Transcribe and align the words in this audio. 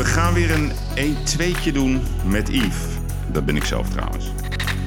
We 0.00 0.06
gaan 0.06 0.34
weer 0.34 0.50
een 0.50 0.70
1-2'tje 1.16 1.72
doen 1.72 2.00
met 2.24 2.48
Yves. 2.48 2.84
Dat 3.32 3.44
ben 3.44 3.56
ik 3.56 3.64
zelf 3.64 3.88
trouwens. 3.88 4.32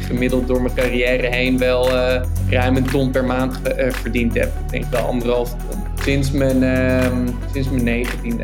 Gemiddeld 0.06 0.48
door 0.48 0.62
mijn 0.62 0.76
carrière 0.76 1.28
heen 1.28 1.58
wel 1.58 1.94
uh, 1.94 2.22
ruim 2.50 2.76
een 2.76 2.90
ton 2.90 3.12
per 3.12 3.26
maand 3.26 3.60
uh, 3.78 3.92
verdiend 3.92 4.34
heb. 4.34 4.52
Ik 4.66 4.72
denk 4.72 4.86
wel 4.86 5.06
anderhalf 5.06 5.50
ton. 5.50 5.84
Sinds 6.04 6.32
mijn, 6.32 6.64
uh, 6.64 7.34
sinds 7.54 7.70
mijn 7.70 7.84
negentiende. 7.84 8.44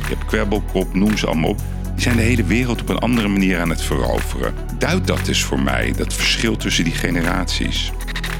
Je 0.00 0.14
hebt 0.14 0.24
kwebbelkop, 0.24 0.94
noem 0.94 1.16
ze 1.16 1.26
allemaal 1.26 1.50
op. 1.50 1.60
Die 1.94 2.02
zijn 2.02 2.16
de 2.16 2.22
hele 2.22 2.44
wereld 2.44 2.80
op 2.80 2.88
een 2.88 2.98
andere 2.98 3.28
manier 3.28 3.58
aan 3.58 3.70
het 3.70 3.82
veroveren. 3.82 4.54
Duid 4.78 5.06
dat 5.06 5.28
eens 5.28 5.42
voor 5.42 5.60
mij, 5.60 5.92
dat 5.96 6.14
verschil 6.14 6.56
tussen 6.56 6.84
die 6.84 6.94
generaties. 6.94 7.92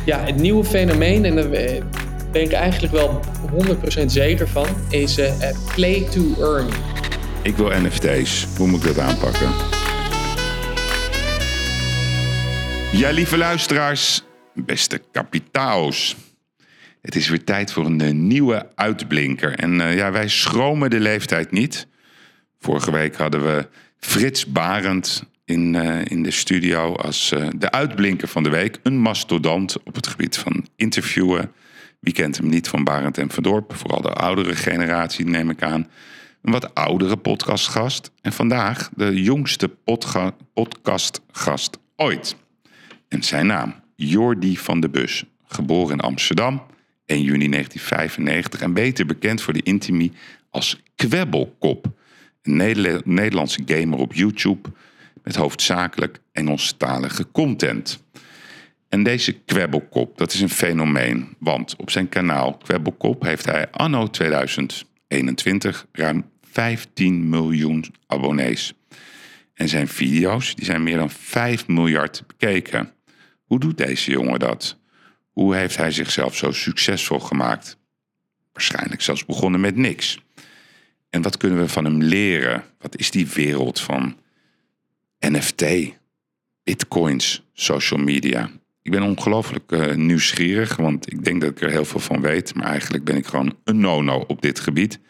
Ja, 0.04 0.24
het 0.24 0.36
nieuwe 0.36 0.64
fenomeen, 0.64 1.24
en 1.24 1.34
daar 1.34 1.48
ben 2.32 2.42
ik 2.42 2.52
eigenlijk 2.52 2.92
wel 2.92 3.20
100% 4.02 4.04
zeker 4.06 4.48
van, 4.48 4.66
is 4.88 5.20
play 5.74 6.06
to 6.10 6.34
earn. 6.38 6.66
Ik 7.48 7.56
wil 7.56 7.70
NFT's. 7.80 8.46
Hoe 8.56 8.66
moet 8.66 8.84
ik 8.84 8.94
dat 8.94 8.98
aanpakken? 8.98 9.50
Ja, 12.92 13.10
lieve 13.10 13.36
luisteraars, 13.36 14.22
beste 14.54 15.00
kapitaals. 15.12 16.16
Het 17.02 17.14
is 17.14 17.28
weer 17.28 17.44
tijd 17.44 17.72
voor 17.72 17.86
een 17.86 18.00
eh, 18.00 18.12
nieuwe 18.12 18.66
uitblinker. 18.74 19.58
En 19.58 19.74
uh, 19.74 19.96
ja, 19.96 20.12
wij 20.12 20.28
schromen 20.28 20.90
de 20.90 21.00
leeftijd 21.00 21.50
niet. 21.50 21.86
Vorige 22.58 22.90
week 22.90 23.16
hadden 23.16 23.42
we 23.42 23.68
Frits 23.98 24.46
Barend 24.46 25.24
in, 25.44 25.74
uh, 25.74 26.04
in 26.04 26.22
de 26.22 26.30
studio 26.30 26.94
als 26.94 27.34
de 27.56 27.70
uitblinker 27.70 28.28
van 28.28 28.42
de 28.42 28.50
week. 28.50 28.78
Een 28.82 28.98
mastodont 28.98 29.82
op 29.82 29.94
het 29.94 30.06
gebied 30.06 30.36
van 30.36 30.66
interviewen. 30.76 31.52
Wie 32.00 32.12
kent 32.12 32.36
hem 32.36 32.48
niet 32.48 32.68
van 32.68 32.84
Barend 32.84 33.18
en 33.18 33.30
Van 33.30 33.42
Dorp? 33.42 33.76
Vooral 33.76 34.02
de 34.02 34.12
oudere 34.12 34.56
generatie, 34.56 35.26
neem 35.26 35.50
ik 35.50 35.62
aan 35.62 35.88
wat 36.50 36.74
oudere 36.74 37.16
podcastgast. 37.16 38.10
En 38.20 38.32
vandaag 38.32 38.90
de 38.96 39.22
jongste 39.22 39.70
podcastgast 40.54 41.78
ooit. 41.96 42.36
En 43.08 43.22
zijn 43.22 43.46
naam, 43.46 43.74
Jordi 43.94 44.56
van 44.56 44.80
de 44.80 44.88
Bus. 44.88 45.24
Geboren 45.46 45.92
in 45.92 46.00
Amsterdam, 46.00 46.62
1 47.06 47.22
juni 47.22 47.48
1995 47.48 48.60
en 48.60 48.72
beter 48.72 49.06
bekend 49.06 49.42
voor 49.42 49.52
de 49.52 49.62
intimie 49.62 50.12
als 50.50 50.82
Kwebbelkop. 50.94 51.86
Een 52.42 52.56
Nederlandse 53.04 53.62
gamer 53.66 53.98
op 53.98 54.14
YouTube 54.14 54.68
met 55.22 55.36
hoofdzakelijk 55.36 56.20
Engelstalige 56.32 57.30
content. 57.30 58.02
En 58.88 59.02
deze 59.02 59.32
Kwebbelkop, 59.32 60.18
dat 60.18 60.32
is 60.32 60.40
een 60.40 60.50
fenomeen, 60.50 61.36
want 61.38 61.76
op 61.76 61.90
zijn 61.90 62.08
kanaal 62.08 62.56
Kwebbelkop 62.56 63.22
heeft 63.22 63.46
hij 63.46 63.70
anno 63.70 64.06
2000 64.06 64.86
21 65.08 65.86
ruim 65.92 66.24
15 66.58 67.28
miljoen 67.28 67.84
abonnees. 68.06 68.72
En 69.54 69.68
zijn 69.68 69.88
video's 69.88 70.54
die 70.54 70.64
zijn 70.64 70.82
meer 70.82 70.96
dan 70.96 71.10
5 71.10 71.66
miljard 71.66 72.24
bekeken. 72.26 72.92
Hoe 73.44 73.60
doet 73.60 73.76
deze 73.78 74.10
jongen 74.10 74.38
dat? 74.38 74.78
Hoe 75.30 75.56
heeft 75.56 75.76
hij 75.76 75.90
zichzelf 75.90 76.36
zo 76.36 76.52
succesvol 76.52 77.20
gemaakt? 77.20 77.78
Waarschijnlijk 78.52 79.02
zelfs 79.02 79.24
begonnen 79.24 79.60
met 79.60 79.76
niks. 79.76 80.18
En 81.10 81.22
wat 81.22 81.36
kunnen 81.36 81.58
we 81.58 81.68
van 81.68 81.84
hem 81.84 82.02
leren? 82.02 82.64
Wat 82.78 82.96
is 82.96 83.10
die 83.10 83.26
wereld 83.26 83.80
van 83.80 84.16
NFT, 85.18 85.64
bitcoins, 86.62 87.42
social 87.52 88.00
media? 88.00 88.50
Ik 88.82 88.90
ben 88.90 89.02
ongelooflijk 89.02 89.72
uh, 89.72 89.94
nieuwsgierig, 89.94 90.76
want 90.76 91.12
ik 91.12 91.24
denk 91.24 91.40
dat 91.40 91.50
ik 91.50 91.60
er 91.60 91.70
heel 91.70 91.84
veel 91.84 92.00
van 92.00 92.20
weet. 92.20 92.54
Maar 92.54 92.66
eigenlijk 92.66 93.04
ben 93.04 93.16
ik 93.16 93.26
gewoon 93.26 93.56
een 93.64 93.80
no-no 93.80 94.24
op 94.26 94.42
dit 94.42 94.60
gebied. 94.60 95.00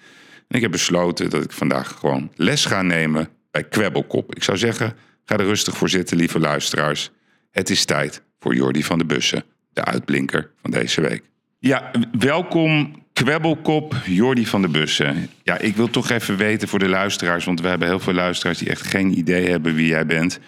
En 0.49 0.57
ik 0.57 0.63
heb 0.63 0.71
besloten 0.71 1.31
dat 1.31 1.45
ik 1.45 1.53
vandaag 1.53 1.97
gewoon 1.99 2.31
les 2.35 2.65
ga 2.65 2.83
nemen 2.83 3.29
bij 3.51 3.65
Kwebbelkop. 3.65 4.35
Ik 4.35 4.43
zou 4.43 4.59
zeggen, 4.59 4.97
ga 5.25 5.37
er 5.37 5.45
rustig 5.45 5.77
voor 5.77 5.89
zitten, 5.89 6.17
lieve 6.17 6.39
luisteraars. 6.39 7.11
Het 7.51 7.71
is 7.71 7.85
tijd 7.85 8.23
voor 8.39 8.55
Jordi 8.55 8.85
van 8.85 8.99
de 8.99 9.05
Bussen, 9.05 9.45
de 9.73 9.85
uitblinker 9.85 10.51
van 10.63 10.71
deze 10.71 11.01
week. 11.01 11.23
Ja, 11.59 11.91
welkom 12.19 13.03
Kwebbelkop, 13.13 13.95
Jordi 14.05 14.47
van 14.47 14.63
de 14.63 14.69
Bussen. 14.69 15.31
Ja, 15.43 15.59
ik 15.59 15.77
wil 15.77 15.91
toch 15.91 16.11
even 16.11 16.37
weten 16.37 16.69
voor 16.69 16.79
de 16.79 16.89
luisteraars, 16.89 17.45
want 17.45 17.61
we 17.61 17.69
hebben 17.69 17.89
heel 17.89 18.01
veel 18.01 18.13
luisteraars 18.13 18.59
die 18.59 18.69
echt 18.69 18.87
geen 18.87 19.19
idee 19.19 19.49
hebben 19.49 19.75
wie 19.75 19.87
jij 19.87 20.07
bent. 20.07 20.39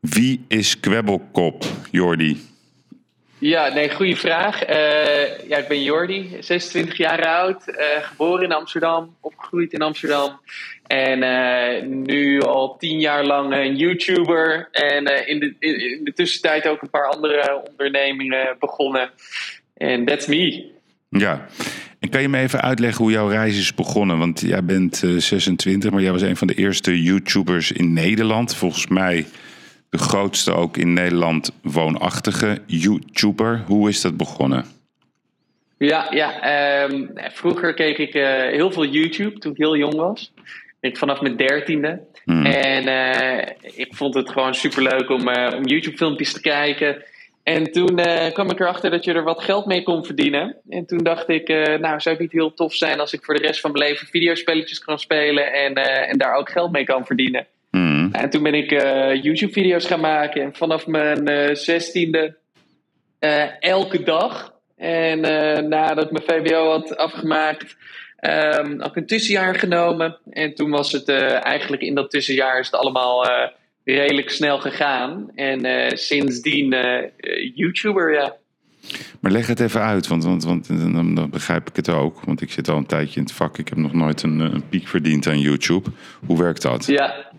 Wie 0.00 0.44
is 0.48 0.80
Kwebbelkop, 0.80 1.64
Jordi? 1.90 2.40
Ja, 3.46 3.68
nee, 3.68 3.90
goede 3.90 4.16
vraag. 4.16 4.68
Uh, 4.68 5.48
ja, 5.48 5.56
ik 5.56 5.68
ben 5.68 5.82
Jordi, 5.82 6.36
26 6.40 6.96
jaar 6.96 7.26
oud, 7.26 7.68
uh, 7.68 7.76
geboren 8.00 8.44
in 8.44 8.52
Amsterdam, 8.52 9.16
opgegroeid 9.20 9.72
in 9.72 9.82
Amsterdam. 9.82 10.40
En 10.86 11.22
uh, 11.22 11.82
nu 12.06 12.40
al 12.40 12.76
tien 12.76 13.00
jaar 13.00 13.24
lang 13.24 13.54
een 13.54 13.76
YouTuber. 13.76 14.68
En 14.72 15.26
in, 15.26 15.40
de, 15.40 15.54
in, 15.58 16.00
de 16.04 16.12
tussentijd 16.12 16.66
ook 16.66 16.82
een 16.82 16.90
paar 16.90 17.06
andere 17.06 17.62
ondernemingen 17.70 18.56
begonnen. 18.58 19.10
En 19.74 20.04
that's 20.04 20.26
me. 20.26 20.70
Ja, 21.08 21.46
en 22.00 22.08
kan 22.08 22.22
je 22.22 22.28
me 22.28 22.38
even 22.38 22.60
uitleggen 22.60 23.04
hoe 23.04 23.12
jouw 23.12 23.28
reis 23.28 23.58
is 23.58 23.74
begonnen? 23.74 24.18
Want 24.18 24.40
jij 24.40 24.64
bent 24.64 25.02
26, 25.16 25.90
maar 25.90 26.02
jij 26.02 26.12
was 26.12 26.22
een 26.22 26.36
van 26.36 26.46
de 26.46 26.54
eerste 26.54 27.02
YouTubers 27.02 27.72
in 27.72 27.92
Nederland. 27.92 28.56
Volgens 28.56 28.86
mij 28.86 29.26
de 29.94 30.00
grootste 30.00 30.52
ook 30.54 30.76
in 30.76 30.92
Nederland 30.92 31.52
woonachtige 31.62 32.58
YouTuber. 32.66 33.62
Hoe 33.66 33.88
is 33.88 34.00
dat 34.00 34.16
begonnen? 34.16 34.64
Ja, 35.78 36.06
ja 36.10 36.40
ehm, 36.40 37.06
vroeger 37.14 37.74
keek 37.74 37.98
ik 37.98 38.14
uh, 38.14 38.22
heel 38.32 38.70
veel 38.72 38.86
YouTube 38.86 39.38
toen 39.38 39.52
ik 39.52 39.58
heel 39.58 39.76
jong 39.76 39.94
was. 39.94 40.32
Ik 40.80 40.96
vanaf 40.96 41.20
mijn 41.20 41.36
dertiende. 41.36 42.00
Hmm. 42.24 42.46
En 42.46 42.86
uh, 42.88 43.78
ik 43.78 43.94
vond 43.94 44.14
het 44.14 44.30
gewoon 44.30 44.54
superleuk 44.54 45.10
om, 45.10 45.28
uh, 45.28 45.52
om 45.56 45.66
YouTube-filmpjes 45.66 46.32
te 46.32 46.40
kijken. 46.40 47.02
En 47.42 47.72
toen 47.72 48.00
kwam 48.32 48.50
ik 48.50 48.60
erachter 48.60 48.90
dat 48.90 49.04
je 49.04 49.12
er 49.12 49.22
wat 49.22 49.42
geld 49.42 49.66
mee 49.66 49.82
kon 49.82 50.04
verdienen. 50.04 50.56
En 50.68 50.86
toen 50.86 50.98
dacht 50.98 51.28
ik, 51.28 51.48
nou 51.48 52.00
zou 52.00 52.14
het 52.14 52.18
niet 52.18 52.32
heel 52.32 52.54
tof 52.54 52.74
zijn 52.74 53.00
als 53.00 53.12
ik 53.12 53.24
voor 53.24 53.34
de 53.34 53.46
rest 53.46 53.60
van 53.60 53.72
mijn 53.72 53.84
leven 53.84 54.06
videospelletjes 54.06 54.78
kan 54.78 54.98
spelen 54.98 55.52
en, 55.52 55.74
en 56.08 56.18
daar 56.18 56.34
ook 56.34 56.50
geld 56.50 56.72
mee 56.72 56.84
kan 56.84 57.06
verdienen. 57.06 57.46
En 58.20 58.30
toen 58.30 58.42
ben 58.42 58.54
ik 58.54 58.72
uh, 58.72 59.22
YouTube-video's 59.22 59.86
gaan 59.86 60.00
maken. 60.00 60.42
En 60.42 60.54
vanaf 60.54 60.86
mijn 60.86 61.30
uh, 61.30 61.54
zestiende 61.54 62.36
uh, 63.20 63.62
elke 63.62 64.02
dag. 64.02 64.52
En 64.76 65.20
nadat 65.68 66.04
ik 66.04 66.10
mijn 66.10 66.44
VWO 66.44 66.70
had 66.70 66.96
afgemaakt, 66.96 67.76
um, 68.20 68.80
had 68.80 68.90
ik 68.90 68.96
een 68.96 69.06
tussenjaar 69.06 69.54
genomen. 69.54 70.18
En 70.30 70.54
toen 70.54 70.70
was 70.70 70.92
het 70.92 71.08
eigenlijk 71.08 71.82
in 71.82 71.94
dat 71.94 72.10
tussenjaar 72.10 72.58
is 72.58 72.66
het 72.66 72.80
allemaal 72.80 73.26
redelijk 73.84 74.30
snel 74.30 74.58
gegaan. 74.58 75.30
En 75.34 75.90
sindsdien 75.98 76.74
YouTuber, 77.54 78.12
ja. 78.12 78.36
Maar 79.20 79.32
leg 79.32 79.46
het 79.46 79.60
even 79.60 79.80
uit, 79.80 80.06
want, 80.06 80.24
want, 80.24 80.44
want 80.44 80.68
dan, 80.68 81.14
dan, 81.14 81.30
begrijp 81.30 81.68
ik 81.68 81.76
het 81.76 81.88
ook. 81.88 82.20
Want 82.24 82.40
ik 82.40 82.52
zit 82.52 82.68
al 82.68 82.76
een 82.76 82.86
tijdje 82.86 83.16
in 83.16 83.22
het 83.22 83.32
vak. 83.32 83.58
Ik 83.58 83.68
heb 83.68 83.78
nog 83.78 83.92
nooit 83.92 84.22
een, 84.22 84.38
een 84.38 84.68
piek 84.68 84.88
verdiend 84.88 85.26
aan 85.26 85.40
YouTube. 85.40 85.90
Hoe 86.26 86.38
werkt 86.38 86.62
dat? 86.62 86.86
Ja, 86.86 87.32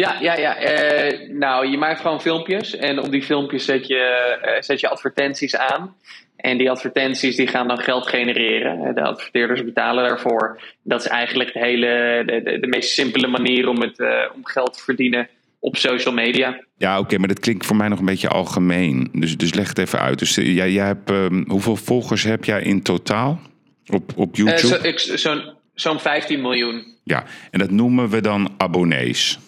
ja, 0.00 0.20
ja, 0.20 0.36
ja. 0.36 0.62
Uh, 0.62 1.28
nou, 1.28 1.70
je 1.70 1.78
maakt 1.78 2.00
gewoon 2.00 2.20
filmpjes 2.20 2.76
en 2.76 2.98
op 2.98 3.10
die 3.10 3.22
filmpjes 3.22 3.64
zet 3.64 3.86
je, 3.86 4.38
uh, 4.44 4.62
zet 4.62 4.80
je 4.80 4.88
advertenties 4.88 5.56
aan. 5.56 5.94
En 6.36 6.58
die 6.58 6.70
advertenties 6.70 7.36
die 7.36 7.46
gaan 7.46 7.68
dan 7.68 7.78
geld 7.78 8.08
genereren. 8.08 8.94
De 8.94 9.02
adverteerders 9.02 9.64
betalen 9.64 10.04
daarvoor. 10.04 10.60
Dat 10.82 11.00
is 11.00 11.06
eigenlijk 11.06 11.52
de, 11.52 11.58
hele, 11.58 12.22
de, 12.26 12.42
de, 12.42 12.58
de 12.60 12.66
meest 12.66 12.90
simpele 12.90 13.26
manier 13.26 13.68
om, 13.68 13.80
het, 13.80 13.98
uh, 13.98 14.08
om 14.34 14.46
geld 14.46 14.72
te 14.72 14.82
verdienen 14.82 15.28
op 15.58 15.76
social 15.76 16.14
media. 16.14 16.60
Ja, 16.76 16.98
oké, 16.98 17.18
maar 17.18 17.28
dat 17.28 17.40
klinkt 17.40 17.66
voor 17.66 17.76
mij 17.76 17.88
nog 17.88 17.98
een 17.98 18.04
beetje 18.04 18.28
algemeen. 18.28 19.08
Dus, 19.12 19.36
dus 19.36 19.54
leg 19.54 19.68
het 19.68 19.78
even 19.78 20.00
uit. 20.00 20.18
Dus 20.18 20.34
jij, 20.34 20.72
jij 20.72 20.86
hebt, 20.86 21.10
um, 21.10 21.44
hoeveel 21.48 21.76
volgers 21.76 22.22
heb 22.22 22.44
jij 22.44 22.62
in 22.62 22.82
totaal 22.82 23.40
op, 23.86 24.12
op 24.16 24.36
YouTube? 24.36 24.98
Zo'n 24.98 25.18
zo 25.18 25.40
zo'n 25.74 26.00
15 26.00 26.40
miljoen. 26.40 26.84
Ja, 27.04 27.24
en 27.50 27.58
dat 27.58 27.70
noemen 27.70 28.08
we 28.08 28.20
dan 28.20 28.54
abonnees. 28.56 29.38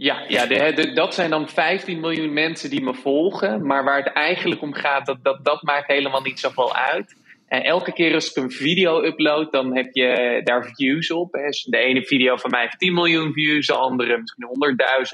Ja, 0.00 0.24
ja 0.28 0.46
de, 0.46 0.92
dat 0.94 1.14
zijn 1.14 1.30
dan 1.30 1.48
15 1.48 2.00
miljoen 2.00 2.32
mensen 2.32 2.70
die 2.70 2.82
me 2.82 2.94
volgen. 2.94 3.66
Maar 3.66 3.84
waar 3.84 4.04
het 4.04 4.12
eigenlijk 4.12 4.62
om 4.62 4.74
gaat, 4.74 5.06
dat, 5.06 5.24
dat, 5.24 5.44
dat 5.44 5.62
maakt 5.62 5.86
helemaal 5.86 6.20
niet 6.20 6.40
zoveel 6.40 6.74
uit. 6.74 7.16
En 7.48 7.62
elke 7.62 7.92
keer 7.92 8.14
als 8.14 8.30
ik 8.30 8.42
een 8.42 8.50
video 8.50 9.02
upload, 9.02 9.52
dan 9.52 9.76
heb 9.76 9.88
je 9.92 10.40
daar 10.44 10.64
views 10.74 11.10
op. 11.10 11.32
Dus 11.32 11.62
de 11.62 11.78
ene 11.78 12.04
video 12.04 12.36
van 12.36 12.50
mij 12.50 12.60
heeft 12.60 12.78
10 12.78 12.94
miljoen 12.94 13.32
views, 13.32 13.66
de 13.66 13.74
andere 13.74 14.18
misschien 14.18 14.48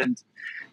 100.000. 0.05 0.11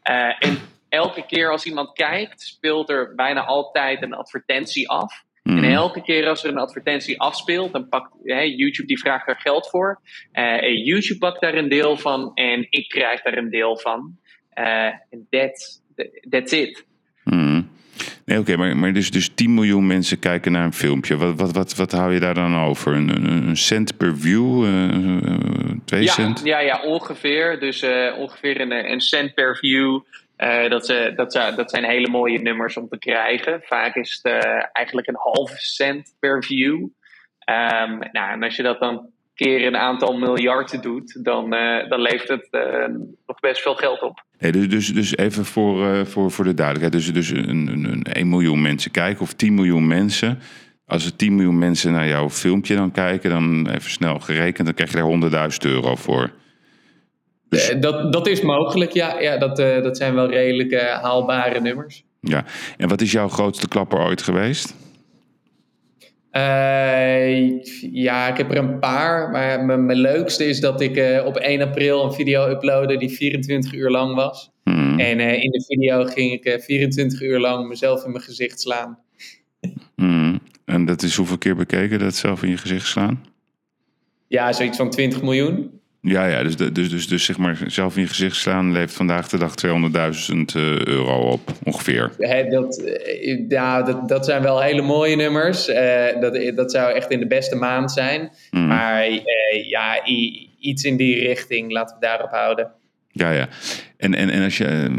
Uh, 0.09 0.15
eh, 0.15 0.35
en 0.39 0.57
elke 0.89 1.25
keer 1.25 1.51
als 1.51 1.65
iemand 1.65 1.93
kijkt, 1.93 2.41
speelt 2.41 2.89
er 2.89 3.15
bijna 3.15 3.45
altijd 3.45 4.01
een 4.01 4.13
advertentie 4.13 4.89
af. 4.89 5.23
En 5.43 5.55
mhm. 5.55 5.63
elke 5.63 6.01
keer 6.01 6.27
als 6.27 6.43
er 6.43 6.49
een 6.49 6.57
advertentie 6.57 7.19
afspeelt, 7.19 7.73
dan 7.73 7.89
pakt 7.89 8.11
YouTube 8.23 8.87
die 8.87 8.99
vraagt 8.99 9.25
daar 9.25 9.39
geld 9.39 9.69
voor. 9.69 10.01
Uh, 10.33 10.85
YouTube 10.85 11.19
pakt 11.19 11.41
daar 11.41 11.53
een 11.53 11.69
deel 11.69 11.97
van 11.97 12.31
en 12.33 12.67
ik 12.69 12.89
krijg 12.89 13.21
daar 13.21 13.37
een 13.37 13.49
deel 13.49 13.77
van. 13.77 14.17
Uh, 14.53 14.89
that's, 15.29 15.81
that's 16.29 16.51
it. 16.51 16.85
Mm. 17.23 17.69
Nee, 18.25 18.39
oké, 18.39 18.55
maar, 18.57 18.77
maar 18.77 18.93
dus, 18.93 19.11
dus 19.11 19.29
10 19.29 19.53
miljoen 19.53 19.87
mensen 19.87 20.19
kijken 20.19 20.51
naar 20.51 20.65
een 20.65 20.73
filmpje. 20.73 21.17
Wat, 21.17 21.39
wat, 21.39 21.51
wat, 21.51 21.75
wat 21.75 21.91
hou 21.91 22.13
je 22.13 22.19
daar 22.19 22.33
dan 22.33 22.57
over? 22.57 22.93
Een, 22.93 23.09
een, 23.09 23.47
een 23.47 23.57
cent 23.57 23.97
per 23.97 24.17
view? 24.17 24.65
Uh, 24.65 25.71
Twee 25.85 26.03
ja, 26.03 26.11
cent? 26.11 26.41
Ja, 26.43 26.59
ja, 26.59 26.81
ongeveer. 26.83 27.59
Dus 27.59 27.83
uh, 27.83 28.17
ongeveer 28.17 28.61
een, 28.61 28.91
een 28.91 29.01
cent 29.01 29.33
per 29.33 29.57
view. 29.57 29.99
Uh, 30.43 30.69
dat, 30.69 30.85
ze, 30.85 31.13
dat, 31.15 31.31
ze, 31.33 31.53
dat 31.55 31.69
zijn 31.69 31.83
hele 31.83 32.09
mooie 32.09 32.39
nummers 32.39 32.77
om 32.77 32.87
te 32.87 32.97
krijgen. 32.97 33.61
Vaak 33.63 33.95
is 33.95 34.19
het 34.21 34.43
uh, 34.43 34.65
eigenlijk 34.73 35.07
een 35.07 35.17
halve 35.17 35.57
cent 35.57 36.15
per 36.19 36.43
view. 36.43 36.73
Um, 36.75 37.99
nou, 38.11 38.31
en 38.31 38.43
als 38.43 38.55
je 38.55 38.63
dat 38.63 38.79
dan 38.79 39.09
keer 39.33 39.67
een 39.67 39.77
aantal 39.77 40.17
miljarden 40.17 40.81
doet, 40.81 41.23
dan, 41.23 41.49
dan 41.89 42.01
levert 42.01 42.27
het 42.27 42.47
nog 43.25 43.39
best 43.39 43.61
veel 43.61 43.75
geld 43.75 44.01
op. 44.01 44.23
Nee, 44.39 44.51
dus, 44.51 44.69
dus, 44.69 44.93
dus 44.93 45.17
even 45.17 45.45
voor, 45.45 46.05
voor, 46.05 46.31
voor 46.31 46.45
de 46.45 46.53
duidelijkheid. 46.53 47.03
Dus, 47.03 47.13
dus 47.13 47.29
een, 47.29 47.67
een, 47.67 47.83
een 47.83 48.03
1 48.03 48.29
miljoen 48.29 48.61
mensen 48.61 48.91
kijken 48.91 49.21
of 49.21 49.33
10 49.33 49.53
miljoen 49.53 49.87
mensen. 49.87 50.39
Als 50.85 51.05
er 51.05 51.15
10 51.15 51.35
miljoen 51.35 51.57
mensen 51.57 51.91
naar 51.91 52.07
jouw 52.07 52.29
filmpje 52.29 52.75
dan 52.75 52.91
kijken, 52.91 53.29
dan 53.29 53.69
even 53.69 53.91
snel 53.91 54.19
gerekend, 54.19 54.65
dan 54.65 54.75
krijg 54.75 54.91
je 54.91 55.29
daar 55.29 55.49
100.000 55.51 55.71
euro 55.71 55.95
voor. 55.95 56.31
Dus... 57.51 57.75
Dat, 57.79 58.13
dat 58.13 58.27
is 58.27 58.41
mogelijk, 58.41 58.91
ja. 58.91 59.19
ja 59.19 59.37
dat, 59.37 59.59
uh, 59.59 59.83
dat 59.83 59.97
zijn 59.97 60.15
wel 60.15 60.29
redelijk 60.29 60.71
uh, 60.71 60.81
haalbare 60.81 61.59
nummers. 61.59 62.03
Ja, 62.19 62.45
en 62.77 62.87
wat 62.87 63.01
is 63.01 63.11
jouw 63.11 63.27
grootste 63.27 63.67
klapper 63.67 63.99
ooit 63.99 64.21
geweest? 64.21 64.75
Uh, 66.31 67.63
ja, 67.93 68.27
ik 68.27 68.37
heb 68.37 68.51
er 68.51 68.57
een 68.57 68.79
paar. 68.79 69.29
Maar 69.29 69.65
mijn, 69.65 69.85
mijn 69.85 69.97
leukste 69.97 70.45
is 70.45 70.59
dat 70.59 70.81
ik 70.81 71.23
op 71.25 71.37
1 71.37 71.61
april 71.61 72.03
een 72.03 72.13
video 72.13 72.49
uploadde 72.49 72.97
die 72.97 73.09
24 73.09 73.73
uur 73.73 73.89
lang 73.89 74.15
was. 74.15 74.51
Hmm. 74.63 74.99
En 74.99 75.19
in 75.19 75.51
de 75.51 75.63
video 75.67 76.05
ging 76.05 76.31
ik 76.31 76.61
24 76.63 77.21
uur 77.21 77.39
lang 77.39 77.67
mezelf 77.67 78.05
in 78.05 78.11
mijn 78.11 78.23
gezicht 78.23 78.59
slaan. 78.61 78.99
Hmm. 79.95 80.39
En 80.65 80.85
dat 80.85 81.01
is 81.01 81.15
hoeveel 81.15 81.37
keer 81.37 81.55
bekeken, 81.55 81.99
dat 81.99 82.15
zelf 82.15 82.43
in 82.43 82.49
je 82.49 82.57
gezicht 82.57 82.87
slaan? 82.87 83.25
Ja, 84.27 84.53
zoiets 84.53 84.77
van 84.77 84.89
20 84.89 85.21
miljoen. 85.21 85.80
Ja, 86.03 86.25
ja 86.25 86.43
dus, 86.43 86.55
dus, 86.55 86.89
dus, 86.89 87.07
dus 87.07 87.25
zeg 87.25 87.37
maar 87.37 87.59
zelf 87.67 87.95
in 87.95 88.01
je 88.01 88.07
gezicht 88.07 88.35
slaan 88.35 88.71
levert 88.71 88.93
vandaag 88.93 89.27
de 89.29 89.37
dag 89.37 89.53
200.000 89.65 90.41
euro 90.83 91.31
op, 91.31 91.51
ongeveer. 91.63 92.11
He, 92.17 92.49
dat, 92.49 92.81
ja, 93.47 93.81
dat, 93.81 94.07
dat 94.07 94.25
zijn 94.25 94.41
wel 94.41 94.61
hele 94.61 94.81
mooie 94.81 95.15
nummers. 95.15 95.69
Uh, 95.69 96.19
dat, 96.19 96.55
dat 96.55 96.71
zou 96.71 96.93
echt 96.93 97.11
in 97.11 97.19
de 97.19 97.27
beste 97.27 97.55
maand 97.55 97.91
zijn. 97.91 98.31
Mm. 98.51 98.67
Maar 98.67 99.09
uh, 99.09 99.21
ja, 99.69 100.05
iets 100.59 100.83
in 100.83 100.97
die 100.97 101.19
richting, 101.27 101.71
laten 101.71 101.95
we 101.99 102.05
daarop 102.05 102.31
houden. 102.31 102.71
Ja, 103.11 103.31
ja. 103.31 103.47
En, 103.97 104.15
en, 104.15 104.29
en 104.29 104.43
als, 104.43 104.57
je, 104.57 104.89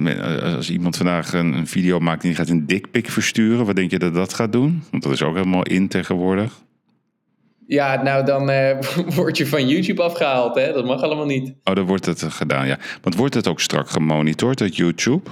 als 0.57 0.71
iemand 0.71 0.97
vandaag 0.97 1.33
een, 1.33 1.53
een 1.53 1.67
video 1.67 1.99
maakt 1.99 2.23
en 2.23 2.29
die 2.29 2.37
gaat 2.37 2.49
een 2.49 2.67
dikpik 2.67 3.09
versturen, 3.09 3.67
wat 3.67 3.77
denk 3.77 3.91
je 3.91 3.99
dat 3.99 4.15
dat 4.15 4.35
gaat 4.35 4.53
doen? 4.53 4.83
Want 4.91 5.03
dat 5.03 5.13
is 5.13 5.23
ook 5.23 5.37
helemaal 5.37 5.63
in 5.63 5.89
tegenwoordig. 5.89 6.63
Ja, 7.67 8.03
nou 8.03 8.25
dan 8.25 8.51
uh, 8.51 8.81
word 9.17 9.37
je 9.37 9.47
van 9.47 9.69
YouTube 9.69 10.03
afgehaald, 10.03 10.55
hè? 10.55 10.73
Dat 10.73 10.85
mag 10.85 11.03
allemaal 11.03 11.27
niet. 11.27 11.55
Oh, 11.65 11.75
dan 11.75 11.85
wordt 11.85 12.07
het 12.07 12.23
gedaan, 12.23 12.67
ja. 12.67 12.79
Want 13.03 13.15
wordt 13.15 13.35
het 13.35 13.49
ook 13.49 13.61
strak 13.61 13.89
gemonitord 13.89 14.61
uit 14.61 14.77
YouTube? 14.77 15.31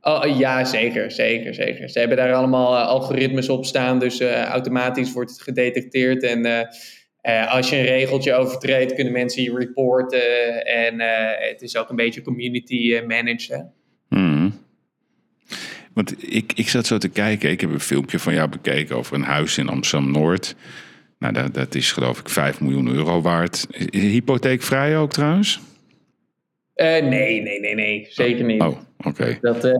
Oh, 0.00 0.38
ja, 0.38 0.64
zeker, 0.64 1.10
zeker, 1.10 1.54
zeker. 1.54 1.88
Ze 1.88 1.98
hebben 1.98 2.16
daar 2.16 2.32
allemaal 2.32 2.74
uh, 2.74 2.86
algoritmes 2.86 3.48
op 3.48 3.64
staan, 3.64 3.98
dus 3.98 4.20
uh, 4.20 4.44
automatisch 4.44 5.12
wordt 5.12 5.30
het 5.30 5.42
gedetecteerd. 5.42 6.22
En 6.22 6.68
als 7.48 7.70
je 7.70 7.76
een 7.76 7.84
regeltje 7.84 8.34
overtreedt, 8.34 8.94
kunnen 8.94 9.12
mensen 9.12 9.42
je 9.42 9.58
reporten. 9.58 10.64
En 10.66 11.00
het 11.50 11.62
is 11.62 11.76
ook 11.76 11.90
een 11.90 11.96
beetje 11.96 12.22
community 12.22 13.00
managed? 13.06 13.64
Hmm. 14.08 14.60
Want 15.94 16.34
ik, 16.34 16.52
ik 16.54 16.68
zat 16.68 16.86
zo 16.86 16.98
te 16.98 17.08
kijken, 17.08 17.50
ik 17.50 17.60
heb 17.60 17.70
een 17.70 17.80
filmpje 17.80 18.18
van 18.18 18.34
jou 18.34 18.48
bekeken 18.48 18.96
over 18.96 19.14
een 19.14 19.22
huis 19.22 19.58
in 19.58 19.68
Amsterdam-Noord. 19.68 20.54
Nou, 21.22 21.34
dat, 21.34 21.54
dat 21.54 21.74
is 21.74 21.92
geloof 21.92 22.18
ik 22.18 22.28
5 22.28 22.60
miljoen 22.60 22.88
euro 22.88 23.20
waard. 23.20 23.66
Hypotheekvrij 23.90 24.96
ook 24.96 25.12
trouwens? 25.12 25.60
Uh, 26.76 26.86
nee, 26.86 27.42
nee, 27.42 27.60
nee, 27.60 27.74
nee. 27.74 28.06
Zeker 28.08 28.44
niet. 28.44 28.60
Oh, 28.60 28.68
oké. 28.68 29.08
Okay. 29.08 29.38
Dat, 29.40 29.56
uh, 29.56 29.72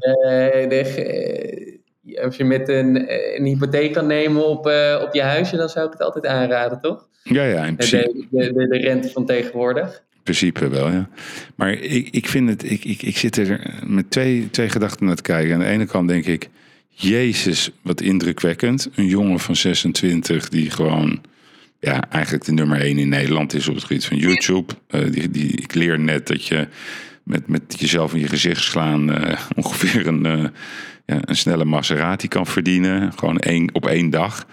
de, 0.68 1.74
uh, 2.04 2.24
als 2.24 2.36
je 2.36 2.44
met 2.44 2.68
een, 2.68 3.12
een 3.36 3.44
hypotheek 3.44 3.92
kan 3.92 4.06
nemen 4.06 4.46
op, 4.46 4.66
op 5.02 5.08
je 5.12 5.22
huisje, 5.22 5.56
dan 5.56 5.68
zou 5.68 5.86
ik 5.86 5.92
het 5.92 6.02
altijd 6.02 6.26
aanraden, 6.26 6.80
toch? 6.80 7.08
Ja, 7.22 7.44
ja, 7.44 7.64
in 7.64 7.76
principe. 7.76 8.26
De, 8.30 8.52
de, 8.52 8.68
de 8.68 8.78
rente 8.78 9.10
van 9.10 9.26
tegenwoordig. 9.26 10.02
In 10.14 10.22
principe 10.22 10.68
wel, 10.68 10.90
ja. 10.90 11.08
Maar 11.54 11.72
ik, 11.72 12.08
ik 12.10 12.28
vind 12.28 12.48
het, 12.48 12.70
ik, 12.70 12.84
ik, 12.84 13.02
ik 13.02 13.16
zit 13.16 13.36
er 13.36 13.80
met 13.86 14.10
twee, 14.10 14.50
twee 14.50 14.68
gedachten 14.68 15.06
naar 15.06 15.16
te 15.16 15.22
kijken. 15.22 15.54
Aan 15.54 15.60
de 15.60 15.66
ene 15.66 15.86
kant 15.86 16.08
denk 16.08 16.26
ik, 16.26 16.48
Jezus, 16.94 17.70
wat 17.82 18.00
indrukwekkend. 18.00 18.88
Een 18.94 19.06
jongen 19.06 19.40
van 19.40 19.56
26 19.56 20.48
die 20.48 20.70
gewoon 20.70 21.20
ja, 21.80 22.10
eigenlijk 22.10 22.44
de 22.44 22.52
nummer 22.52 22.80
1 22.80 22.98
in 22.98 23.08
Nederland 23.08 23.54
is 23.54 23.68
op 23.68 23.74
het 23.74 23.84
gebied 23.84 24.04
van 24.04 24.16
YouTube. 24.16 24.72
Uh, 24.90 25.12
die, 25.12 25.30
die, 25.30 25.50
ik 25.50 25.74
leer 25.74 25.98
net 25.98 26.26
dat 26.26 26.46
je 26.46 26.68
met, 27.22 27.48
met 27.48 27.80
jezelf 27.80 28.14
in 28.14 28.20
je 28.20 28.28
gezicht 28.28 28.62
slaan 28.62 29.10
uh, 29.10 29.40
ongeveer 29.56 30.06
een, 30.06 30.26
uh, 30.26 30.44
ja, 31.06 31.18
een 31.20 31.36
snelle 31.36 31.64
Maserati 31.64 32.28
kan 32.28 32.46
verdienen. 32.46 33.12
Gewoon 33.12 33.38
één, 33.38 33.74
op 33.74 33.86
één 33.86 34.10
dag. 34.10 34.46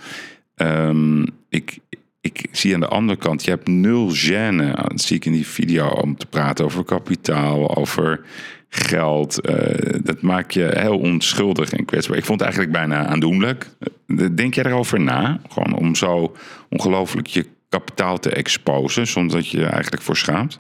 Um, 0.56 1.26
ik, 1.50 1.78
ik 2.22 2.46
zie 2.52 2.74
aan 2.74 2.80
de 2.80 2.88
andere 2.88 3.18
kant, 3.18 3.44
je 3.44 3.50
hebt 3.50 3.68
nul 3.68 4.16
gêne, 4.16 4.74
dat 4.74 5.02
zie 5.02 5.16
ik 5.16 5.26
in 5.26 5.32
die 5.32 5.48
video, 5.48 5.88
om 5.88 6.18
te 6.18 6.26
praten 6.26 6.66
over 6.66 6.84
kapitaal, 6.84 7.76
over 7.76 8.22
geld. 8.70 9.50
Uh, 9.50 10.00
dat 10.04 10.22
maakt 10.22 10.54
je 10.54 10.72
heel 10.74 10.98
onschuldig 10.98 11.72
en 11.72 11.86
kwetsbaar. 11.86 12.18
Ik 12.18 12.26
vond 12.26 12.40
het 12.40 12.50
eigenlijk 12.50 12.80
bijna 12.80 13.06
aandoenlijk. 13.06 13.68
Denk 14.36 14.54
jij 14.54 14.66
erover 14.66 15.00
na? 15.00 15.40
Gewoon 15.50 15.78
om 15.78 15.96
zo 15.96 16.36
ongelooflijk 16.70 17.28
je 17.28 17.46
kapitaal 17.70 18.18
te 18.20 18.30
exposen, 18.30 19.08
zonder 19.08 19.38
dat 19.38 19.48
je 19.48 19.58
je 19.58 19.66
eigenlijk 19.66 20.02
voor 20.02 20.18
schaamt? 20.18 20.60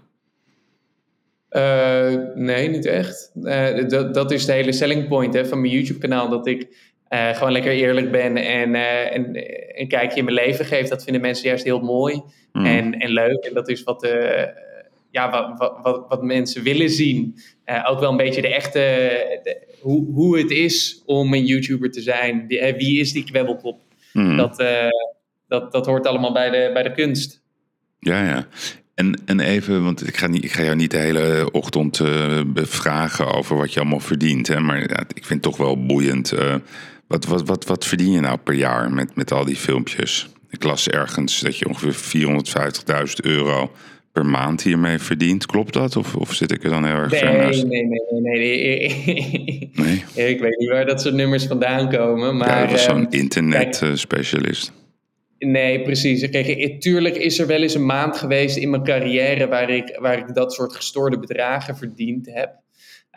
Uh, 1.51 2.13
nee, 2.35 2.69
niet 2.69 2.85
echt. 2.85 3.31
Uh, 3.43 3.87
dat, 3.87 4.13
dat 4.13 4.31
is 4.31 4.45
de 4.45 4.51
hele 4.51 4.71
selling 4.71 5.07
point 5.07 5.33
hè, 5.33 5.45
van 5.45 5.61
mijn 5.61 5.73
YouTube-kanaal. 5.73 6.29
Dat 6.29 6.47
ik 6.47 6.67
uh, 7.09 7.29
gewoon 7.29 7.51
lekker 7.51 7.71
eerlijk 7.71 8.11
ben 8.11 8.37
en, 8.37 8.75
en 9.11 9.25
een 9.79 9.87
kijkje 9.87 10.17
in 10.17 10.23
mijn 10.23 10.35
leven 10.35 10.65
geef. 10.65 10.87
Dat 10.87 11.03
vinden 11.03 11.21
mensen 11.21 11.47
juist 11.47 11.63
heel 11.63 11.79
mooi 11.79 12.21
mm. 12.53 12.65
en, 12.65 12.93
en 12.93 13.09
leuk. 13.09 13.43
En 13.43 13.53
dat 13.53 13.69
is 13.69 13.83
wat, 13.83 14.07
ja, 15.11 15.29
wat, 15.29 15.79
wat, 15.83 16.05
wat, 16.07 16.23
mensen 16.23 16.63
willen 16.63 16.89
zien. 16.89 17.35
ook 17.85 17.99
wel 17.99 18.11
een 18.11 18.17
beetje 18.17 18.41
de 18.41 18.53
echte, 18.53 18.79
de, 19.43 19.77
hoe, 19.81 20.11
hoe 20.11 20.37
het 20.37 20.51
is 20.51 21.03
om 21.05 21.33
een 21.33 21.45
YouTuber 21.45 21.91
te 21.91 22.01
zijn. 22.01 22.47
Wie, 22.47 22.73
wie 22.77 22.99
is 22.99 23.11
die 23.11 23.23
kwebbelkop? 23.23 23.79
Mm. 24.13 24.37
Dat, 24.37 24.63
dat, 25.47 25.71
dat 25.71 25.85
hoort 25.85 26.07
allemaal 26.07 26.33
bij 26.33 26.49
de, 26.49 26.69
bij 26.73 26.83
de 26.83 26.91
kunst. 26.91 27.41
Ja, 27.99 28.23
ja. 28.23 28.47
En, 28.95 29.21
en 29.25 29.39
even, 29.39 29.83
want 29.83 30.07
ik 30.07 30.17
ga, 30.17 30.27
niet, 30.27 30.43
ik 30.43 30.51
ga 30.51 30.63
jou 30.63 30.75
niet 30.75 30.91
de 30.91 30.97
hele 30.97 31.49
ochtend 31.51 31.99
uh, 31.99 32.41
bevragen 32.47 33.33
over 33.33 33.57
wat 33.57 33.73
je 33.73 33.79
allemaal 33.79 33.99
verdient. 33.99 34.47
Hè, 34.47 34.59
maar 34.59 34.79
ja, 34.79 34.99
ik 34.99 35.25
vind 35.25 35.29
het 35.29 35.41
toch 35.41 35.57
wel 35.57 35.85
boeiend. 35.85 36.33
Wat, 37.09 37.25
wat, 37.25 37.47
wat, 37.47 37.65
wat 37.65 37.85
verdien 37.85 38.11
je 38.11 38.19
nou 38.19 38.37
per 38.37 38.53
jaar 38.53 38.91
met, 38.91 39.15
met 39.15 39.31
al 39.31 39.45
die 39.45 39.55
filmpjes? 39.55 40.29
Ik 40.49 40.63
las 40.63 40.89
ergens 40.89 41.39
dat 41.39 41.57
je 41.57 41.67
ongeveer 41.67 42.27
450.000 43.07 43.13
euro 43.21 43.71
per 44.11 44.25
maand 44.25 44.63
hiermee 44.63 44.99
verdient. 44.99 45.45
Klopt 45.45 45.73
dat? 45.73 45.95
Of, 45.95 46.15
of 46.15 46.33
zit 46.33 46.51
ik 46.51 46.63
er 46.63 46.69
dan 46.69 46.85
heel 46.85 46.95
erg 46.95 47.11
nee, 47.11 47.19
ver 47.19 47.37
naast? 47.37 47.65
Nee, 47.65 47.85
nee, 47.85 47.99
nee, 48.09 48.39
nee, 48.39 49.71
nee. 49.75 50.05
nee? 50.15 50.29
ik 50.29 50.39
weet 50.39 50.57
niet 50.57 50.69
waar 50.69 50.85
dat 50.85 51.01
soort 51.01 51.15
nummers 51.15 51.45
vandaan 51.45 51.89
komen. 51.89 52.37
Maar, 52.37 52.49
ja, 52.49 52.61
dat 52.61 52.71
was 52.71 52.83
zo'n 52.83 53.09
internet-specialist. 53.09 54.71
Nee, 55.39 55.81
precies. 55.81 56.29
Kijk, 56.29 56.81
tuurlijk 56.81 57.15
is 57.15 57.39
er 57.39 57.47
wel 57.47 57.61
eens 57.61 57.75
een 57.75 57.85
maand 57.85 58.17
geweest 58.17 58.57
in 58.57 58.69
mijn 58.69 58.83
carrière 58.83 59.47
waar 59.47 59.69
ik, 59.69 59.97
waar 59.99 60.17
ik 60.17 60.33
dat 60.33 60.53
soort 60.53 60.75
gestoorde 60.75 61.19
bedragen 61.19 61.77
verdiend 61.77 62.33
heb. 62.33 62.59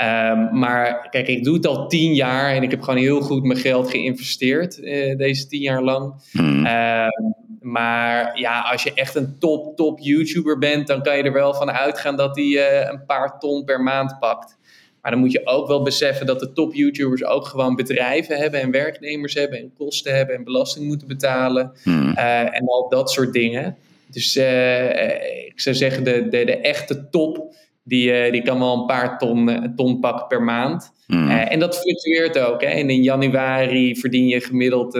Um, 0.02 0.58
maar 0.58 1.08
kijk, 1.11 1.28
ik 1.28 1.44
doe 1.44 1.54
het 1.54 1.66
al 1.66 1.88
tien 1.88 2.14
jaar 2.14 2.54
en 2.54 2.62
ik 2.62 2.70
heb 2.70 2.82
gewoon 2.82 3.00
heel 3.00 3.20
goed 3.20 3.44
mijn 3.44 3.58
geld 3.58 3.90
geïnvesteerd 3.90 4.78
uh, 4.78 5.16
deze 5.16 5.46
tien 5.46 5.61
jaar 5.61 5.82
lang. 5.82 6.14
Hmm. 6.30 6.66
Um, 6.66 7.34
maar 7.62 8.38
ja, 8.38 8.61
als 8.61 8.83
je 8.83 8.95
echt 8.95 9.14
een 9.14 9.37
top, 9.38 9.76
top 9.76 9.99
YouTuber 9.99 10.59
bent, 10.59 10.87
dan 10.87 11.02
kan 11.02 11.16
je 11.16 11.23
er 11.23 11.33
wel 11.33 11.54
van 11.54 11.71
uitgaan 11.71 12.16
dat 12.16 12.37
hij 12.37 12.45
uh, 12.45 12.88
een 12.90 13.04
paar 13.07 13.38
ton 13.38 13.64
per 13.64 13.81
maand 13.81 14.19
pakt. 14.19 14.59
Maar 15.02 15.11
dan 15.11 15.21
moet 15.21 15.33
je 15.33 15.47
ook 15.47 15.66
wel 15.66 15.83
beseffen 15.83 16.26
dat 16.26 16.40
de 16.40 16.52
top 16.52 16.75
YouTubers 16.75 17.25
ook 17.25 17.47
gewoon 17.47 17.76
bedrijven 17.76 18.37
hebben 18.37 18.61
en 18.61 18.71
werknemers 18.71 19.35
hebben 19.35 19.59
en 19.59 19.73
kosten 19.78 20.16
hebben 20.16 20.37
en 20.37 20.45
belasting 20.45 20.87
moeten 20.87 21.09
betalen 21.09 21.73
hmm. 21.83 22.09
uh, 22.16 22.57
en 22.57 22.66
al 22.66 22.88
dat 22.88 23.11
soort 23.11 23.33
dingen. 23.33 23.76
Dus 24.11 24.37
uh, 24.37 25.47
ik 25.47 25.61
zou 25.61 25.76
zeggen, 25.76 26.04
de, 26.04 26.28
de, 26.28 26.45
de 26.45 26.57
echte 26.57 27.09
top, 27.11 27.54
die, 27.83 28.27
uh, 28.27 28.33
die 28.33 28.43
kan 28.43 28.59
wel 28.59 28.81
een 28.81 28.87
paar 28.87 29.19
ton, 29.19 29.73
ton 29.77 30.01
pakken 30.01 30.27
per 30.27 30.43
maand. 30.43 30.91
Hmm. 31.07 31.31
en 31.31 31.59
dat 31.59 31.79
fluctueert 31.79 32.39
ook. 32.39 32.62
Hè. 32.62 32.69
En 32.69 32.91
in 32.91 33.03
januari 33.03 33.97
verdien 33.97 34.27
je 34.27 34.41
gemiddeld 34.41 34.99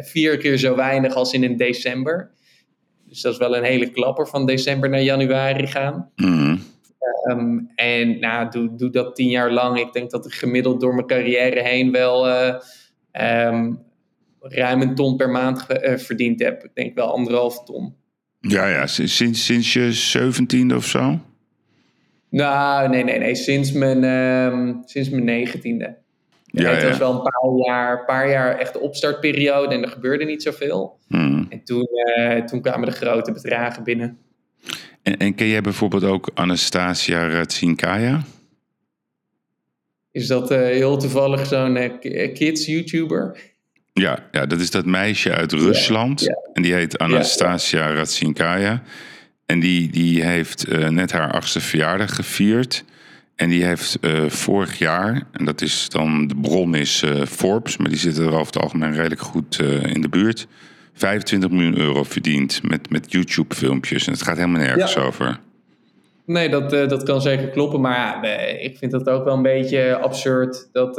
vier 0.00 0.36
keer 0.36 0.58
zo 0.58 0.76
weinig 0.76 1.14
als 1.14 1.32
in 1.32 1.44
een 1.44 1.56
december. 1.56 2.30
Dus 3.08 3.20
dat 3.20 3.32
is 3.32 3.38
wel 3.38 3.56
een 3.56 3.64
hele 3.64 3.90
klapper 3.90 4.28
van 4.28 4.46
december 4.46 4.90
naar 4.90 5.02
januari 5.02 5.66
gaan. 5.66 6.10
Hmm. 6.14 6.60
Um, 7.30 7.70
en 7.74 8.18
nou, 8.18 8.50
doe, 8.50 8.74
doe 8.76 8.90
dat 8.90 9.14
tien 9.14 9.28
jaar 9.28 9.52
lang. 9.52 9.78
Ik 9.78 9.92
denk 9.92 10.10
dat 10.10 10.26
ik 10.26 10.32
gemiddeld 10.32 10.80
door 10.80 10.94
mijn 10.94 11.06
carrière 11.06 11.62
heen 11.62 11.92
wel 11.92 12.28
uh, 12.28 12.54
um, 13.46 13.78
ruim 14.40 14.82
een 14.82 14.94
ton 14.94 15.16
per 15.16 15.30
maand 15.30 15.66
uh, 15.70 15.96
verdiend 15.96 16.40
heb. 16.40 16.64
Ik 16.64 16.70
denk 16.74 16.94
wel 16.94 17.12
anderhalf 17.12 17.64
ton. 17.64 17.94
Ja, 18.40 18.66
ja, 18.66 18.86
sinds, 18.86 19.44
sinds 19.44 19.72
je 19.72 19.92
zeventiende 19.92 20.76
of 20.76 20.86
zo? 20.86 21.20
Nou, 22.30 22.88
nee, 22.88 23.04
nee, 23.04 23.18
nee. 23.18 23.34
Sinds 23.34 23.72
mijn, 23.72 24.02
uh, 24.02 24.74
sinds 24.84 25.08
mijn 25.08 25.24
negentiende. 25.24 25.96
Ja, 26.44 26.70
het 26.70 26.88
was 26.88 26.98
wel 26.98 27.14
een 27.14 27.22
paar 27.22 27.66
jaar, 27.66 28.04
paar 28.04 28.30
jaar 28.30 28.58
echt 28.58 28.72
de 28.72 28.80
opstartperiode 28.80 29.74
en 29.74 29.82
er 29.82 29.88
gebeurde 29.88 30.24
niet 30.24 30.42
zoveel. 30.42 30.98
Hmm. 31.08 31.46
En 31.48 31.64
toen, 31.64 31.88
uh, 32.18 32.44
toen 32.44 32.60
kwamen 32.60 32.88
de 32.88 32.94
grote 32.94 33.32
bedragen 33.32 33.84
binnen. 33.84 34.18
En, 35.02 35.16
en 35.16 35.34
ken 35.34 35.46
jij 35.46 35.60
bijvoorbeeld 35.60 36.04
ook 36.04 36.30
Anastasia 36.34 37.28
Ratsinkaya? 37.28 38.22
Is 40.10 40.26
dat 40.26 40.50
uh, 40.50 40.58
heel 40.58 40.96
toevallig 40.96 41.46
zo'n 41.46 41.76
uh, 41.76 42.32
kids-YouTuber? 42.34 43.36
Ja, 43.92 44.28
ja, 44.30 44.46
dat 44.46 44.60
is 44.60 44.70
dat 44.70 44.84
meisje 44.84 45.32
uit 45.32 45.52
Rusland. 45.52 46.26
En 46.52 46.62
die 46.62 46.74
heet 46.74 46.98
Anastasia 46.98 47.92
Ratsinkaya. 47.92 48.82
En 49.52 49.60
die, 49.60 49.90
die 49.90 50.24
heeft 50.24 50.68
uh, 50.68 50.88
net 50.88 51.12
haar 51.12 51.32
achtste 51.32 51.60
verjaardag 51.60 52.14
gevierd. 52.14 52.84
En 53.36 53.48
die 53.48 53.64
heeft 53.64 53.98
uh, 54.00 54.28
vorig 54.28 54.78
jaar, 54.78 55.22
en 55.32 55.44
dat 55.44 55.60
is 55.60 55.88
dan 55.88 56.26
de 56.26 56.34
bron 56.34 56.74
is 56.74 57.02
uh, 57.02 57.24
Forbes, 57.24 57.76
maar 57.76 57.88
die 57.88 57.98
zitten 57.98 58.24
er 58.24 58.32
over 58.32 58.46
het 58.46 58.62
algemeen 58.62 58.94
redelijk 58.94 59.20
goed 59.20 59.58
in 59.82 60.00
de 60.00 60.08
buurt. 60.08 60.46
25 60.92 61.50
miljoen 61.50 61.78
euro 61.78 62.02
verdiend 62.02 62.62
met, 62.62 62.90
met 62.90 63.12
YouTube-filmpjes. 63.12 64.06
En 64.06 64.12
het 64.12 64.22
gaat 64.22 64.36
helemaal 64.36 64.60
nergens 64.60 64.96
over. 64.96 65.40
Nee, 66.24 66.48
dat, 66.48 66.70
dat 66.70 67.02
kan 67.02 67.22
zeker 67.22 67.48
kloppen. 67.48 67.80
Maar 67.80 67.96
ja, 67.96 68.36
ik 68.58 68.78
vind 68.78 68.92
het 68.92 69.08
ook 69.08 69.24
wel 69.24 69.34
een 69.34 69.42
beetje 69.42 69.98
absurd. 69.98 70.68
Dat, 70.72 70.94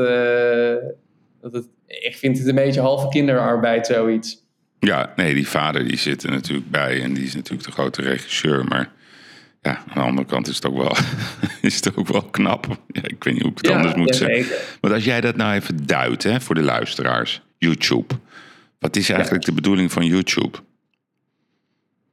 dat 1.41 1.53
het, 1.53 1.67
ik 1.87 2.15
vind 2.17 2.37
het 2.37 2.47
een 2.47 2.55
beetje 2.55 2.81
halve 2.81 3.07
kinderarbeid, 3.07 3.87
zoiets. 3.87 4.48
Ja, 4.79 5.13
nee, 5.15 5.33
die 5.33 5.47
vader 5.47 5.87
die 5.87 5.97
zit 5.97 6.23
er 6.23 6.31
natuurlijk 6.31 6.71
bij. 6.71 7.01
En 7.01 7.13
die 7.13 7.23
is 7.23 7.35
natuurlijk 7.35 7.67
de 7.67 7.73
grote 7.73 8.01
regisseur. 8.01 8.65
Maar 8.65 8.91
ja, 9.61 9.71
aan 9.71 9.93
de 9.93 9.99
andere 9.99 10.27
kant 10.27 10.47
is 10.47 10.55
het 10.55 10.65
ook 10.65 10.77
wel, 10.77 10.95
is 11.61 11.75
het 11.75 11.97
ook 11.97 12.07
wel 12.07 12.23
knap. 12.23 12.65
Ja, 12.87 13.01
ik 13.03 13.23
weet 13.23 13.33
niet 13.33 13.43
hoe 13.43 13.51
ik 13.51 13.57
het 13.57 13.71
anders 13.71 13.93
moet 13.93 14.15
zeggen. 14.15 14.57
Maar 14.81 14.93
als 14.93 15.03
jij 15.03 15.21
dat 15.21 15.35
nou 15.35 15.53
even 15.53 15.85
duidt 15.85 16.23
hè, 16.23 16.41
voor 16.41 16.55
de 16.55 16.63
luisteraars. 16.63 17.41
YouTube. 17.57 18.15
Wat 18.79 18.95
is 18.95 19.09
eigenlijk 19.09 19.45
de 19.45 19.53
bedoeling 19.53 19.91
van 19.91 20.05
YouTube? 20.05 20.57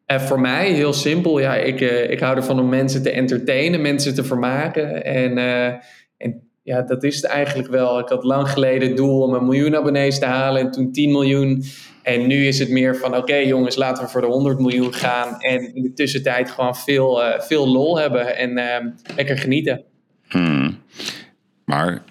En 0.06 0.20
voor 0.20 0.40
mij 0.40 0.72
heel 0.72 0.92
simpel. 0.92 1.38
Ja, 1.38 1.54
ik, 1.54 1.80
uh, 1.80 2.10
ik 2.10 2.20
hou 2.20 2.36
ervan 2.36 2.60
om 2.60 2.68
mensen 2.68 3.02
te 3.02 3.10
entertainen, 3.10 3.80
mensen 3.80 4.14
te 4.14 4.24
vermaken. 4.24 5.04
En, 5.04 5.38
uh, 5.38 5.66
en 6.16 6.48
ja, 6.62 6.82
dat 6.82 7.04
is 7.04 7.16
het 7.16 7.24
eigenlijk 7.24 7.68
wel. 7.68 7.98
Ik 7.98 8.08
had 8.08 8.24
lang 8.24 8.50
geleden 8.50 8.88
het 8.88 8.96
doel 8.96 9.22
om 9.22 9.34
een 9.34 9.44
miljoen 9.44 9.76
abonnees 9.76 10.18
te 10.18 10.26
halen 10.26 10.62
en 10.62 10.70
toen 10.70 10.92
10 10.92 11.10
miljoen. 11.10 11.64
En 12.06 12.26
nu 12.26 12.46
is 12.46 12.58
het 12.58 12.70
meer 12.70 12.96
van: 12.96 13.16
oké, 13.16 13.36
jongens, 13.36 13.76
laten 13.76 14.04
we 14.04 14.10
voor 14.10 14.20
de 14.20 14.26
100 14.26 14.58
miljoen 14.58 14.94
gaan. 14.94 15.40
En 15.40 15.74
in 15.74 15.82
de 15.82 15.92
tussentijd 15.92 16.50
gewoon 16.50 16.76
veel, 16.76 17.22
uh, 17.22 17.40
veel 17.40 17.68
lol 17.68 17.98
hebben 17.98 18.36
en 18.36 18.94
lekker 19.16 19.38
genieten. 19.38 19.82
Hmm. 20.28 20.78
Maar 21.64 22.02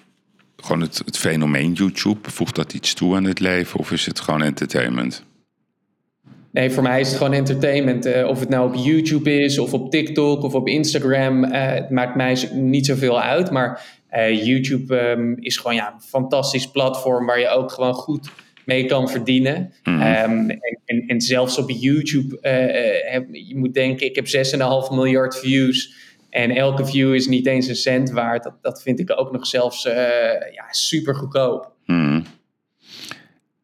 gewoon 0.56 0.80
het, 0.80 1.02
het 1.04 1.18
fenomeen 1.18 1.72
YouTube, 1.72 2.30
voegt 2.30 2.54
dat 2.54 2.72
iets 2.72 2.94
toe 2.94 3.16
aan 3.16 3.24
het 3.24 3.40
leven 3.40 3.78
of 3.78 3.92
is 3.92 4.06
het 4.06 4.20
gewoon 4.20 4.42
entertainment? 4.42 5.24
Nee, 6.50 6.70
voor 6.70 6.82
mij 6.82 7.00
is 7.00 7.08
het 7.08 7.16
gewoon 7.16 7.32
entertainment. 7.32 8.06
Uh, 8.06 8.26
of 8.26 8.40
het 8.40 8.48
nou 8.48 8.68
op 8.68 8.74
YouTube 8.84 9.40
is, 9.40 9.58
of 9.58 9.72
op 9.72 9.90
TikTok, 9.90 10.42
of 10.42 10.54
op 10.54 10.68
Instagram. 10.68 11.44
Uh, 11.44 11.50
het 11.52 11.90
maakt 11.90 12.14
mij 12.14 12.48
niet 12.52 12.86
zoveel 12.86 13.20
uit. 13.20 13.50
Maar 13.50 14.00
uh, 14.12 14.44
YouTube 14.44 15.10
um, 15.10 15.36
is 15.38 15.56
gewoon 15.56 15.76
ja, 15.76 15.92
een 15.92 16.00
fantastisch 16.00 16.70
platform 16.70 17.26
waar 17.26 17.40
je 17.40 17.48
ook 17.48 17.72
gewoon 17.72 17.94
goed 17.94 18.30
mee 18.66 18.86
kan 18.86 19.08
verdienen. 19.08 19.72
Mm. 19.82 19.94
Um, 19.94 20.00
en, 20.50 20.80
en, 20.84 21.04
en, 21.06 21.20
zelfs 21.20 21.58
op 21.58 21.70
YouTube, 21.70 22.38
heb, 23.10 23.26
je 23.32 23.56
moet 23.56 23.74
denken, 23.74 24.06
ik 24.06 24.16
heb 24.16 24.26
6,5 24.26 24.94
miljard 24.94 25.38
views. 25.38 25.94
En 26.30 26.50
elke 26.50 26.86
view 26.86 27.14
is 27.14 27.26
niet 27.26 27.46
eens 27.46 27.68
een 27.68 27.76
cent 27.76 28.10
waard. 28.10 28.42
Dat, 28.42 28.54
dat 28.62 28.82
vind 28.82 29.00
ik 29.00 29.18
ook 29.18 29.32
nog 29.32 29.46
zelfs 29.46 29.82
ja, 30.52 30.66
super 30.70 31.14
goedkoop. 31.14 31.72
Mm. 31.86 32.24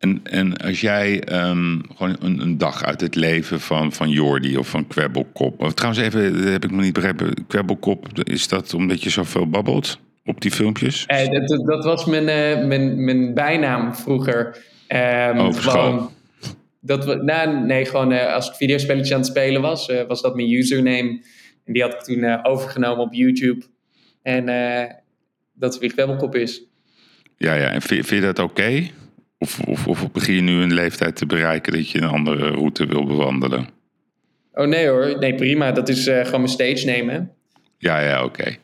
En, 0.03 0.21
en 0.23 0.57
als 0.57 0.81
jij 0.81 1.23
um, 1.33 1.81
gewoon 1.97 2.17
een, 2.21 2.41
een, 2.41 2.59
dag 2.59 2.85
uit 2.85 3.01
het 3.01 3.15
leven 3.15 3.61
van, 3.61 3.93
van 3.93 4.09
Jordi 4.09 4.57
of 4.57 4.69
van 4.69 4.87
Kwebbelkop. 4.87 5.61
Of, 5.61 5.75
trouwens, 5.75 6.05
even, 6.05 6.33
dat 6.43 6.53
heb 6.53 6.65
ik 6.65 6.71
me 6.71 6.83
niet 6.83 6.93
begrepen. 6.93 7.47
Kwebbelkop, 7.47 8.07
is 8.23 8.49
dat 8.49 8.75
omdat 8.75 9.03
je 9.03 9.11
zoveel 9.11 9.49
babbelt 9.49 9.99
op 10.25 10.41
die 10.41 10.51
filmpjes? 10.51 11.07
Eh, 11.07 11.47
dat, 11.47 11.67
dat, 11.67 11.85
was 11.85 12.05
mijn, 12.05 12.23
uh, 12.23 12.67
mijn, 12.67 13.05
mijn 13.05 13.35
bijnaam 13.35 13.95
vroeger. 13.95 14.65
Um, 14.95 15.53
gewoon, 15.53 16.11
dat, 16.81 17.23
nou, 17.23 17.67
nee, 17.67 17.85
gewoon 17.85 18.13
uh, 18.13 18.35
als 18.35 18.49
ik 18.49 18.55
videospelletjes 18.55 19.13
aan 19.13 19.19
het 19.19 19.29
spelen 19.29 19.63
was, 19.63 19.89
uh, 19.89 20.03
was 20.03 20.23
dat 20.23 20.35
mijn 20.35 20.51
username. 20.51 21.23
En 21.65 21.73
die 21.73 21.83
had 21.83 21.93
ik 21.93 22.01
toen 22.01 22.45
overgenomen 22.45 23.05
op 23.05 23.13
YouTube. 23.13 23.65
En 24.23 24.45
dat 25.55 25.79
wie 25.79 25.93
Kwebbelkop 25.93 26.35
is. 26.35 26.63
Ja, 27.37 27.55
ja. 27.55 27.71
En 27.71 27.83
vind, 27.83 28.07
vind 28.07 28.21
je 28.21 28.33
dat 28.33 28.39
oké? 28.39 28.91
Of, 29.39 29.61
of, 29.61 29.87
of 29.87 30.13
begin 30.13 30.35
je 30.35 30.41
nu 30.41 30.63
een 30.63 30.75
leeftijd 30.75 31.17
te 31.17 31.27
bereiken 31.27 31.73
dat 31.73 31.91
je 31.91 31.99
een 31.99 32.09
andere 32.09 32.51
route 32.51 32.87
wil 32.87 33.05
bewandelen? 33.05 33.69
Oh 34.53 34.67
nee 34.67 34.89
hoor, 34.89 35.19
nee 35.19 35.35
prima. 35.35 35.73
Dat 35.73 35.89
is 35.89 36.05
gewoon 36.05 36.31
mijn 36.31 36.49
stage 36.49 36.85
nemen. 36.85 37.33
Ja, 37.79 38.01
ja, 38.01 38.25
oké. 38.25 38.57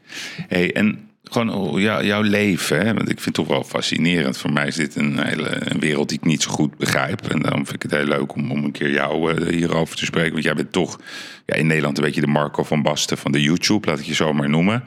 Hey, 0.49 0.73
en 0.73 1.08
gewoon 1.33 1.55
oh, 1.55 1.81
jou, 1.81 2.05
jouw 2.05 2.23
leven, 2.23 2.79
hè? 2.79 2.95
want 2.95 3.11
ik 3.11 3.21
vind 3.21 3.25
het 3.25 3.35
toch 3.35 3.47
wel 3.47 3.65
fascinerend. 3.65 4.39
Voor 4.39 4.53
mij 4.53 4.67
is 4.67 4.77
dit 4.77 4.97
een 4.97 5.19
hele 5.23 5.71
een 5.71 5.81
wereld 5.81 6.09
die 6.09 6.19
ik 6.19 6.25
niet 6.25 6.43
zo 6.43 6.51
goed 6.51 6.77
begrijp. 6.77 7.29
En 7.29 7.41
daarom 7.41 7.67
vind 7.67 7.85
ik 7.85 7.91
het 7.91 8.01
heel 8.01 8.09
leuk 8.09 8.35
om, 8.35 8.51
om 8.51 8.65
een 8.65 8.73
keer 8.73 8.91
jou 8.91 9.35
uh, 9.35 9.49
hierover 9.49 9.97
te 9.97 10.05
spreken. 10.05 10.33
Want 10.33 10.45
jij 10.45 10.55
bent 10.55 10.73
toch 10.73 11.01
ja, 11.47 11.55
in 11.55 11.67
Nederland 11.67 11.99
een 11.99 12.05
beetje 12.05 12.21
de 12.21 12.27
Marco 12.27 12.63
van 12.63 12.83
Basten 12.83 13.19
van 13.19 13.33
de 13.33 13.43
YouTube, 13.43 13.89
laat 13.89 13.99
ik 13.99 14.05
je 14.05 14.15
zo 14.15 14.33
maar 14.33 14.51
noemen. 14.51 14.85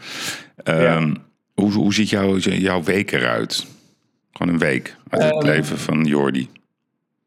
Um, 0.64 0.82
ja. 0.82 1.14
hoe, 1.54 1.72
hoe 1.72 1.94
ziet 1.94 2.10
jouw 2.10 2.38
jouw 2.38 2.84
week 2.84 3.12
eruit? 3.12 3.66
Gewoon 4.32 4.54
een 4.54 4.60
week 4.60 4.96
uit 5.10 5.24
het 5.24 5.44
um, 5.44 5.50
leven 5.50 5.78
van 5.78 6.06
Jordi. 6.06 6.50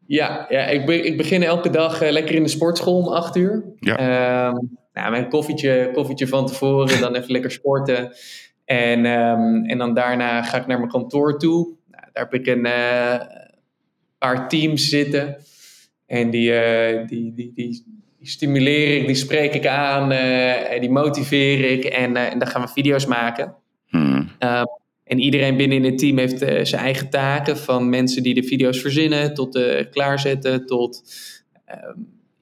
Ja, 0.07 0.47
ja 0.49 0.67
ik, 0.67 0.87
be 0.87 1.03
ik 1.03 1.17
begin 1.17 1.43
elke 1.43 1.71
dag 1.71 2.03
uh, 2.03 2.11
lekker 2.11 2.35
in 2.35 2.43
de 2.43 2.49
sportschool 2.49 2.97
om 2.97 3.09
acht 3.09 3.37
uur. 3.37 3.65
Ja. 3.81 4.49
Um, 4.49 4.79
nou, 4.95 5.11
mijn 5.11 5.29
koffietje, 5.29 5.91
koffietje 5.93 6.29
van 6.29 6.47
tevoren, 6.47 7.01
dan 7.01 7.15
even 7.15 7.31
lekker 7.31 7.51
sporten. 7.51 8.13
En, 8.65 9.07
um, 9.07 9.65
en 9.65 9.79
dan 9.79 9.95
daarna 9.95 10.43
ga 10.43 10.59
ik 10.59 10.67
naar 10.67 10.79
mijn 10.79 10.91
kantoor 10.91 11.39
toe. 11.39 11.65
Nou, 11.91 12.05
daar 12.13 12.23
heb 12.23 12.35
ik 12.35 12.47
een 12.47 12.67
uh, 12.67 13.21
paar 14.19 14.49
teams 14.49 14.89
zitten. 14.89 15.37
En 16.07 16.31
die, 16.31 16.51
uh, 16.51 17.07
die, 17.07 17.35
die, 17.35 17.53
die, 17.55 17.85
die, 18.19 18.29
stimuleer 18.29 19.01
ik, 19.01 19.07
die 19.07 19.15
spreek 19.15 19.55
ik 19.55 19.67
aan, 19.67 20.09
die 20.81 20.91
motiveer 20.91 21.71
ik. 21.71 21.85
En, 21.85 22.17
en 22.17 22.39
dan 22.39 22.49
gaan 22.49 22.63
we 22.63 22.69
video's 22.69 23.07
maken. 23.07 23.55
Hmm. 23.87 24.29
En 25.05 25.19
iedereen 25.19 25.57
binnen 25.57 25.77
in 25.77 25.85
het 25.85 25.99
team 25.99 26.19
heeft 26.19 26.43
uh, 26.43 26.65
zijn 26.65 26.83
eigen 26.83 27.11
taken, 27.11 27.57
van 27.57 27.89
mensen 27.89 28.23
die 28.23 28.35
de 28.35 28.43
video's 28.43 28.81
verzinnen, 28.81 29.35
tot 29.35 29.57
uh, 29.57 29.91
klaarzetten, 29.91 30.67
tot 30.67 31.03
uh, 31.69 31.75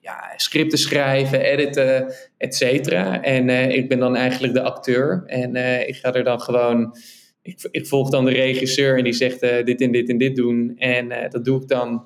ja, 0.02 0.32
scripten 0.36 0.78
schrijven, 0.78 1.40
editen, 1.40 2.14
et 2.38 2.54
cetera. 2.54 3.22
En 3.22 3.48
eh, 3.48 3.76
ik 3.76 3.88
ben 3.88 3.98
dan 3.98 4.16
eigenlijk 4.16 4.54
de 4.54 4.62
acteur. 4.62 5.22
En 5.26 5.56
ik 5.88 5.96
ga 5.96 6.12
er 6.12 6.24
dan 6.24 6.40
gewoon, 6.40 6.96
ik, 7.42 7.68
ik, 7.70 7.86
volg 7.86 8.10
dan 8.10 8.24
de 8.24 8.32
regisseur 8.32 8.98
en 8.98 9.04
die 9.04 9.12
zegt 9.12 9.40
dit 9.40 9.80
en 9.80 9.92
dit 9.92 10.08
en 10.08 10.18
dit 10.18 10.36
doen. 10.36 10.74
En 10.76 11.28
dat 11.30 11.44
doe 11.44 11.62
ik 11.62 11.68
dan. 11.68 12.04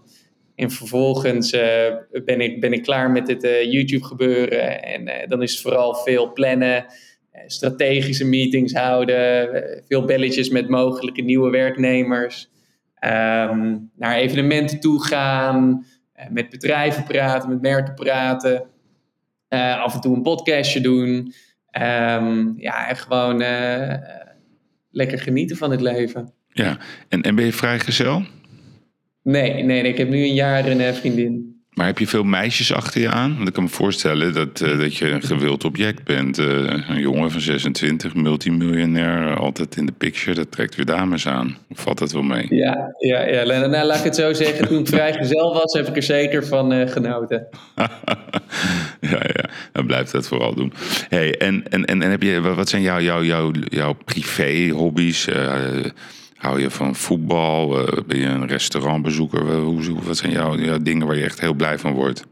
En 0.55 0.71
vervolgens 0.71 1.50
ben, 2.25 2.41
ik, 2.41 2.61
ben 2.61 2.73
ik 2.73 2.83
klaar 2.83 3.11
met 3.11 3.29
het 3.29 3.43
YouTube 3.71 4.05
gebeuren. 4.05 4.83
En 4.83 5.29
dan 5.29 5.43
is 5.43 5.53
het 5.53 5.61
vooral 5.61 5.95
veel 5.95 6.33
plannen 6.33 6.87
eh, 7.37 7.43
strategische 7.47 8.25
meetings 8.25 8.73
houden, 8.73 9.53
eh, 9.53 9.83
veel 9.87 10.05
belletjes 10.05 10.49
met 10.49 10.69
mogelijke 10.69 11.23
nieuwe 11.23 11.50
werknemers, 11.50 12.50
um, 13.00 13.91
naar 13.97 14.17
evenementen 14.17 14.81
toe 14.81 15.05
gaan, 15.05 15.87
met 16.31 16.49
bedrijven 16.51 17.05
praten, 17.05 17.49
met 17.49 17.61
merken 17.61 17.95
praten, 17.95 18.65
uh, 19.49 19.83
af 19.83 19.95
en 19.95 20.01
toe 20.01 20.17
een 20.17 20.23
podcastje 20.23 20.81
doen. 20.81 21.33
Um, 21.81 22.55
ja, 22.57 22.89
en 22.89 22.97
gewoon 22.97 23.43
uh, 23.43 23.95
lekker 24.91 25.19
genieten 25.19 25.57
van 25.57 25.71
het 25.71 25.81
leven. 25.81 26.33
Ja, 26.49 26.79
en, 27.09 27.23
en 27.23 27.35
ben 27.35 27.45
je 27.45 27.53
vrijgezel? 27.53 28.23
Nee, 29.23 29.53
nee, 29.53 29.63
nee, 29.63 29.83
ik 29.83 29.99
heb 29.99 30.09
nu 30.09 30.23
een 30.23 30.35
jaar 30.35 30.67
een 30.67 30.95
vriendin. 30.95 31.56
Maar 31.76 31.87
heb 31.87 31.99
je 31.99 32.06
veel 32.06 32.25
meisjes 32.25 32.73
achter 32.73 33.00
je 33.00 33.11
aan? 33.11 33.37
Want 33.37 33.49
ik 33.49 33.54
kan 33.54 33.62
me 33.62 33.68
voorstellen 33.68 34.35
dat, 34.35 34.61
uh, 34.61 34.78
dat 34.78 34.97
je 34.97 35.11
een 35.11 35.23
gewild 35.23 35.64
object 35.64 36.04
bent. 36.04 36.38
Uh, 36.38 36.47
een 36.88 37.00
jongen 37.00 37.30
van 37.30 37.40
26, 37.40 38.14
multimiljonair, 38.14 39.30
uh, 39.30 39.37
altijd 39.37 39.76
in 39.76 39.87
de 39.87 39.92
picture. 39.92 40.35
Dat 40.35 40.50
trekt 40.50 40.75
weer 40.75 40.85
dames 40.85 41.26
aan. 41.26 41.56
Of 41.71 41.80
valt 41.80 41.99
dat 41.99 42.12
wel 42.12 42.23
mee? 42.23 42.47
Ja, 42.49 42.95
ja, 42.99 43.26
ja. 43.26 43.45
Nou, 43.45 43.87
laat 43.87 43.99
ik 43.99 44.04
het 44.04 44.16
zo 44.16 44.33
zeggen. 44.33 44.68
Toen 44.68 44.80
ik 44.80 44.88
vrijgezel 44.88 45.52
was, 45.52 45.73
heb 45.73 45.88
ik 45.88 45.97
er 45.97 46.02
zeker 46.02 46.47
van 46.47 46.88
genoten. 46.88 47.47
ja, 49.11 49.21
ja. 49.23 49.49
Dan 49.73 49.87
blijft 49.87 50.12
dat 50.12 50.28
vooral 50.28 50.54
doen. 50.54 50.73
Hey, 51.09 51.38
en, 51.38 51.68
en, 51.68 51.85
en, 51.85 52.02
en 52.02 52.11
heb 52.11 52.23
je, 52.23 52.40
wat 52.40 52.68
zijn 52.68 52.83
jouw, 52.83 53.00
jouw, 53.00 53.23
jouw, 53.23 53.50
jouw 53.68 53.92
privé-hobby's? 54.04 55.28
Hou 56.47 56.61
je 56.61 56.71
van 56.71 56.95
voetbal? 56.95 57.69
ben 58.07 58.19
je 58.19 58.26
een 58.26 58.47
restaurantbezoeker? 58.47 59.53
Hoe, 59.53 60.03
wat 60.03 60.17
zijn 60.17 60.33
jouw, 60.33 60.57
jouw 60.57 60.79
dingen 60.79 61.07
waar 61.07 61.17
je 61.17 61.25
echt 61.25 61.41
heel 61.41 61.55
blij 61.55 61.79
van 61.79 61.93
wordt? 61.93 62.26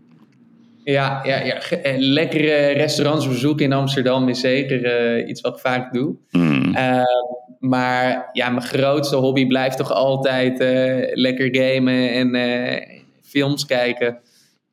Ja, 0.85 1.21
ja, 1.25 1.41
ja. 1.41 1.59
lekkere 1.97 2.67
restaurants 2.67 3.29
bezoeken 3.29 3.65
in 3.65 3.73
Amsterdam 3.73 4.29
is 4.29 4.41
zeker 4.41 5.27
iets 5.27 5.41
wat 5.41 5.55
ik 5.55 5.61
vaak 5.61 5.93
doe. 5.93 6.15
Mm. 6.31 6.75
maar 7.59 8.29
ja, 8.33 8.51
mijn 8.51 8.67
grootste 8.67 9.17
hobby 9.17 9.47
blijft 9.47 9.77
toch 9.77 9.93
altijd 9.93 10.59
lekker 11.15 11.49
gamen 11.57 12.13
en 12.13 12.87
films 13.23 13.67
kijken. 13.67 14.19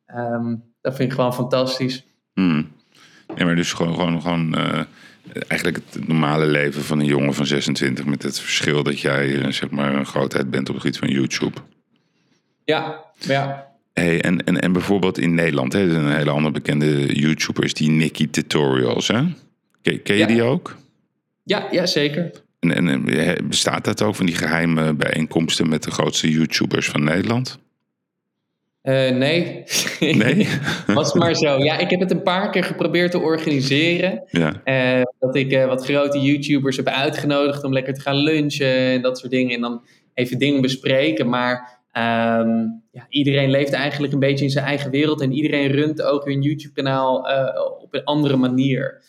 Ehm, 0.06 0.56
dat 0.82 0.96
vind 0.96 1.10
ik 1.10 1.16
gewoon 1.16 1.34
fantastisch. 1.34 2.06
Mm. 2.34 2.72
Ja, 3.36 3.46
maar 3.46 3.56
dus 3.56 3.74
gewoon, 3.74 3.94
gewoon, 3.94 4.22
gewoon 4.22 4.56
eigenlijk 5.48 5.84
het 5.94 6.08
normale 6.08 6.46
leven 6.46 6.84
van 6.84 7.00
een 7.00 7.06
jongen 7.06 7.34
van 7.34 7.46
26 7.46 8.06
met 8.06 8.24
het 8.24 8.40
verschil 8.40 8.84
dat 8.84 9.00
jij 9.00 9.52
zeg 9.52 9.70
maar 9.70 9.96
een 9.96 10.06
grootheid 10.06 10.50
bent 10.50 10.70
op 10.70 10.76
het 10.76 10.84
gebied 10.84 11.00
van 11.00 11.10
YouTube. 11.10 11.58
Ja, 12.64 13.06
ja. 13.20 13.70
Hey, 13.94 14.22
en, 14.22 14.44
en, 14.44 14.62
en 14.62 14.72
bijvoorbeeld 14.72 15.18
in 15.18 15.34
Nederland, 15.36 15.74
hè, 15.74 15.80
een 15.80 16.16
hele 16.16 16.30
andere 16.30 16.54
bekende 16.54 17.16
YouTuber 17.20 17.64
is 17.64 17.74
die 17.74 17.90
Nicky 17.90 18.30
Tutorials. 18.30 19.08
Hè? 19.08 19.24
Ken, 19.82 20.02
ken 20.04 20.16
je 20.16 20.28
die 20.28 20.44
ook? 20.44 20.78
Ja, 21.44 21.68
ja 21.72 21.86
zeker. 21.86 22.32
En, 22.60 22.88
en 22.88 23.48
bestaat 23.48 23.84
dat 23.84 24.02
ook 24.02 24.16
van 24.16 24.26
die 24.26 24.36
geheime 24.36 24.94
bijeenkomsten 24.94 25.70
met 25.70 25.84
de 25.84 25.92
grootste 25.92 26.32
YouTubers 26.32 26.90
van 26.90 27.04
Nederland? 27.04 27.60
Uh, 28.84 29.10
nee. 29.10 29.64
Nee? 30.00 30.48
Was 30.88 31.14
maar 31.14 31.36
zo. 31.36 31.58
Ja, 31.58 31.78
ik 31.78 31.90
heb 31.90 32.00
het 32.00 32.12
een 32.12 32.24
paar 32.24 32.50
keer 32.50 32.64
geprobeerd 32.64 33.12
te 33.12 33.20
organiseren. 33.20 34.24
Ja. 34.30 34.62
Uh, 34.98 35.04
dat 35.20 35.36
ik 35.36 35.52
uh, 35.52 35.66
wat 35.66 35.86
grote 35.86 36.20
YouTubers 36.20 36.78
heb 36.78 36.88
uitgenodigd 36.88 37.64
om 37.64 37.74
lekker 37.74 37.94
te 37.94 38.02
gaan 38.02 38.16
lunchen 38.16 38.76
en 38.76 39.02
dat 39.02 39.20
soort 39.20 39.32
dingen. 39.32 39.56
En 39.56 39.62
dan 39.62 39.82
even 40.14 40.38
dingen 40.38 40.62
bespreken. 40.62 41.30
Maar 41.30 41.80
Um, 41.98 42.84
ja, 42.92 43.06
iedereen 43.10 43.50
leeft 43.50 43.74
eigenlijk 43.74 44.14
een 44.14 44.20
beetje 44.20 44.46
in 44.46 44.52
zijn 44.52 44.66
eigen 44.66 44.92
wereld 44.92 45.22
en 45.22 45.32
iedereen 45.32 45.72
runt 45.72 46.02
ook 46.02 46.26
hun 46.26 46.42
YouTube-kanaal 46.42 47.18
op 47.82 47.94
een 47.94 48.04
andere 48.04 48.36
manier. 48.36 49.02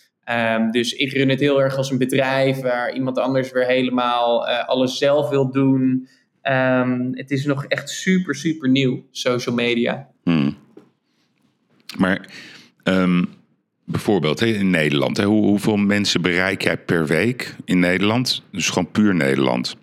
Um, 0.57 0.71
dus 0.71 0.93
ik 0.93 1.13
run 1.13 1.29
het 1.29 1.41
heel 1.41 1.63
erg 1.63 1.77
als 1.77 1.91
een 1.91 1.99
bedrijf 1.99 2.61
waar 2.61 2.95
iemand 2.95 3.19
anders 3.19 3.53
weer 3.53 3.67
helemaal 3.67 4.47
alles 4.49 4.99
zelf 4.99 5.29
wil 5.29 5.51
doen. 5.51 6.09
Um, 6.43 7.11
het 7.17 7.31
is 7.31 7.45
nog 7.45 7.65
echt 7.65 7.91
super, 7.91 8.35
super 8.35 8.69
nieuw, 8.69 9.05
social 9.11 9.55
media. 9.55 10.09
Hmm. 10.23 10.57
Maar 11.97 12.29
bijvoorbeeld 13.85 14.41
in 14.41 14.71
Nederland, 14.71 15.17
hè, 15.17 15.25
hoe, 15.25 15.47
hoeveel 15.47 15.77
mensen 15.77 16.23
bereik 16.23 16.63
jij 16.63 16.79
per 16.79 17.07
week 17.07 17.57
in 17.65 17.79
Nederland? 17.79 18.43
Dus 18.53 18.69
gewoon 18.69 18.91
puur 18.91 19.15
Nederland. 19.15 19.77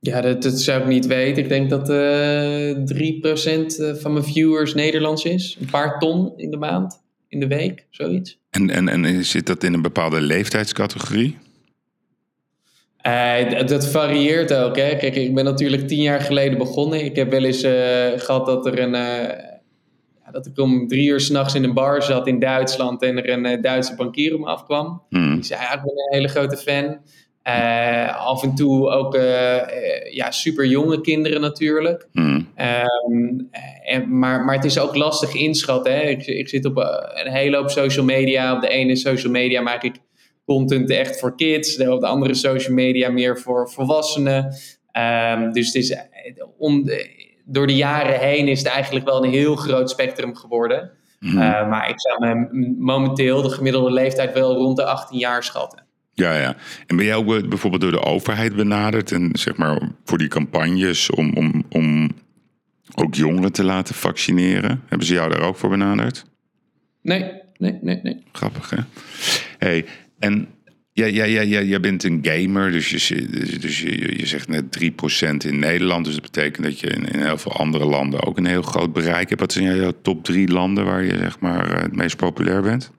Ja, 0.00 0.20
dat, 0.20 0.42
dat, 0.42 0.60
zou 0.60 0.80
ik 0.80 0.86
niet 0.86 1.06
weten. 1.06 1.42
Ik 1.42 1.48
denk 1.48 1.70
dat 1.70 1.90
uh, 1.90 2.70
eh, 2.70 2.76
3% 2.76 3.78
eh, 3.78 3.94
van 3.94 4.12
mijn 4.12 4.24
viewers 4.24 4.74
Nederlands 4.74 5.24
is. 5.24 5.56
Een 5.60 5.70
paar 5.70 5.98
ton 5.98 6.32
in 6.36 6.50
de 6.50 6.56
maand, 6.56 7.02
in 7.28 7.40
de 7.40 7.46
week, 7.46 7.86
zoiets. 7.90 8.38
En, 8.50 8.70
en, 8.70 8.88
en 8.88 9.24
zit 9.24 9.46
dat 9.46 9.64
in 9.64 9.74
een 9.74 9.82
bepaalde 9.82 10.20
leeftijdscategorie? 10.20 11.38
Uh, 13.06 13.66
dat 13.66 13.86
varieert 13.86 14.54
ook. 14.54 14.76
Hè. 14.76 14.96
Kijk, 14.96 15.14
ik 15.14 15.34
ben 15.34 15.44
natuurlijk 15.44 15.88
tien 15.88 16.02
jaar 16.02 16.20
geleden 16.20 16.58
begonnen. 16.58 17.04
Ik 17.04 17.16
heb 17.16 17.30
wel 17.30 17.44
eens 17.44 17.60
gehad 18.24 18.46
dat 18.46 18.66
er 18.66 18.78
een. 18.78 18.92
Ja, 18.92 20.30
dat 20.30 20.46
ik 20.46 20.58
om 20.58 20.88
drie 20.88 21.08
uur 21.08 21.20
s'nachts 21.20 21.54
in 21.54 21.64
een 21.64 21.74
bar 21.74 22.02
zat 22.02 22.26
in 22.26 22.38
Duitsland 22.38 23.02
en 23.02 23.16
er 23.16 23.28
een 23.30 23.62
Duitse 23.62 23.94
bankier 23.94 24.34
op 24.34 24.40
me 24.40 24.46
afkwam. 24.46 25.02
Hmm. 25.08 25.34
Die 25.34 25.44
zei: 25.44 25.60
ja, 25.60 25.74
Ik 25.74 25.82
ben 25.82 25.92
een 25.92 26.14
hele 26.14 26.28
grote 26.28 26.56
fan. 26.56 26.98
Af 28.16 28.42
en 28.42 28.54
toe 28.54 28.88
ook 28.88 29.14
ja, 30.10 30.30
super 30.30 30.66
jonge 30.66 31.00
kinderen 31.00 31.40
natuurlijk. 31.40 32.08
Hmm. 32.12 32.48
Um, 33.06 33.48
en, 33.82 34.18
maar, 34.18 34.44
maar 34.44 34.54
het 34.54 34.64
is 34.64 34.78
ook 34.78 34.96
lastig 34.96 35.34
inschatten. 35.34 35.92
Hè? 35.92 36.00
Ik, 36.00 36.26
ik 36.26 36.48
zit 36.48 36.64
op 36.64 36.76
een 36.76 37.32
hele 37.32 37.56
hoop 37.56 37.70
social 37.70 38.04
media. 38.04 38.54
Op 38.54 38.60
de 38.60 38.68
ene 38.68 38.96
social 38.96 39.32
media 39.32 39.60
maak 39.60 39.82
ik 39.82 39.94
content 40.52 40.90
echt 40.90 41.20
voor 41.20 41.36
kids. 41.36 41.78
Op 41.78 42.00
de 42.00 42.06
andere 42.06 42.34
social 42.34 42.74
media 42.74 43.10
meer 43.10 43.38
voor 43.38 43.70
volwassenen. 43.70 44.54
Um, 44.92 45.52
dus 45.52 45.66
het 45.66 45.74
is, 45.74 45.96
om, 46.58 46.90
door 47.44 47.66
de 47.66 47.76
jaren 47.76 48.18
heen 48.18 48.48
is 48.48 48.58
het 48.58 48.68
eigenlijk 48.68 49.04
wel 49.04 49.24
een 49.24 49.30
heel 49.30 49.56
groot 49.56 49.90
spectrum 49.90 50.36
geworden. 50.36 50.90
Hmm. 51.18 51.30
Uh, 51.30 51.68
maar 51.68 51.88
ik 51.88 52.00
zou 52.00 52.26
me 52.26 52.48
momenteel 52.78 53.42
de 53.42 53.50
gemiddelde 53.50 53.90
leeftijd 53.90 54.32
wel 54.32 54.54
rond 54.54 54.76
de 54.76 54.84
18 54.84 55.18
jaar 55.18 55.42
schatten. 55.42 55.84
Ja, 56.14 56.36
ja. 56.36 56.56
En 56.86 56.96
ben 56.96 57.04
jij 57.04 57.14
ook 57.14 57.48
bijvoorbeeld 57.48 57.82
door 57.82 57.92
de 57.92 58.02
overheid 58.02 58.56
benaderd 58.56 59.12
en 59.12 59.28
zeg 59.32 59.56
maar 59.56 59.90
voor 60.04 60.18
die 60.18 60.28
campagnes 60.28 61.10
om, 61.10 61.32
om, 61.34 61.64
om 61.68 62.10
ook 62.94 63.14
jongeren 63.14 63.52
te 63.52 63.64
laten 63.64 63.94
vaccineren? 63.94 64.82
Hebben 64.86 65.06
ze 65.06 65.12
jou 65.12 65.30
daar 65.30 65.42
ook 65.42 65.56
voor 65.56 65.70
benaderd? 65.70 66.24
Nee, 67.02 67.32
nee, 67.56 67.78
nee, 67.80 68.00
nee. 68.02 68.22
Grappig, 68.32 68.70
hè? 68.70 68.78
Hey, 69.58 69.84
en 70.22 70.48
ja, 70.92 71.06
ja, 71.06 71.24
ja, 71.24 71.40
ja, 71.40 71.60
jij 71.60 71.80
bent 71.80 72.04
een 72.04 72.18
gamer, 72.22 72.70
dus 72.70 73.08
je, 73.08 73.26
dus 73.60 73.80
je, 73.80 74.18
je 74.18 74.26
zegt 74.26 74.48
net 74.48 74.64
3% 74.64 75.46
in 75.46 75.58
Nederland. 75.58 76.04
Dus 76.04 76.14
dat 76.14 76.22
betekent 76.22 76.64
dat 76.64 76.80
je 76.80 76.86
in, 76.86 77.08
in, 77.08 77.20
heel 77.20 77.38
veel 77.38 77.52
andere 77.52 77.84
landen 77.84 78.22
ook 78.22 78.36
een 78.36 78.46
heel 78.46 78.62
groot 78.62 78.92
bereik 78.92 79.28
hebt. 79.28 79.40
Wat 79.40 79.52
zijn 79.52 79.76
jouw 79.76 79.92
top 80.02 80.24
drie 80.24 80.48
landen 80.48 80.84
waar 80.84 81.04
je 81.04 81.16
zeg 81.16 81.40
maar, 81.40 81.82
het 81.82 81.96
meest 81.96 82.16
populair 82.16 82.62
bent? 82.62 82.90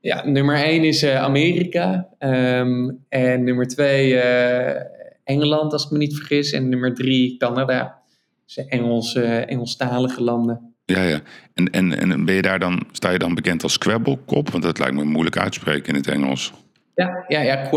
Ja, 0.00 0.26
nummer 0.26 0.56
één 0.56 0.84
is 0.84 1.02
uh, 1.02 1.22
Amerika. 1.22 2.08
Um, 2.18 3.04
en 3.08 3.44
nummer 3.44 3.66
twee 3.66 4.12
uh, 4.12 4.80
Engeland, 5.24 5.72
als 5.72 5.84
ik 5.84 5.90
me 5.90 5.98
niet 5.98 6.16
vergis. 6.16 6.52
En 6.52 6.68
nummer 6.68 6.94
drie 6.94 7.36
Canada. 7.36 8.02
Dus 8.46 8.66
Engels, 8.66 9.14
uh, 9.14 9.50
Engelstalige 9.50 10.22
landen. 10.22 10.73
Ja, 10.84 11.02
ja. 11.02 11.20
En, 11.54 11.70
en, 11.70 11.98
en 12.10 12.24
ben 12.24 12.34
je 12.34 12.42
daar 12.42 12.58
dan, 12.58 12.86
sta 12.92 13.10
je 13.10 13.18
dan 13.18 13.34
bekend 13.34 13.62
als 13.62 13.78
Quabblecop? 13.78 14.50
Want 14.50 14.62
dat 14.62 14.78
lijkt 14.78 14.94
me 14.94 15.04
moeilijk 15.04 15.38
uitspreken 15.38 15.88
in 15.88 15.94
het 15.94 16.08
Engels. 16.08 16.52
Ja, 16.94 17.24
ja, 17.28 17.40
ja 17.40 17.68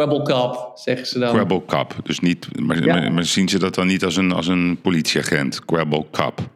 zeggen 0.76 1.08
ze 1.08 1.20
dan. 1.20 1.34
Quabblecop. 1.34 1.96
Dus 2.04 2.20
niet, 2.20 2.60
maar, 2.60 2.84
ja. 2.84 3.00
maar, 3.00 3.12
maar, 3.12 3.24
zien 3.24 3.50
ze 3.50 3.60
dat 3.60 3.76
dan 3.76 3.88
niet 3.88 4.04
als 4.04 4.18
een, 4.18 4.32
als 4.32 4.48
een 4.48 4.80
politieagent? 4.82 5.66
Quabblecop. 5.66 6.50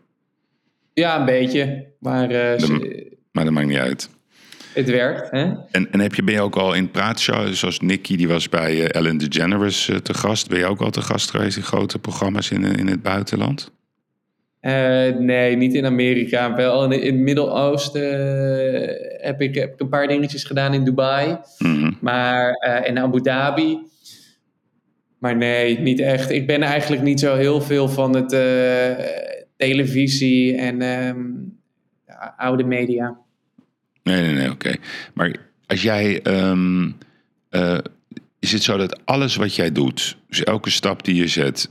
Ja, 0.94 1.20
een 1.20 1.26
beetje. 1.26 1.86
Maar, 2.00 2.28
de, 2.28 2.56
ze, 2.60 3.18
maar 3.32 3.44
dat 3.44 3.54
maakt 3.54 3.68
niet 3.68 3.78
uit. 3.78 4.10
Het 4.74 4.90
werkt, 4.90 5.32
hè? 5.32 5.54
En, 5.72 5.92
en 5.92 6.00
heb 6.00 6.16
je, 6.16 6.24
ben 6.24 6.34
je 6.34 6.42
ook 6.42 6.56
al 6.56 6.74
in 6.74 6.92
praatshows, 6.92 7.60
zoals 7.60 7.80
Nicky, 7.80 8.16
die 8.16 8.28
was 8.28 8.50
bij 8.50 8.76
uh, 8.76 8.86
Ellen 8.90 9.18
DeGeneres 9.18 9.88
uh, 9.88 9.96
te 9.96 10.14
gast. 10.14 10.48
Ben 10.48 10.60
je 10.60 10.66
ook 10.66 10.82
al 10.82 10.90
te 10.90 11.02
gast 11.02 11.30
geweest 11.30 11.58
in 11.58 11.64
grote 11.64 12.00
programma's 12.00 12.52
in, 12.52 12.64
in 12.64 12.88
het 12.88 13.02
buitenland? 13.02 13.72
Uh, 14.62 15.18
nee, 15.18 15.56
niet 15.56 15.74
in 15.74 15.86
Amerika. 15.86 16.56
Wel 16.56 16.84
in, 16.84 17.02
in 17.02 17.14
het 17.14 17.24
Midden-Oosten 17.24 18.10
heb, 19.22 19.42
ik, 19.42 19.56
heb 19.56 19.74
ik 19.74 19.80
een 19.80 19.90
paar 19.90 20.08
dingetjes 20.08 20.44
gedaan 20.44 20.74
in 20.74 20.84
Dubai. 20.84 21.38
Mm 21.58 21.76
-hmm. 21.76 21.98
Maar 22.02 22.54
in 22.86 23.00
Abu 23.00 23.22
Dhabi. 23.22 23.78
Maar 25.20 25.38
nee, 25.38 25.80
niet 25.80 26.00
echt. 26.00 26.30
Ik 26.30 26.48
ben 26.48 26.62
eigenlijk 26.62 27.02
niet 27.02 27.20
zo 27.20 27.36
heel 27.36 27.62
veel 27.62 27.90
van 27.90 28.16
het 28.16 28.30
televisie 29.58 30.56
en 30.56 30.82
um, 30.82 31.58
oude 32.38 32.64
media. 32.64 33.18
Nee, 34.04 34.22
nee, 34.22 34.34
nee, 34.34 34.52
oké. 34.52 34.76
Maar 35.14 35.36
als 35.66 35.82
jij. 35.82 36.20
Um, 36.24 36.98
uh, 37.52 37.78
is 38.40 38.52
het 38.52 38.64
zo 38.64 38.78
dat 38.78 39.06
alles 39.06 39.36
wat 39.36 39.56
jij 39.56 39.72
doet, 39.72 40.18
dus 40.30 40.44
elke 40.44 40.70
stap 40.70 41.04
die 41.04 41.16
je 41.16 41.28
zet, 41.28 41.70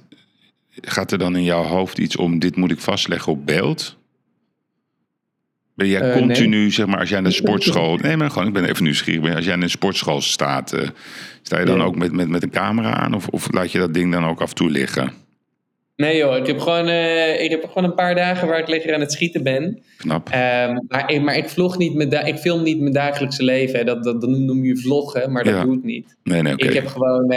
gaat 0.80 1.12
er 1.12 1.18
dan 1.18 1.36
in 1.36 1.44
jouw 1.44 1.62
hoofd 1.62 1.98
iets 1.98 2.16
om: 2.16 2.38
dit 2.38 2.56
moet 2.56 2.70
ik 2.70 2.80
vastleggen 2.80 3.32
op 3.32 3.46
beeld? 3.46 3.98
Ben 5.74 5.88
jij 5.88 6.08
uh, 6.08 6.16
continu, 6.16 6.56
nee. 6.56 6.70
zeg 6.70 6.86
maar, 6.86 6.98
als 6.98 7.08
jij 7.08 7.18
in 7.18 7.24
een 7.24 7.32
sportschool. 7.32 7.96
Nee, 7.96 8.16
maar 8.16 8.30
gewoon, 8.30 8.48
ik 8.48 8.52
ben 8.52 8.64
even 8.64 8.84
nieuwsgierig. 8.84 9.34
Als 9.34 9.44
jij 9.44 9.54
in 9.54 9.62
een 9.62 9.70
sportschool 9.70 10.20
staat, 10.20 10.72
uh, 10.72 10.88
sta 11.42 11.58
je 11.58 11.64
dan 11.64 11.82
ook 11.82 11.96
met, 11.96 12.12
met, 12.12 12.28
met 12.28 12.42
een 12.42 12.50
camera 12.50 12.92
aan? 12.92 13.14
Of, 13.14 13.28
of 13.28 13.52
laat 13.52 13.72
je 13.72 13.78
dat 13.78 13.94
ding 13.94 14.12
dan 14.12 14.24
ook 14.24 14.40
af 14.40 14.48
en 14.48 14.54
toe 14.54 14.70
liggen? 14.70 15.12
Nee 15.96 16.16
joh, 16.16 16.36
ik 16.36 16.46
heb 16.46 16.58
gewoon, 16.58 16.88
uh, 16.88 17.42
ik 17.42 17.50
heb 17.50 17.64
gewoon 17.64 17.84
een 17.84 17.94
paar 17.94 18.14
dagen 18.14 18.48
waar 18.48 18.58
ik 18.58 18.68
lekker 18.68 18.94
aan 18.94 19.00
het 19.00 19.12
schieten 19.12 19.42
ben. 19.42 19.82
Knap. 19.96 20.28
Um, 20.28 20.84
maar, 20.88 21.10
ik, 21.10 21.22
maar 21.22 21.36
ik 21.36 21.48
vlog 21.48 21.78
niet 21.78 21.94
met, 21.94 22.12
ik 22.26 22.36
film 22.36 22.62
niet 22.62 22.80
mijn 22.80 22.92
dagelijkse 22.92 23.44
leven. 23.44 23.78
Hè. 23.78 23.84
Dat, 23.84 24.04
dat, 24.04 24.20
dat 24.20 24.30
noem 24.30 24.64
je 24.64 24.76
vloggen, 24.76 25.32
maar 25.32 25.44
dat 25.44 25.54
ja. 25.54 25.64
doe 25.64 25.76
ik 25.76 25.84
niet. 25.84 26.16
Nee, 26.22 26.42
nee, 26.42 26.52
okay. 26.52 26.68
Ik 26.68 26.74
heb 26.74 26.86
gewoon, 26.86 27.32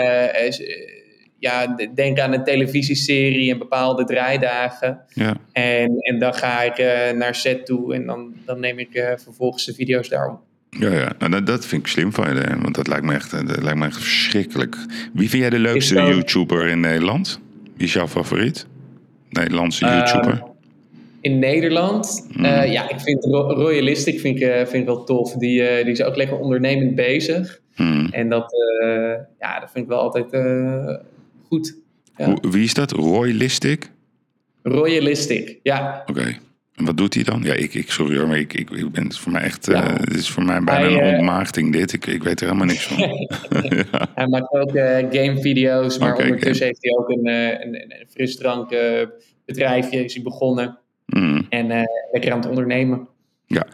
ja, 1.44 1.76
denk 1.96 2.20
aan 2.20 2.34
een 2.34 2.44
televisieserie 2.44 3.52
en 3.52 3.58
bepaalde 3.58 4.04
draaidagen. 4.04 5.00
Ja. 5.08 5.36
En, 5.52 5.96
en 6.00 6.20
dan 6.20 6.34
ga 6.34 6.62
ik 6.62 6.78
uh, 6.78 7.18
naar 7.18 7.36
set 7.36 7.66
toe 7.66 7.94
en 7.94 8.06
dan, 8.06 8.34
dan 8.46 8.60
neem 8.60 8.80
ik 8.80 9.16
vervolgens 9.16 9.66
de 9.66 9.74
video's 9.74 10.10
daarom. 10.10 10.40
Ja, 10.70 10.90
ja. 10.90 11.12
Nou, 11.20 11.32
dat, 11.32 11.46
dat 11.46 11.66
vind 11.66 11.82
ik 11.82 11.88
slim 11.88 12.14
van 12.14 12.36
je, 12.36 12.58
want 12.62 12.76
dat 12.76 12.88
lijkt 12.88 13.06
me 13.06 13.14
echt, 13.14 13.32
dat 13.32 13.64
lijkt 13.64 13.80
me 13.80 13.86
echt 13.86 13.98
verschrikkelijk. 13.98 14.76
Wie 15.14 15.30
vind 15.30 15.42
jij 15.42 15.50
de 15.50 15.60
leukste 15.60 15.94
dat... 15.94 16.08
YouTuber 16.08 16.68
in 16.68 16.80
Nederland? 16.80 17.40
Wie 17.78 17.88
is 17.88 17.94
jouw 17.94 18.08
favoriet? 18.08 18.66
Nederlandse 19.30 19.86
YouTuber? 19.86 20.34
Uh, 20.34 20.42
in 21.22 21.40
Nederland? 21.40 22.28
Mm. 22.32 22.46
Ja, 22.46 22.90
ik 22.90 23.00
vind 23.00 23.24
Royalistic 23.26 24.20
vind 24.20 24.42
ik, 24.42 24.48
vind 24.48 24.74
ik 24.74 24.86
wel 24.86 25.04
tof. 25.04 25.34
Die, 25.34 25.84
die 25.84 25.92
is 25.92 26.04
ook 26.04 26.16
lekker 26.16 26.38
ondernemend 26.38 26.96
bezig. 26.96 27.62
Mm. 27.76 28.08
En 28.12 28.30
dat, 28.30 28.54
ja, 29.40 29.60
dat 29.60 29.72
vind 29.72 29.84
ik 29.84 29.88
wel 29.88 30.00
altijd 30.00 30.32
goed. 31.54 31.76
Ja. 32.16 32.38
Wie 32.42 32.64
is 32.64 32.74
dat? 32.74 32.92
Royalistic? 32.92 33.92
Royalistic, 34.64 35.60
ja. 35.64 36.04
Oké. 36.06 36.20
Okay. 36.20 36.40
En 36.74 36.86
wat 36.86 36.98
doet 36.98 37.14
hij 37.14 37.24
dan? 37.24 37.42
Ja, 37.44 37.54
ik, 37.54 37.74
ik 37.74 37.92
sorry 37.92 38.18
hoor, 38.18 38.28
maar 38.28 38.40
ik, 38.40 38.54
ik, 38.54 38.70
ik 38.70 38.92
ben 38.92 39.04
het 39.04 39.18
voor 39.18 39.32
mij 39.32 39.42
echt. 39.42 39.66
Ja. 39.66 39.92
Uh, 39.92 39.98
het 39.98 40.16
is 40.16 40.30
voor 40.30 40.44
mij 40.44 40.64
bijna 40.64 40.90
hij, 40.90 41.10
een 41.10 41.16
ontmaagding 41.16 41.74
dit. 41.74 41.94
Ik, 41.94 42.06
ik 42.06 42.24
weet 42.24 42.40
er 42.42 42.46
helemaal 42.46 42.68
niks 42.68 42.84
van. 42.84 42.98
ja. 43.92 44.10
Hij 44.16 44.28
maakt 44.28 44.54
ook 44.54 44.76
uh, 44.76 44.98
gamevideo's, 44.98 45.98
maar 45.98 46.14
okay, 46.14 46.26
ondertussen 46.26 46.66
heeft 46.66 46.84
hij 46.84 46.92
ook 46.98 47.10
een, 47.10 47.28
een, 47.28 47.76
een 47.76 48.06
frisdrankbedrijfje 48.10 50.04
is 50.04 50.14
hij 50.14 50.24
begonnen. 50.24 50.78
Mm. 51.06 51.46
En 51.50 51.68
lekker 52.12 52.32
aan 52.32 52.40
het 52.40 52.50
ondernemen. 52.50 53.08
Ja, 53.54 53.66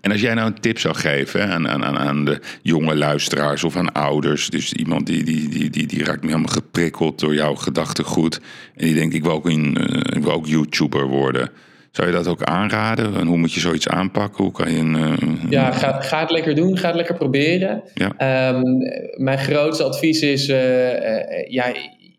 en 0.00 0.12
als 0.12 0.20
jij 0.20 0.34
nou 0.34 0.46
een 0.46 0.60
tip 0.60 0.78
zou 0.78 0.94
geven 0.94 1.48
aan, 1.48 1.68
aan, 1.68 1.98
aan 1.98 2.24
de 2.24 2.40
jonge 2.62 2.96
luisteraars 2.96 3.64
of 3.64 3.76
aan 3.76 3.92
ouders, 3.92 4.50
dus 4.50 4.72
iemand 4.72 5.06
die, 5.06 5.24
die, 5.24 5.48
die, 5.48 5.70
die, 5.70 5.86
die 5.86 6.04
raakt 6.04 6.22
me 6.22 6.28
helemaal 6.28 6.52
geprikkeld 6.52 7.20
door 7.20 7.34
jouw 7.34 7.54
gedachtegoed 7.54 8.40
en 8.76 8.84
die 8.84 8.94
denkt 8.94 9.14
ik 9.14 9.22
wil 9.22 9.32
ook, 9.32 9.46
een, 9.46 9.76
ik 10.16 10.22
wil 10.22 10.32
ook 10.32 10.46
YouTuber 10.46 11.06
worden. 11.06 11.50
Zou 11.90 12.08
je 12.10 12.16
dat 12.16 12.26
ook 12.26 12.42
aanraden? 12.42 13.14
En 13.14 13.26
hoe 13.26 13.36
moet 13.36 13.52
je 13.52 13.60
zoiets 13.60 13.88
aanpakken? 13.88 14.44
Hoe 14.44 14.52
kan 14.52 14.72
je 14.72 14.78
een, 14.78 14.96
uh, 14.96 15.50
ja, 15.50 15.72
ga, 15.72 16.00
ga 16.00 16.20
het 16.20 16.30
lekker 16.30 16.54
doen. 16.54 16.78
Ga 16.78 16.86
het 16.86 16.96
lekker 16.96 17.14
proberen. 17.14 17.82
Ja. 17.94 18.48
Um, 18.48 18.62
mijn 19.16 19.38
grootste 19.38 19.84
advies 19.84 20.20
is: 20.20 20.48
uh, 20.48 20.92
uh, 20.92 21.48
ja, 21.48 21.72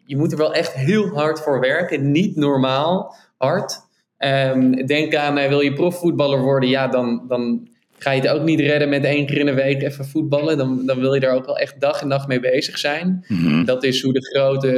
je 0.05 0.17
moet 0.17 0.31
er 0.31 0.37
wel 0.37 0.53
echt 0.53 0.73
heel 0.73 1.07
hard 1.07 1.39
voor 1.39 1.59
werken. 1.59 2.11
Niet 2.11 2.35
normaal 2.35 3.15
hard. 3.37 3.87
Um, 4.25 4.85
denk 4.85 5.15
aan: 5.15 5.47
wil 5.47 5.61
je 5.61 5.73
profvoetballer 5.73 6.41
worden? 6.41 6.69
Ja, 6.69 6.87
dan, 6.87 7.25
dan 7.27 7.67
ga 7.97 8.11
je 8.11 8.21
het 8.21 8.29
ook 8.29 8.43
niet 8.43 8.59
redden 8.59 8.89
met 8.89 9.03
één 9.03 9.25
keer 9.25 9.37
in 9.37 9.45
de 9.45 9.53
week 9.53 9.81
even 9.81 10.05
voetballen. 10.05 10.57
Dan, 10.57 10.85
dan 10.85 10.99
wil 10.99 11.13
je 11.13 11.19
daar 11.19 11.35
ook 11.35 11.45
wel 11.45 11.57
echt 11.57 11.81
dag 11.81 12.01
en 12.01 12.07
nacht 12.07 12.27
mee 12.27 12.39
bezig 12.39 12.77
zijn. 12.77 13.25
Mm-hmm. 13.27 13.65
Dat 13.65 13.83
is 13.83 14.01
hoe 14.01 14.13
de 14.13 14.25
grote, 14.25 14.71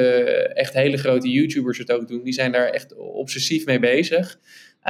echt 0.54 0.74
hele 0.74 0.98
grote 0.98 1.30
YouTubers 1.30 1.78
het 1.78 1.92
ook 1.92 2.08
doen. 2.08 2.24
Die 2.24 2.34
zijn 2.34 2.52
daar 2.52 2.68
echt 2.68 2.96
obsessief 2.98 3.66
mee 3.66 3.80
bezig. 3.80 4.40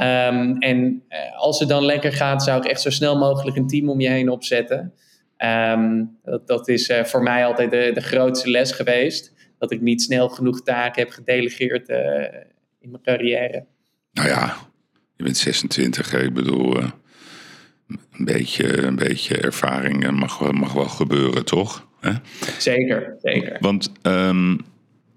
Um, 0.00 0.58
en 0.58 1.02
uh, 1.08 1.40
als 1.40 1.58
het 1.58 1.68
dan 1.68 1.84
lekker 1.84 2.12
gaat, 2.12 2.42
zou 2.42 2.58
ik 2.58 2.70
echt 2.70 2.80
zo 2.80 2.90
snel 2.90 3.18
mogelijk 3.18 3.56
een 3.56 3.66
team 3.66 3.88
om 3.88 4.00
je 4.00 4.08
heen 4.08 4.28
opzetten. 4.28 4.92
Um, 5.72 6.18
dat, 6.24 6.46
dat 6.46 6.68
is 6.68 6.88
uh, 6.88 7.04
voor 7.04 7.22
mij 7.22 7.46
altijd 7.46 7.70
de, 7.70 7.90
de 7.94 8.00
grootste 8.00 8.50
les 8.50 8.72
geweest. 8.72 9.32
Dat 9.58 9.72
ik 9.72 9.80
niet 9.80 10.02
snel 10.02 10.28
genoeg 10.28 10.62
taken 10.62 11.02
heb 11.02 11.10
gedelegeerd 11.10 11.88
uh, 11.88 11.98
in 12.80 12.90
mijn 12.90 13.02
carrière. 13.02 13.64
Nou 14.12 14.28
ja, 14.28 14.56
je 15.16 15.24
bent 15.24 15.36
26, 15.36 16.10
hè? 16.10 16.22
ik 16.22 16.34
bedoel, 16.34 16.76
een, 16.76 18.24
beetje, 18.24 18.82
een 18.82 18.96
beetje 18.96 19.36
ervaring 19.36 20.10
mag, 20.10 20.52
mag 20.52 20.72
wel 20.72 20.88
gebeuren, 20.88 21.44
toch? 21.44 21.86
Hè? 22.00 22.12
Zeker, 22.58 23.16
zeker. 23.22 23.56
Want 23.60 23.92
um, 24.02 24.60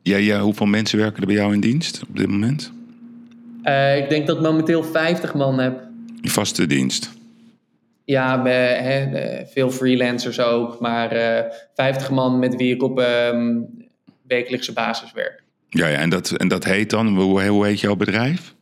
ja, 0.01 0.17
ja, 0.17 0.39
hoeveel 0.39 0.65
mensen 0.65 0.97
werken 0.97 1.21
er 1.21 1.27
bij 1.27 1.35
jou 1.35 1.53
in 1.53 1.59
dienst 1.59 2.03
op 2.09 2.17
dit 2.17 2.27
moment? 2.27 2.71
Uh, 3.63 3.97
ik 3.97 4.09
denk 4.09 4.27
dat 4.27 4.35
ik 4.35 4.41
momenteel 4.41 4.83
50 4.83 5.33
man 5.33 5.59
heb. 5.59 5.79
Vaste 6.21 6.65
dienst? 6.65 7.13
Ja, 8.03 8.43
veel 9.51 9.71
freelancers 9.71 10.39
ook, 10.39 10.79
maar 10.79 11.13
uh, 11.13 11.37
eh, 11.37 11.45
50 11.75 12.09
man 12.09 12.39
met 12.39 12.55
wie 12.55 12.73
ik 12.73 12.83
op 12.83 12.99
um, 12.99 13.67
wekelijkse 14.27 14.73
basis 14.73 15.11
werk. 15.11 15.43
Ja, 15.69 15.87
ja 15.87 15.97
en, 15.97 16.09
dat, 16.09 16.31
en 16.31 16.47
dat 16.47 16.63
heet 16.63 16.89
dan, 16.89 17.07
hoe, 17.07 17.47
hoe 17.47 17.65
heet 17.65 17.79
jouw 17.79 17.95
bedrijf? 17.95 18.54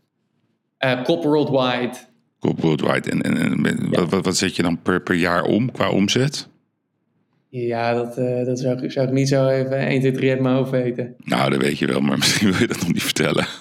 Uh, 0.86 1.04
Cop 1.04 1.24
Worldwide. 1.24 1.98
Cop 2.40 2.62
Worldwide. 2.62 3.10
En, 3.10 3.22
en, 3.22 3.66
en 3.66 3.88
ja. 3.92 4.06
wat, 4.06 4.26
wat 4.26 4.38
zet 4.38 4.56
je 4.56 4.62
dan 4.62 4.82
per, 4.82 5.02
per 5.02 5.16
jaar 5.16 5.44
om 5.44 5.72
qua 5.72 5.90
omzet? 5.90 6.48
Ja, 7.50 7.94
dat, 7.94 8.18
uh, 8.18 8.46
dat 8.46 8.60
zou, 8.60 8.84
ik, 8.84 8.92
zou 8.92 9.08
ik 9.08 9.14
niet 9.14 9.28
zo 9.28 9.48
even 9.48 9.78
1, 9.78 10.00
2, 10.00 10.12
3 10.12 10.30
uit 10.30 10.40
mijn 10.40 10.56
hoofd 10.56 10.72
weten. 10.72 11.16
Nou, 11.18 11.50
dat 11.50 11.62
weet 11.62 11.80
je 11.80 11.88
wel, 11.88 12.00
maar 12.00 12.18
misschien 12.24 12.52
wil 12.52 12.60
je 12.60 12.68
dat 12.68 12.80
nog 12.80 12.94
niet 12.94 13.04
vertellen. 13.04 13.46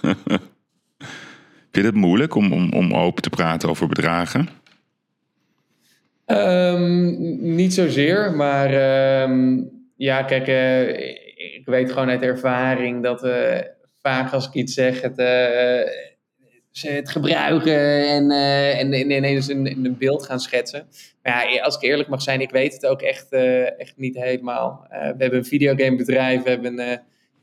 Vind 1.72 1.86
je 1.86 1.92
het 1.92 1.94
moeilijk 1.94 2.34
om, 2.34 2.52
om, 2.52 2.72
om 2.72 2.94
open 2.94 3.22
te 3.22 3.30
praten 3.30 3.68
over 3.68 3.88
bedragen? 3.88 4.48
Um, 6.26 7.54
niet 7.54 7.74
zozeer, 7.74 8.32
maar 8.32 8.74
um, 9.22 9.70
ja, 9.96 10.22
kijk, 10.22 10.48
uh, 10.48 10.88
ik 11.54 11.62
weet 11.64 11.92
gewoon 11.92 12.08
uit 12.08 12.22
ervaring 12.22 13.02
dat 13.02 13.24
uh, 13.24 13.58
vaak 14.02 14.32
als 14.32 14.46
ik 14.46 14.54
iets 14.54 14.74
zeg, 14.74 15.00
het, 15.00 15.18
uh, 15.18 15.90
ze 16.72 16.88
het 16.88 17.10
gebruiken 17.10 18.08
en, 18.08 18.30
en, 18.30 18.92
en 18.92 19.10
ineens 19.10 19.48
een, 19.48 19.66
een, 19.66 19.96
beeld 19.98 20.26
gaan 20.26 20.40
schetsen. 20.40 20.86
Maar 21.22 21.52
ja, 21.52 21.62
als 21.62 21.76
ik 21.76 21.82
eerlijk 21.82 22.08
mag 22.08 22.22
zijn, 22.22 22.40
ik 22.40 22.50
weet 22.50 22.72
het 22.72 22.86
ook 22.86 23.02
echt, 23.02 23.32
echt 23.78 23.94
niet 23.96 24.16
helemaal. 24.16 24.86
we 24.90 24.96
hebben 24.96 25.38
een 25.38 25.44
videogamebedrijf, 25.44 26.42
we 26.42 26.50
hebben 26.50 27.00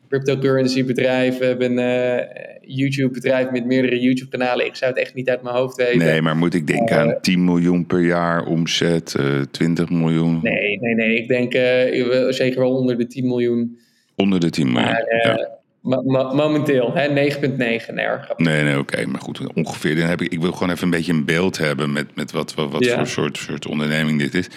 cryptocurrency 0.09 0.85
bedrijf, 0.85 1.37
we 1.37 1.45
hebben 1.45 1.77
een 1.77 2.19
uh, 2.19 2.25
YouTube 2.61 3.11
bedrijf 3.11 3.51
met 3.51 3.65
meerdere 3.65 3.99
YouTube 3.99 4.29
kanalen. 4.29 4.65
Ik 4.65 4.75
zou 4.75 4.91
het 4.91 5.01
echt 5.01 5.13
niet 5.13 5.29
uit 5.29 5.41
mijn 5.41 5.55
hoofd 5.55 5.77
weten. 5.77 5.97
Nee, 5.97 6.21
maar 6.21 6.37
moet 6.37 6.53
ik 6.53 6.67
denken 6.67 6.95
uh, 6.95 7.01
aan 7.01 7.21
10 7.21 7.43
miljoen 7.43 7.85
per 7.85 8.01
jaar 8.01 8.45
omzet, 8.45 9.15
uh, 9.19 9.39
eh, 9.39 9.45
20 9.51 9.89
miljoen? 9.89 10.39
Nee, 10.41 10.79
nee, 10.79 10.95
nee. 10.95 11.17
Ik 11.17 11.27
denk 11.27 11.53
uh, 11.53 12.31
zeker 12.31 12.59
wel 12.59 12.75
onder 12.75 12.97
de 12.97 13.07
10 13.07 13.27
miljoen. 13.27 13.79
Onder 14.15 14.39
de 14.39 14.49
10 14.49 14.71
miljoen, 14.71 14.83
maar, 14.83 15.05
ja. 15.23 15.58
Momenteel, 15.81 16.93
9,9 16.95 17.93
nergens. 17.93 18.37
Nee, 18.37 18.63
nee, 18.63 18.79
oké. 18.79 18.93
Okay. 18.93 19.05
Maar 19.05 19.21
goed, 19.21 19.53
ongeveer. 19.53 19.95
Dan 19.95 20.07
heb 20.07 20.21
ik, 20.21 20.31
ik 20.31 20.39
wil 20.39 20.51
gewoon 20.51 20.69
even 20.69 20.83
een 20.83 20.89
beetje 20.89 21.13
een 21.13 21.25
beeld 21.25 21.57
hebben 21.57 21.91
met, 21.91 22.15
met 22.15 22.31
wat, 22.31 22.53
wat, 22.53 22.71
wat 22.71 22.83
ja. 22.83 22.95
voor 22.97 23.07
soort, 23.07 23.37
soort 23.37 23.67
onderneming 23.67 24.19
dit 24.19 24.33
is. 24.33 24.47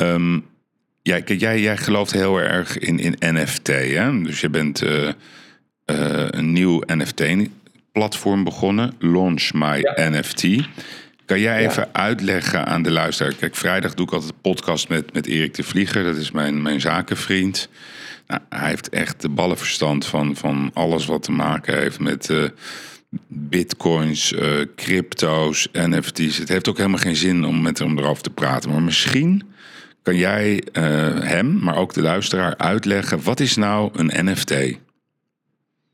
Um, 0.00 0.44
ja, 1.02 1.20
kijk, 1.20 1.40
jij, 1.40 1.60
jij 1.60 1.76
gelooft 1.76 2.12
heel 2.12 2.40
erg 2.40 2.78
in, 2.78 2.98
in 2.98 3.16
NFT. 3.18 3.66
Hè? 3.66 4.22
Dus 4.22 4.40
je 4.40 4.48
bent 4.48 4.82
uh, 4.82 5.02
uh, 5.02 5.12
een 6.30 6.52
nieuw 6.52 6.82
NFT-platform 6.86 8.44
begonnen, 8.44 8.94
Launch 8.98 9.52
My 9.52 9.78
ja. 9.78 10.08
NFT. 10.08 10.46
Kan 11.24 11.40
jij 11.40 11.66
even 11.66 11.82
ja. 11.82 12.00
uitleggen 12.00 12.66
aan 12.66 12.82
de 12.82 12.90
luisteraar? 12.90 13.34
Kijk, 13.34 13.56
vrijdag 13.56 13.94
doe 13.94 14.06
ik 14.06 14.12
altijd 14.12 14.32
een 14.32 14.40
podcast 14.40 14.88
met, 14.88 15.12
met 15.12 15.26
Erik 15.26 15.54
de 15.54 15.62
Vlieger. 15.62 16.04
Dat 16.04 16.16
is 16.16 16.30
mijn, 16.30 16.62
mijn 16.62 16.80
zakenvriend. 16.80 17.68
Nou, 18.32 18.44
hij 18.48 18.68
heeft 18.68 18.88
echt 18.88 19.20
de 19.20 19.28
ballenverstand 19.28 20.06
van, 20.06 20.36
van 20.36 20.70
alles 20.74 21.06
wat 21.06 21.22
te 21.22 21.32
maken 21.32 21.78
heeft 21.78 22.00
met 22.00 22.28
uh, 22.28 22.44
bitcoins, 23.26 24.34
crypto's, 24.76 25.68
NFT's. 25.72 26.38
Het 26.38 26.48
heeft 26.48 26.68
ook 26.68 26.76
helemaal 26.76 26.98
geen 26.98 27.16
zin 27.16 27.44
om 27.44 27.62
met 27.62 27.78
hem 27.78 27.98
erover 27.98 28.22
te 28.22 28.30
praten. 28.30 28.70
Maar 28.70 28.82
misschien 28.82 29.42
kan 30.02 30.16
jij 30.16 30.62
uh, 30.72 30.82
hem, 31.20 31.58
maar 31.58 31.76
ook 31.76 31.94
de 31.94 32.02
luisteraar, 32.02 32.56
uitleggen 32.56 33.22
wat 33.22 33.40
is 33.40 33.56
nou 33.56 33.90
een 33.92 34.30
NFT? 34.30 34.54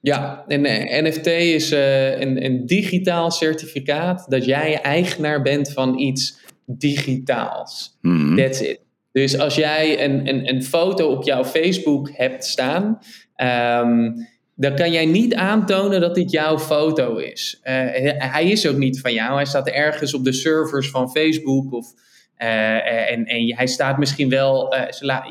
Ja, 0.00 0.44
een 0.48 1.04
NFT 1.04 1.26
is 1.26 1.72
uh, 1.72 2.20
een, 2.20 2.44
een 2.44 2.66
digitaal 2.66 3.30
certificaat 3.30 4.26
dat 4.28 4.44
jij 4.44 4.80
eigenaar 4.80 5.42
bent 5.42 5.72
van 5.72 5.98
iets 5.98 6.38
digitaals. 6.66 7.98
Mm-hmm. 8.00 8.36
That's 8.36 8.60
it. 8.60 8.86
Dus 9.18 9.38
als 9.38 9.54
jij 9.54 10.04
een, 10.04 10.28
een, 10.28 10.48
een 10.48 10.62
foto 10.62 11.08
op 11.08 11.22
jouw 11.24 11.44
Facebook 11.44 12.10
hebt 12.12 12.44
staan, 12.44 12.98
um, 13.84 14.14
dan 14.54 14.74
kan 14.74 14.92
jij 14.92 15.06
niet 15.06 15.34
aantonen 15.34 16.00
dat 16.00 16.14
dit 16.14 16.30
jouw 16.30 16.58
foto 16.58 17.16
is. 17.16 17.60
Uh, 17.62 17.72
hij 18.18 18.50
is 18.50 18.66
ook 18.66 18.76
niet 18.76 19.00
van 19.00 19.12
jou. 19.12 19.34
Hij 19.34 19.44
staat 19.44 19.68
ergens 19.68 20.14
op 20.14 20.24
de 20.24 20.32
servers 20.32 20.90
van 20.90 21.10
Facebook 21.10 21.72
of 21.72 21.86
uh, 22.38 23.10
en, 23.10 23.26
en 23.26 23.56
hij 23.56 23.66
staat 23.66 23.98
misschien 23.98 24.28
wel, 24.28 24.74
uh, 24.74 24.82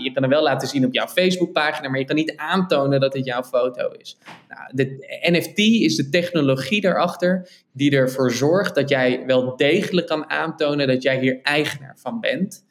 je 0.03 0.11
kan 0.13 0.21
hem 0.21 0.31
wel 0.31 0.43
laten 0.43 0.67
zien 0.67 0.85
op 0.85 0.93
jouw 0.93 1.07
Facebookpagina, 1.07 1.89
maar 1.89 1.99
je 1.99 2.05
kan 2.05 2.15
niet 2.15 2.35
aantonen 2.35 2.99
dat 2.99 3.13
het 3.13 3.25
jouw 3.25 3.43
foto 3.43 3.89
is. 3.97 4.17
Nou, 4.49 4.61
de 4.73 5.17
NFT 5.31 5.57
is 5.57 5.95
de 5.95 6.09
technologie 6.09 6.81
daarachter 6.81 7.49
die 7.73 7.91
ervoor 7.91 8.31
zorgt 8.31 8.75
dat 8.75 8.89
jij 8.89 9.23
wel 9.25 9.55
degelijk 9.55 10.07
kan 10.07 10.29
aantonen 10.29 10.87
dat 10.87 11.03
jij 11.03 11.19
hier 11.19 11.39
eigenaar 11.41 11.97
van 11.99 12.19
bent. 12.19 12.65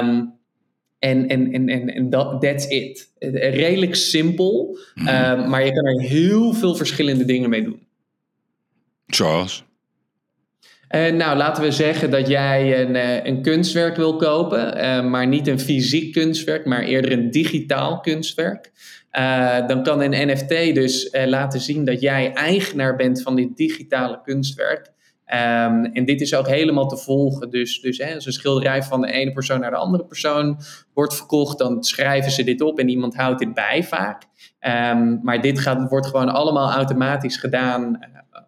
Um, 0.00 0.34
en, 0.98 1.28
en, 1.28 1.52
en, 1.52 1.68
en, 1.68 1.88
en 1.88 2.10
dat, 2.10 2.40
that's 2.40 2.66
it. 2.66 3.12
Redelijk 3.18 3.94
simpel, 3.94 4.78
mm 4.94 5.06
-hmm. 5.06 5.48
maar 5.48 5.64
je 5.64 5.72
kan 5.72 5.84
er 5.84 6.00
heel 6.00 6.52
veel 6.52 6.74
verschillende 6.74 7.24
dingen 7.24 7.50
mee 7.50 7.62
doen. 7.62 7.86
Zoals? 9.06 9.64
Uh, 10.90 11.12
nou, 11.12 11.36
laten 11.36 11.62
we 11.62 11.70
zeggen 11.70 12.10
dat 12.10 12.28
jij 12.28 12.80
een, 12.80 12.94
uh, 12.94 13.24
een 13.24 13.42
kunstwerk 13.42 13.96
wil 13.96 14.16
kopen, 14.16 14.76
uh, 14.76 15.04
maar 15.04 15.26
niet 15.26 15.46
een 15.46 15.60
fysiek 15.60 16.12
kunstwerk, 16.12 16.64
maar 16.64 16.82
eerder 16.82 17.12
een 17.12 17.30
digitaal 17.30 18.00
kunstwerk. 18.00 18.72
dan 19.66 19.82
kan 19.82 20.02
een 20.02 20.28
NFT 20.28 20.74
dus 20.74 21.16
laten 21.26 21.60
zien 21.60 21.84
dat 21.84 22.00
jij 22.00 22.32
eigenaar 22.32 22.96
bent 22.96 23.22
van 23.22 23.36
dit 23.36 23.56
digitale 23.56 24.20
kunstwerk. 24.22 24.94
Um, 25.28 25.84
en 25.84 26.04
dit 26.04 26.20
is 26.20 26.34
ook 26.34 26.46
helemaal 26.46 26.88
te 26.88 26.96
volgen. 26.96 27.50
Dus, 27.50 27.80
dus 27.80 27.98
hè, 27.98 28.14
als 28.14 28.26
een 28.26 28.32
schilderij 28.32 28.82
van 28.82 29.00
de 29.00 29.12
ene 29.12 29.32
persoon 29.32 29.60
naar 29.60 29.70
de 29.70 29.76
andere 29.76 30.04
persoon 30.04 30.58
wordt 30.94 31.16
verkocht, 31.16 31.58
dan 31.58 31.84
schrijven 31.84 32.32
ze 32.32 32.44
dit 32.44 32.60
op 32.60 32.78
en 32.78 32.88
iemand 32.88 33.16
houdt 33.16 33.38
dit 33.38 33.54
bij 33.54 33.84
vaak. 33.84 34.22
Um, 34.60 35.20
maar 35.22 35.40
dit 35.40 35.58
gaat, 35.58 35.88
wordt 35.88 36.06
gewoon 36.06 36.28
allemaal 36.28 36.70
automatisch 36.70 37.36
gedaan 37.36 37.98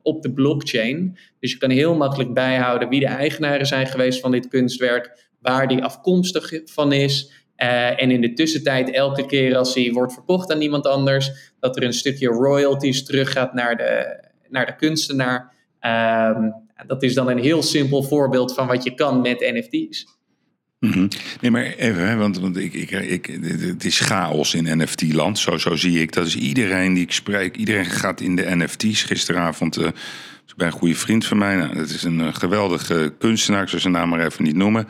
op 0.08 0.22
de 0.22 0.32
blockchain. 0.32 1.18
Dus 1.40 1.52
je 1.52 1.58
kan 1.58 1.70
heel 1.70 1.96
makkelijk 1.96 2.34
bijhouden 2.34 2.88
wie 2.88 3.00
de 3.00 3.06
eigenaren 3.06 3.66
zijn 3.66 3.86
geweest 3.86 4.20
van 4.20 4.30
dit 4.30 4.48
kunstwerk, 4.48 5.28
waar 5.40 5.68
die 5.68 5.82
afkomstig 5.82 6.60
van 6.64 6.92
is. 6.92 7.32
Uh, 7.56 8.02
en 8.02 8.10
in 8.10 8.20
de 8.20 8.32
tussentijd, 8.32 8.90
elke 8.90 9.26
keer 9.26 9.56
als 9.56 9.74
hij 9.74 9.92
wordt 9.92 10.12
verkocht 10.12 10.52
aan 10.52 10.60
iemand 10.60 10.86
anders, 10.86 11.52
dat 11.60 11.76
er 11.76 11.82
een 11.82 11.92
stukje 11.92 12.28
royalties 12.28 13.04
teruggaat 13.04 13.54
naar 13.54 13.76
de, 13.76 14.24
naar 14.48 14.66
de 14.66 14.76
kunstenaar. 14.76 15.54
Um, 16.36 16.66
Dat 16.86 17.02
is 17.02 17.14
dan 17.14 17.28
een 17.28 17.38
heel 17.38 17.62
simpel 17.62 18.02
voorbeeld 18.02 18.54
van 18.54 18.66
wat 18.66 18.84
je 18.84 18.94
kan 18.94 19.20
met 19.20 19.40
NFT's. 19.40 20.17
Mhm. 20.80 21.08
Nee, 21.40 21.50
maar 21.50 21.64
even, 21.64 22.08
hè, 22.08 22.16
want, 22.16 22.38
want 22.38 22.56
ik, 22.56 22.74
ik, 22.74 22.90
ik, 22.90 23.26
het 23.60 23.84
is 23.84 24.00
chaos 24.00 24.54
in 24.54 24.78
NFT-land. 24.82 25.38
Zo, 25.38 25.56
zo 25.56 25.76
zie 25.76 26.00
ik 26.00 26.12
dat. 26.12 26.26
is 26.26 26.36
iedereen 26.36 26.94
die 26.94 27.02
ik 27.02 27.12
spreek, 27.12 27.56
iedereen 27.56 27.86
gaat 27.86 28.20
in 28.20 28.36
de 28.36 28.56
NFT's. 28.56 29.02
Gisteravond 29.02 29.78
uh, 29.78 29.88
bij 30.58 30.66
een 30.66 30.72
goede 30.72 30.94
vriend 30.94 31.26
van 31.26 31.38
mij. 31.38 31.56
Nou, 31.56 31.74
dat 31.74 31.88
is 31.88 32.02
een 32.02 32.20
uh, 32.20 32.34
geweldige 32.34 33.14
kunstenaar, 33.18 33.62
ik 33.62 33.68
zal 33.68 33.78
zijn 33.78 33.92
naam 33.92 34.08
maar 34.08 34.26
even 34.26 34.44
niet 34.44 34.56
noemen. 34.56 34.88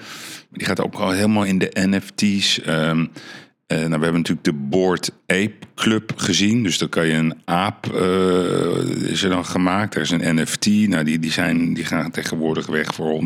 Die 0.51 0.67
gaat 0.67 0.81
ook 0.81 0.95
al 0.95 1.11
helemaal 1.11 1.45
in 1.45 1.59
de 1.59 1.71
NFT's. 1.73 2.61
Um, 2.67 3.01
uh, 3.01 3.07
nou, 3.77 3.89
we 3.89 4.05
hebben 4.05 4.13
natuurlijk 4.13 4.45
de 4.45 4.53
Board 4.53 5.11
Ape 5.27 5.67
Club 5.75 6.13
gezien. 6.17 6.63
Dus 6.63 6.79
dan 6.79 6.89
kan 6.89 7.07
je 7.07 7.13
een 7.13 7.35
aap, 7.45 7.87
uh, 7.95 9.11
is 9.11 9.23
er 9.23 9.31
dan 9.31 9.45
gemaakt. 9.45 9.95
Er 9.95 10.01
is 10.01 10.11
een 10.11 10.37
NFT. 10.37 10.67
Nou, 10.67 11.05
die, 11.05 11.19
die, 11.19 11.33
zijn, 11.33 11.75
die 11.75 11.85
gaan 11.85 12.11
tegenwoordig 12.11 12.67
weg 12.67 12.95
voor 12.95 13.23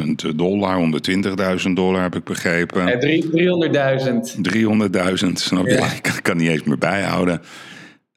100.000 0.00 0.36
dollar, 0.36 1.00
120.000 1.66 1.70
dollar 1.72 2.02
heb 2.02 2.16
ik 2.16 2.24
begrepen. 2.24 2.86
Ja, 2.86 2.98
300.000. 4.00 5.24
300.000, 5.24 5.32
snap 5.32 5.66
je? 5.66 5.72
Ja. 5.72 5.92
Ik 5.96 6.02
kan, 6.02 6.22
kan 6.22 6.36
niet 6.36 6.48
eens 6.48 6.62
meer 6.62 6.78
bijhouden. 6.78 7.40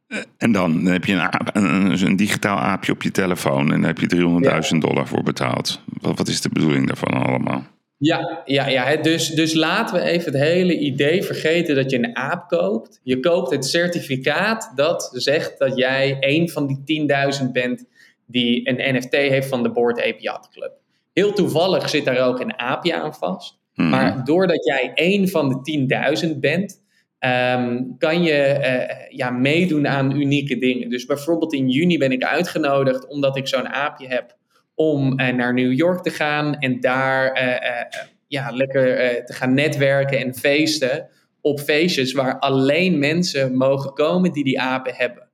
Uh, 0.07 0.19
en 0.37 0.51
dan, 0.51 0.83
dan 0.83 0.93
heb 0.93 1.05
je 1.05 1.13
een, 1.13 1.21
aap, 1.21 1.49
een, 1.53 2.05
een, 2.05 2.15
digitaal 2.15 2.57
aapje 2.57 2.91
op 2.91 3.03
je 3.03 3.11
telefoon. 3.11 3.71
En 3.73 3.81
daar 3.81 3.93
heb 3.95 4.09
je 4.09 4.71
300.000 4.73 4.77
dollar 4.77 5.07
voor 5.07 5.23
betaald. 5.23 5.81
Wat, 6.01 6.17
wat 6.17 6.27
is 6.27 6.41
de 6.41 6.49
bedoeling 6.49 6.87
daarvan 6.87 7.23
allemaal? 7.23 7.65
Ja, 7.97 8.41
ja, 8.45 8.67
ja. 8.67 8.95
Dus, 8.95 9.27
dus 9.27 9.53
laten 9.53 9.95
we 9.95 10.01
even 10.01 10.31
het 10.31 10.41
hele 10.41 10.77
idee 10.77 11.23
vergeten 11.23 11.75
dat 11.75 11.91
je 11.91 11.97
een 11.97 12.15
aap 12.15 12.47
koopt. 12.47 12.99
Je 13.03 13.19
koopt 13.19 13.51
het 13.51 13.65
certificaat 13.65 14.71
dat 14.75 15.09
zegt 15.13 15.59
dat 15.59 15.77
jij 15.77 16.17
een 16.19 16.49
van 16.49 16.83
die 16.83 17.07
10.000 17.41 17.51
bent 17.51 17.85
die 18.25 18.69
een 18.69 18.95
NFT 18.95 19.11
heeft 19.11 19.47
van 19.47 19.63
de 19.63 19.71
Board 19.71 19.97
Ape 19.99 20.21
Yacht 20.21 20.49
Club. 20.49 20.71
Heel 21.13 21.33
toevallig 21.33 21.89
zit 21.89 22.05
daar 22.05 22.27
ook 22.27 22.39
een 22.39 22.59
aapje 22.59 22.95
aan 22.95 23.15
vast. 23.15 23.59
Mm. 23.73 23.89
Maar 23.89 24.23
doordat 24.23 24.65
jij 24.65 24.91
één 24.93 25.29
van 25.29 25.49
de 25.49 26.25
10.000 26.27 26.39
bent, 26.39 26.83
um, 27.19 27.95
kan 27.97 28.23
je 28.23 28.57
uh, 28.59 29.17
ja, 29.17 29.29
meedoen 29.29 29.87
aan 29.87 30.11
unieke 30.11 30.57
dingen. 30.57 30.89
Dus 30.89 31.05
bijvoorbeeld 31.05 31.53
in 31.53 31.69
juni 31.69 31.97
ben 31.97 32.11
ik 32.11 32.23
uitgenodigd 32.23 33.07
omdat 33.07 33.37
ik 33.37 33.47
zo'n 33.47 33.67
aapje 33.67 34.07
heb 34.07 34.35
om 34.75 35.19
uh, 35.19 35.27
naar 35.29 35.53
New 35.53 35.73
York 35.73 36.03
te 36.03 36.09
gaan 36.09 36.55
en 36.59 36.79
daar 36.79 37.41
uh, 37.43 37.99
ja, 38.27 38.51
lekker 38.51 38.85
te 39.25 39.33
gaan 39.33 39.53
netwerken 39.53 40.19
en 40.19 40.35
feesten 40.35 41.09
op 41.41 41.59
feestjes 41.59 42.13
waar 42.13 42.39
alleen 42.39 42.99
mensen 42.99 43.57
mogen 43.57 43.93
komen 43.93 44.31
die 44.31 44.43
die 44.43 44.59
apen 44.59 44.93
hebben. 44.95 45.29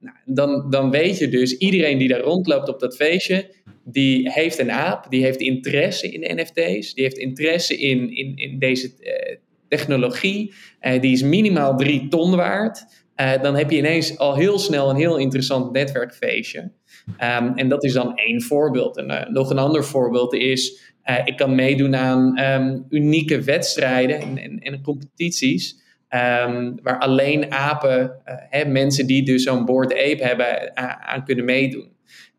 Nou, 0.00 0.16
dan, 0.24 0.70
dan 0.70 0.90
weet 0.90 1.18
je 1.18 1.28
dus, 1.28 1.56
iedereen 1.56 1.98
die 1.98 2.08
daar 2.08 2.20
rondloopt 2.20 2.68
op 2.68 2.80
dat 2.80 2.96
feestje, 2.96 3.54
die 3.84 4.30
heeft 4.30 4.58
een 4.58 4.70
aap, 4.70 5.06
die 5.10 5.22
heeft 5.22 5.40
interesse 5.40 6.12
in 6.12 6.36
NFT's, 6.36 6.94
die 6.94 7.04
heeft 7.04 7.18
interesse 7.18 7.76
in, 7.76 8.16
in, 8.16 8.36
in 8.36 8.58
deze 8.58 8.92
technologie, 9.68 10.52
die 11.00 11.12
is 11.12 11.22
minimaal 11.22 11.76
drie 11.76 12.08
ton 12.08 12.36
waard. 12.36 12.84
dan 13.42 13.56
heb 13.56 13.70
je 13.70 13.76
ineens 13.76 14.18
al 14.18 14.34
heel 14.34 14.58
snel 14.58 14.90
een 14.90 14.96
heel 14.96 15.18
interessant 15.18 15.72
netwerkfeestje. 15.72 16.72
Um, 17.06 17.54
en 17.54 17.68
dat 17.68 17.84
is 17.84 17.92
dan 17.92 18.16
één 18.16 18.42
voorbeeld. 18.42 18.96
En 18.96 19.10
uh, 19.10 19.26
nog 19.28 19.50
een 19.50 19.58
ander 19.58 19.84
voorbeeld 19.84 20.34
is, 20.34 20.92
uh, 21.04 21.18
ik 21.24 21.36
kan 21.36 21.54
meedoen 21.54 21.96
aan 21.96 22.38
um, 22.38 22.86
unieke 22.88 23.42
wedstrijden 23.42 24.20
en, 24.20 24.38
en, 24.38 24.58
en 24.58 24.82
competities. 24.82 25.82
Um, 26.10 26.78
waar 26.82 26.98
alleen 26.98 27.52
apen, 27.52 28.00
uh, 28.00 28.34
hè, 28.50 28.64
mensen 28.64 29.06
die 29.06 29.24
dus 29.24 29.42
zo'n 29.42 29.64
board 29.64 29.92
ape 29.92 30.24
hebben, 30.24 30.76
aan 31.06 31.24
kunnen 31.24 31.44
meedoen. 31.44 31.92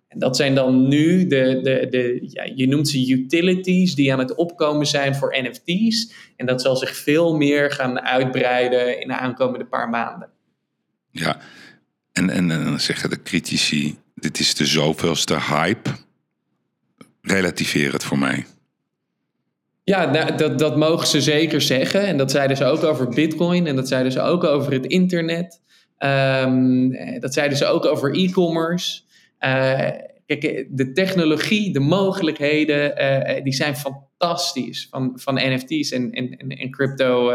En 0.07 0.19
dat 0.19 0.35
zijn 0.35 0.55
dan 0.55 0.87
nu 0.87 1.27
de, 1.27 1.59
de, 1.61 1.87
de 1.89 2.19
ja, 2.27 2.51
je 2.55 2.67
noemt 2.67 2.87
ze 2.87 3.11
utilities 3.11 3.95
die 3.95 4.13
aan 4.13 4.19
het 4.19 4.35
opkomen 4.35 4.85
zijn 4.85 5.15
voor 5.15 5.37
NFT's. 5.41 6.13
En 6.35 6.45
dat 6.45 6.61
zal 6.61 6.75
zich 6.75 6.95
veel 6.95 7.35
meer 7.37 7.71
gaan 7.71 7.99
uitbreiden 7.99 9.01
in 9.01 9.07
de 9.07 9.17
aankomende 9.17 9.65
paar 9.65 9.89
maanden. 9.89 10.29
Ja, 11.11 11.37
en, 12.11 12.29
en, 12.29 12.51
en 12.51 12.63
dan 12.63 12.79
zeggen 12.79 13.09
de 13.09 13.21
critici, 13.21 13.97
dit 14.15 14.39
is 14.39 14.55
de 14.55 14.65
zoveelste 14.65 15.39
hype. 15.39 15.89
Relativeer 17.21 17.91
het 17.91 18.03
voor 18.03 18.19
mij. 18.19 18.45
Ja, 19.83 20.11
nou, 20.11 20.35
dat, 20.35 20.59
dat 20.59 20.77
mogen 20.77 21.07
ze 21.07 21.21
zeker 21.21 21.61
zeggen. 21.61 22.01
En 22.01 22.17
dat 22.17 22.31
zeiden 22.31 22.57
ze 22.57 22.65
ook 22.65 22.83
over 22.83 23.09
Bitcoin. 23.09 23.67
En 23.67 23.75
dat 23.75 23.87
zeiden 23.87 24.11
ze 24.11 24.21
ook 24.21 24.43
over 24.43 24.71
het 24.71 24.85
internet. 24.85 25.61
Um, 25.99 26.91
dat 27.19 27.33
zeiden 27.33 27.57
ze 27.57 27.65
ook 27.65 27.85
over 27.85 28.15
e-commerce. 28.15 29.01
Uh, 29.39 29.89
kijk, 30.25 30.65
de 30.69 30.91
technologie, 30.93 31.73
de 31.73 31.79
mogelijkheden, 31.79 33.43
die 33.43 33.53
zijn 33.53 33.75
fantastisch 33.75 34.87
van, 34.89 35.11
van 35.15 35.35
NFT's 35.35 35.91
en, 35.91 36.11
en, 36.11 36.37
en 36.37 36.71
crypto. 36.71 37.31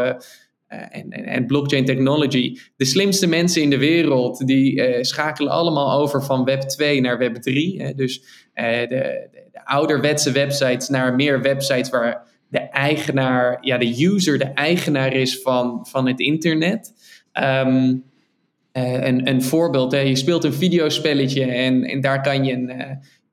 Uh, 0.73 0.79
en, 0.89 1.11
en, 1.11 1.45
blockchain 1.45 1.85
technology. 1.85 2.57
De 2.75 2.85
slimste 2.85 3.27
mensen 3.27 3.61
in 3.61 3.69
de 3.69 3.77
wereld 3.77 4.47
die 4.47 4.75
uh, 4.75 5.01
schakelen 5.01 5.51
allemaal 5.51 5.99
over 5.99 6.23
van 6.23 6.43
web 6.43 6.61
2 6.61 7.01
naar 7.01 7.17
web 7.17 7.35
3. 7.35 7.81
Hè? 7.81 7.93
Dus 7.93 8.23
uh, 8.55 8.79
de, 8.79 8.87
de, 8.87 9.29
de, 9.51 9.65
ouderwetse 9.65 10.31
websites 10.31 10.89
naar 10.89 11.15
meer 11.15 11.41
websites 11.41 11.89
waar 11.89 12.27
de 12.47 12.59
eigenaar, 12.59 13.57
ja, 13.61 13.77
de 13.77 14.05
user 14.05 14.37
de 14.37 14.45
eigenaar 14.45 15.13
is 15.13 15.41
van, 15.41 15.87
van 15.89 16.07
het 16.07 16.19
internet. 16.19 16.93
Um, 17.33 18.03
een, 18.71 19.27
een 19.27 19.43
voorbeeld, 19.43 19.91
hè? 19.91 19.99
je 19.99 20.15
speelt 20.15 20.43
een 20.43 20.53
videospelletje 20.53 21.45
en, 21.45 21.83
en 21.83 22.01
daar 22.01 22.21
kan 22.21 22.43
je 22.43 22.53
een, 22.53 22.69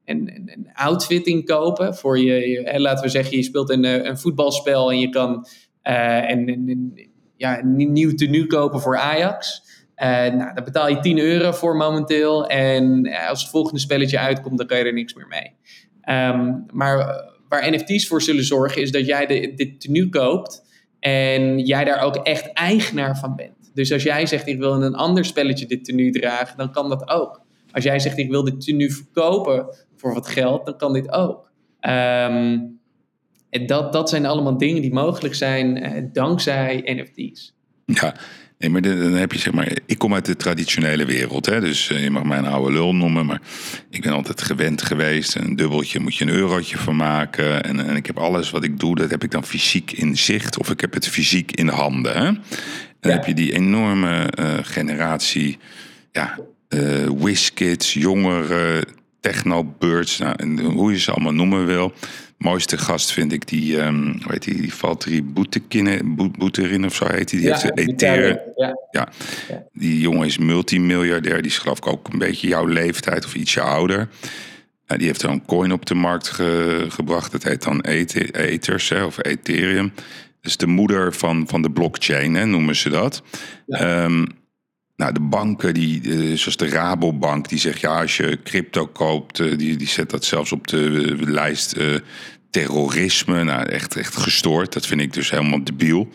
een, 0.05 0.51
een 0.55 0.69
outfit 0.73 1.27
in 1.27 1.45
kopen. 1.45 1.95
Voor 1.95 2.19
je, 2.19 2.73
laten 2.77 3.05
we 3.05 3.11
zeggen, 3.11 3.37
je 3.37 3.43
speelt 3.43 3.71
een, 3.71 3.85
een 3.85 4.19
voetbalspel 4.19 4.91
en 4.91 4.99
je 4.99 5.09
kan 5.09 5.47
en, 5.83 6.47
en, 6.47 6.93
ja, 7.39 7.59
een 7.59 7.93
nieuw 7.93 8.15
tenue 8.15 8.47
kopen 8.47 8.81
voor 8.81 8.99
Ajax. 8.99 9.63
Uh, 9.97 10.07
nou, 10.09 10.55
daar 10.55 10.65
betaal 10.65 10.89
je 10.89 10.99
10 10.99 11.19
euro 11.19 11.53
voor 11.53 11.77
momenteel. 11.77 12.47
En 12.47 13.13
als 13.29 13.41
het 13.41 13.51
volgende 13.51 13.81
spelletje 13.81 14.19
uitkomt, 14.19 14.59
dan 14.59 14.67
kan 14.67 14.79
je 14.79 14.85
er 14.85 14.93
niks 14.93 15.15
meer 15.15 15.27
mee. 15.27 15.57
Um, 16.17 16.67
maar 16.73 16.99
eh, 16.99 17.33
waar 17.49 17.71
NFT's 17.71 18.07
voor 18.07 18.23
zullen 18.23 18.45
zorgen, 18.45 18.83
is 18.83 18.91
dat 18.91 19.07
jij 19.07 19.27
de, 19.27 19.53
dit 19.55 19.81
tenue 19.81 20.09
koopt. 20.09 20.67
En 21.01 21.59
jij 21.59 21.85
daar 21.85 22.01
ook 22.01 22.17
echt 22.17 22.53
eigenaar 22.53 23.19
van 23.19 23.37
bent. 23.37 23.71
Dus 23.75 23.93
als 23.93 24.03
jij 24.03 24.27
zegt, 24.27 24.47
ik 24.47 24.59
wil 24.59 24.75
in 24.75 24.83
een 24.83 24.95
ander 24.95 25.25
spelletje 25.25 25.67
dit 25.67 25.85
tenue 25.85 26.11
dragen, 26.11 26.57
dan 26.57 26.73
kan 26.73 26.89
dat 26.89 27.09
ook. 27.09 27.43
Als 27.73 27.85
jij 27.85 27.99
zegt, 27.99 28.19
ik 28.19 28.31
wil 28.31 28.45
dit 28.45 28.61
tenue 28.61 28.91
verkopen 28.91 29.67
voor 29.97 30.15
wat 30.15 30.29
geld, 30.29 30.67
dan 30.67 30.77
kan 30.77 30.93
dit 30.93 31.13
ook. 31.13 31.51
Um, 31.81 32.78
en 33.51 33.67
dat, 33.67 33.93
dat 33.93 34.09
zijn 34.09 34.27
allemaal 34.27 34.59
dingen 34.59 34.83
die 34.83 34.93
mogelijk 34.93 35.35
zijn 35.35 35.83
eh, 35.83 36.03
dankzij 36.13 36.83
NFT's. 36.85 37.55
Ja, 37.85 38.15
nee, 38.59 38.71
maar 38.71 38.83
dan 38.83 39.13
heb 39.13 39.33
je 39.33 39.39
zeg 39.39 39.53
maar. 39.53 39.79
Ik 39.87 39.99
kom 39.99 40.15
uit 40.15 40.25
de 40.25 40.37
traditionele 40.37 41.05
wereld, 41.05 41.47
hè, 41.47 41.61
dus 41.61 41.91
uh, 41.91 42.03
je 42.03 42.11
mag 42.11 42.23
mij 42.23 42.39
een 42.39 42.47
oude 42.47 42.73
lul 42.73 42.95
noemen, 42.95 43.27
maar 43.27 43.41
ik 43.91 44.03
ben 44.03 44.13
altijd 44.13 44.43
gewend 44.43 44.83
geweest. 44.83 45.35
Een 45.35 45.57
dubbeltje 45.57 46.01
moet 46.01 46.17
je 46.17 46.25
een 46.25 46.31
eurotje 46.31 46.79
van 46.79 46.97
maken. 46.97 47.65
En, 47.65 47.87
en 47.87 47.97
ik 47.97 48.07
heb 48.07 48.19
alles 48.19 48.51
wat 48.51 48.65
ik 48.65 48.79
doe, 48.79 48.97
dat 48.97 49.11
heb 49.11 49.25
ik 49.25 49.31
dan 49.31 49.45
fysiek 49.45 49.93
in 49.93 50.17
zicht, 50.17 50.59
of 50.59 50.71
ik 50.71 50.81
heb 50.81 50.95
het 50.95 51.09
fysiek 51.09 51.53
in 51.53 51.69
handen. 51.69 52.13
Hè? 52.13 52.27
En 52.27 52.43
dan 53.01 53.11
ja. 53.13 53.17
heb 53.17 53.27
je 53.27 53.35
die 53.35 53.53
enorme 53.53 54.33
uh, 54.39 54.59
generatie, 54.63 55.59
ja, 56.13 56.39
uh, 56.69 57.35
jongeren, 57.79 58.85
technobirds, 59.21 60.19
nou, 60.19 60.63
hoe 60.63 60.93
je 60.93 60.99
ze 60.99 61.11
allemaal 61.11 61.35
noemen 61.35 61.67
wil 61.67 61.93
mooiste 62.39 62.79
gast 62.79 63.13
vind 63.13 63.33
ik 63.33 63.49
die, 63.49 63.81
um, 63.81 64.21
hoe 64.23 64.33
heet 64.33 64.43
die, 64.43 64.61
die 64.61 64.75
Valtteri 64.75 65.23
Boeterin 66.39 66.85
of 66.85 66.95
zo 66.95 67.07
heet 67.07 67.29
die. 67.29 67.41
Die 67.41 67.49
ja, 67.49 67.59
heeft 67.59 67.79
Ethereum. 67.79 68.39
Ja. 68.57 68.77
ja. 68.91 69.09
Die 69.73 70.01
jongen 70.01 70.27
is 70.27 70.39
multimiljardair. 70.39 71.43
Die 71.43 71.51
is 71.51 71.59
geloof 71.59 71.77
ik 71.77 71.87
ook 71.87 72.09
een 72.13 72.19
beetje 72.19 72.49
jouw 72.49 72.67
leeftijd 72.67 73.25
of 73.25 73.35
ietsje 73.35 73.61
ouder. 73.61 74.09
Uh, 74.87 74.99
die 74.99 75.07
heeft 75.07 75.23
een 75.23 75.45
coin 75.45 75.73
op 75.73 75.87
de 75.87 75.95
markt 75.95 76.29
ge 76.29 76.87
gebracht. 76.89 77.33
Dat 77.33 77.43
heet 77.43 77.63
dan 77.63 77.81
Ethers 77.81 78.89
hè, 78.89 79.05
of 79.05 79.25
Ethereum. 79.25 79.93
Dat 80.41 80.51
is 80.51 80.57
de 80.57 80.67
moeder 80.67 81.15
van, 81.15 81.45
van 81.49 81.63
de 81.63 81.71
blockchain, 81.71 82.35
hè, 82.35 82.47
noemen 82.47 82.77
ze 82.77 82.89
dat. 82.89 83.23
Ja. 83.67 84.05
Um, 84.05 84.27
nou, 84.99 85.13
de 85.13 85.21
banken, 85.21 85.75
die, 85.75 86.03
uh, 86.03 86.37
zoals 86.37 86.57
de 86.57 86.69
Rabobank, 86.69 87.49
die 87.49 87.59
zegt 87.59 87.81
ja, 87.81 88.01
als 88.01 88.17
je 88.17 88.39
crypto 88.43 88.87
koopt, 88.87 89.39
uh, 89.39 89.59
die, 89.59 89.77
die 89.77 89.89
zet 89.89 90.11
dat 90.11 90.25
zelfs 90.25 90.53
op 90.53 90.67
de 90.67 91.17
lijst 91.21 91.77
uh, 91.77 91.95
terrorisme. 92.51 93.45
Nou, 93.45 93.69
echt, 93.69 93.97
echt 93.97 94.17
gestoord. 94.17 94.73
Dat 94.73 94.87
vind 94.87 95.01
ik 95.01 95.13
dus 95.13 95.31
helemaal 95.31 95.65
debiel. 95.65 96.09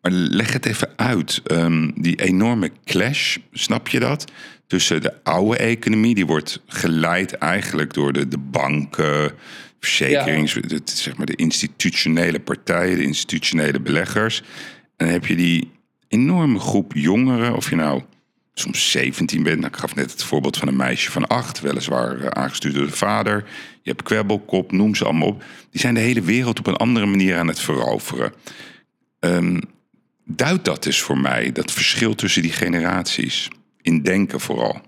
Maar 0.00 0.12
leg 0.12 0.52
het 0.52 0.66
even 0.66 0.90
uit. 0.96 1.42
Um, 1.50 2.02
die 2.02 2.22
enorme 2.22 2.70
clash, 2.84 3.36
snap 3.52 3.88
je 3.88 4.00
dat? 4.00 4.32
Tussen 4.66 5.02
de 5.02 5.24
oude 5.24 5.56
economie, 5.56 6.14
die 6.14 6.26
wordt 6.26 6.60
geleid 6.66 7.32
eigenlijk 7.32 7.94
door 7.94 8.12
de, 8.12 8.28
de 8.28 8.38
banken, 8.38 9.32
verzekerings, 9.80 10.52
ja. 10.52 10.60
de, 10.60 10.80
zeg 10.84 11.16
maar 11.16 11.26
de 11.26 11.36
institutionele 11.36 12.40
partijen, 12.40 12.96
de 12.96 13.04
institutionele 13.04 13.80
beleggers. 13.80 14.42
En 14.96 15.06
dan 15.06 15.08
heb 15.08 15.26
je 15.26 15.36
die 15.36 15.76
enorme 16.08 16.58
groep 16.58 16.92
jongeren, 16.94 17.56
of 17.56 17.70
je 17.70 17.76
nou 17.76 18.02
soms 18.54 18.90
17 18.90 19.42
bent. 19.42 19.60
Nou, 19.60 19.72
ik 19.72 19.78
gaf 19.78 19.94
net 19.94 20.10
het 20.10 20.22
voorbeeld 20.22 20.56
van 20.56 20.68
een 20.68 20.76
meisje 20.76 21.10
van 21.10 21.26
8, 21.26 21.60
weliswaar 21.60 22.20
eh, 22.20 22.26
aangestuurd 22.26 22.74
door 22.74 22.86
de 22.86 22.96
vader. 22.96 23.44
Je 23.82 23.90
hebt 23.90 24.02
kwebbelkop, 24.02 24.72
noem 24.72 24.94
ze 24.94 25.04
allemaal 25.04 25.28
op. 25.28 25.44
Die 25.70 25.80
zijn 25.80 25.94
de 25.94 26.00
hele 26.00 26.22
wereld 26.22 26.58
op 26.58 26.66
een 26.66 26.76
andere 26.76 27.06
manier 27.06 27.36
aan 27.36 27.48
het 27.48 27.60
veroveren. 27.60 28.32
Um, 29.20 29.60
duidt 30.24 30.64
dat 30.64 30.82
dus 30.82 31.00
voor 31.00 31.18
mij, 31.18 31.52
dat 31.52 31.72
verschil 31.72 32.14
tussen 32.14 32.42
die 32.42 32.52
generaties. 32.52 33.48
In 33.82 34.02
denken 34.02 34.40
vooral. 34.40 34.80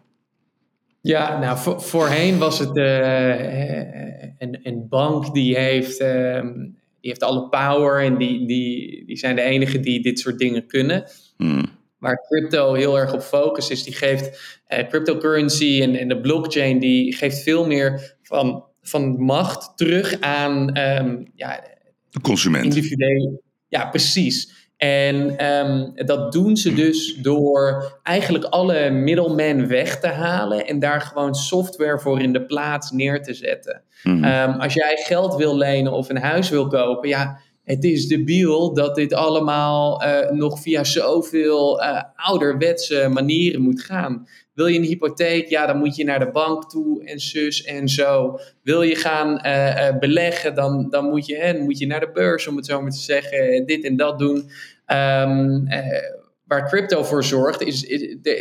Ja, 1.01 1.39
nou 1.39 1.81
voorheen 1.81 2.39
was 2.39 2.59
het 2.59 2.77
uh, 2.77 3.29
een, 4.39 4.61
een, 4.63 4.87
bank 4.89 5.35
die 5.35 5.57
heeft, 5.59 6.01
uh, 6.01 6.45
die 7.01 7.11
heeft 7.11 7.23
alle 7.23 7.49
power 7.49 8.05
en 8.05 8.19
die, 8.19 8.47
die, 8.47 9.05
die 9.07 9.17
zijn 9.17 9.37
de 9.37 9.43
enige 9.43 9.81
die 9.81 10.03
dit 10.03 10.19
soort 10.19 10.39
dingen 10.39 10.67
kunnen. 10.67 11.05
Hmm. 11.37 11.79
Waar 11.99 12.27
crypto 12.29 12.75
heel 12.75 12.99
erg 12.99 13.13
op 13.13 13.21
focus 13.21 13.71
is, 13.71 13.83
die 13.83 13.95
geeft 13.95 14.59
uh, 14.69 14.89
cryptocurrency 14.89 15.81
en, 15.83 15.97
en 15.97 16.09
de 16.09 16.21
blockchain, 16.21 16.79
die 16.79 17.15
geeft 17.15 17.43
veel 17.43 17.67
meer 17.67 18.17
van, 18.23 18.65
van 18.83 19.23
macht 19.23 19.73
terug 19.77 20.21
aan 20.21 20.79
um, 20.79 21.31
ja, 21.35 21.65
de 22.11 22.21
consument. 22.21 22.65
Individueel. 22.65 23.43
Ja, 23.69 23.87
precies. 23.87 24.60
En 24.81 25.47
um, 25.47 25.93
dat 25.95 26.33
doen 26.33 26.57
ze 26.57 26.75
dus 26.75 27.15
door 27.15 27.99
eigenlijk 28.03 28.45
alle 28.45 28.91
middelmen 28.91 29.69
weg 29.69 30.01
te 30.01 30.07
halen 30.07 30.67
en 30.67 30.79
daar 30.79 31.01
gewoon 31.01 31.35
software 31.35 31.99
voor 31.99 32.21
in 32.21 32.33
de 32.33 32.45
plaats 32.45 32.91
neer 32.91 33.23
te 33.23 33.35
zetten. 33.35 33.83
Mm 34.03 34.25
als 34.61 34.75
jij 34.75 34.97
geld 34.97 35.35
wil 35.35 35.57
lenen 35.57 35.93
of 35.93 36.09
een 36.09 36.19
huis 36.19 36.51
wil 36.51 36.67
kopen, 36.67 37.09
ja, 37.09 37.41
het 37.65 37.85
is 37.85 38.07
debiel 38.07 38.75
dat 38.75 38.95
dit 38.95 39.13
allemaal 39.13 40.05
uh, 40.05 40.31
nog 40.31 40.61
via 40.61 40.85
zoveel 40.85 41.83
uh, 41.83 42.03
ouderwetse 42.15 43.09
manieren 43.09 43.61
moet 43.61 43.83
gaan. 43.83 44.27
Wil 44.61 44.69
je 44.69 44.79
een 44.79 44.85
hypotheek? 44.85 45.49
Ja, 45.49 45.67
dan 45.67 45.79
moet 45.79 45.97
je 45.97 46.05
naar 46.05 46.19
de 46.19 46.31
bank 46.31 46.71
toe 46.71 47.05
en 47.05 47.19
zus 47.21 47.65
en 47.65 47.89
zo. 47.89 48.39
Wil 48.63 48.83
je 48.83 48.95
gaan 48.95 49.47
uh, 49.47 49.99
beleggen? 49.99 50.55
Dan, 50.55 50.91
dan, 50.91 51.05
moet 51.05 51.27
je, 51.27 51.37
hè, 51.37 51.59
moet 51.59 51.79
je 51.79 51.87
naar 51.87 52.01
de 52.01 52.11
beurs, 52.13 52.47
om 52.47 52.57
het 52.57 52.67
zo 52.67 52.81
maar 52.81 52.91
te 52.91 52.99
zeggen, 52.99 53.67
dit 53.67 53.85
en 53.85 53.97
dat 53.97 54.19
doen. 54.19 54.37
Um, 54.37 55.69
waar 56.47 56.69
crypto 56.69 57.03
voor 57.03 57.25
zorgt, 57.25 57.63
is, 57.63 57.91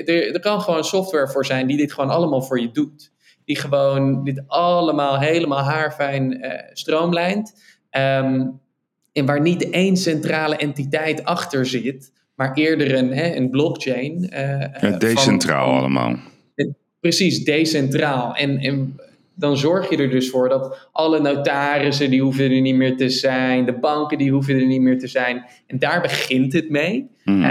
er 0.05 0.39
kan 0.39 0.61
gewoon 0.61 0.83
software 0.83 1.27
voor 1.27 1.45
zijn 1.45 1.67
die 1.67 1.77
dit 1.77 1.93
gewoon 1.93 2.09
allemaal 2.09 2.41
voor 2.41 2.59
je 2.59 2.71
doet. 2.71 3.11
Die 3.45 3.57
gewoon 3.57 4.23
dit 4.23 4.43
allemaal 4.47 5.19
helemaal 5.19 5.63
haarfijn 5.63 6.41
stroomlijnt. 6.73 7.53
Um, 7.91 8.59
en 9.13 9.25
waar 9.25 9.41
niet 9.41 9.69
één 9.69 9.97
centrale 9.97 10.55
entiteit 10.55 11.23
achter 11.23 11.65
zit, 11.65 12.11
maar 12.39 12.53
eerder 12.53 12.95
een, 12.95 13.13
hè, 13.13 13.35
een 13.35 13.49
blockchain. 13.49 14.29
Uh, 14.33 14.59
ja, 14.81 14.97
decentraal 14.97 15.77
allemaal. 15.77 16.15
Precies, 16.99 17.43
decentraal. 17.43 18.35
En, 18.35 18.57
en 18.57 18.99
dan 19.35 19.57
zorg 19.57 19.89
je 19.89 19.97
er 19.97 20.09
dus 20.09 20.29
voor 20.29 20.49
dat 20.49 20.89
alle 20.91 21.19
notarissen, 21.19 22.09
die 22.09 22.21
hoeven 22.21 22.51
er 22.51 22.61
niet 22.61 22.75
meer 22.75 22.97
te 22.97 23.09
zijn. 23.09 23.65
De 23.65 23.73
banken, 23.73 24.17
die 24.17 24.31
hoeven 24.31 24.59
er 24.59 24.65
niet 24.65 24.81
meer 24.81 24.99
te 24.99 25.07
zijn. 25.07 25.45
En 25.67 25.79
daar 25.79 26.01
begint 26.01 26.53
het 26.53 26.69
mee. 26.69 27.09
Mm. 27.23 27.41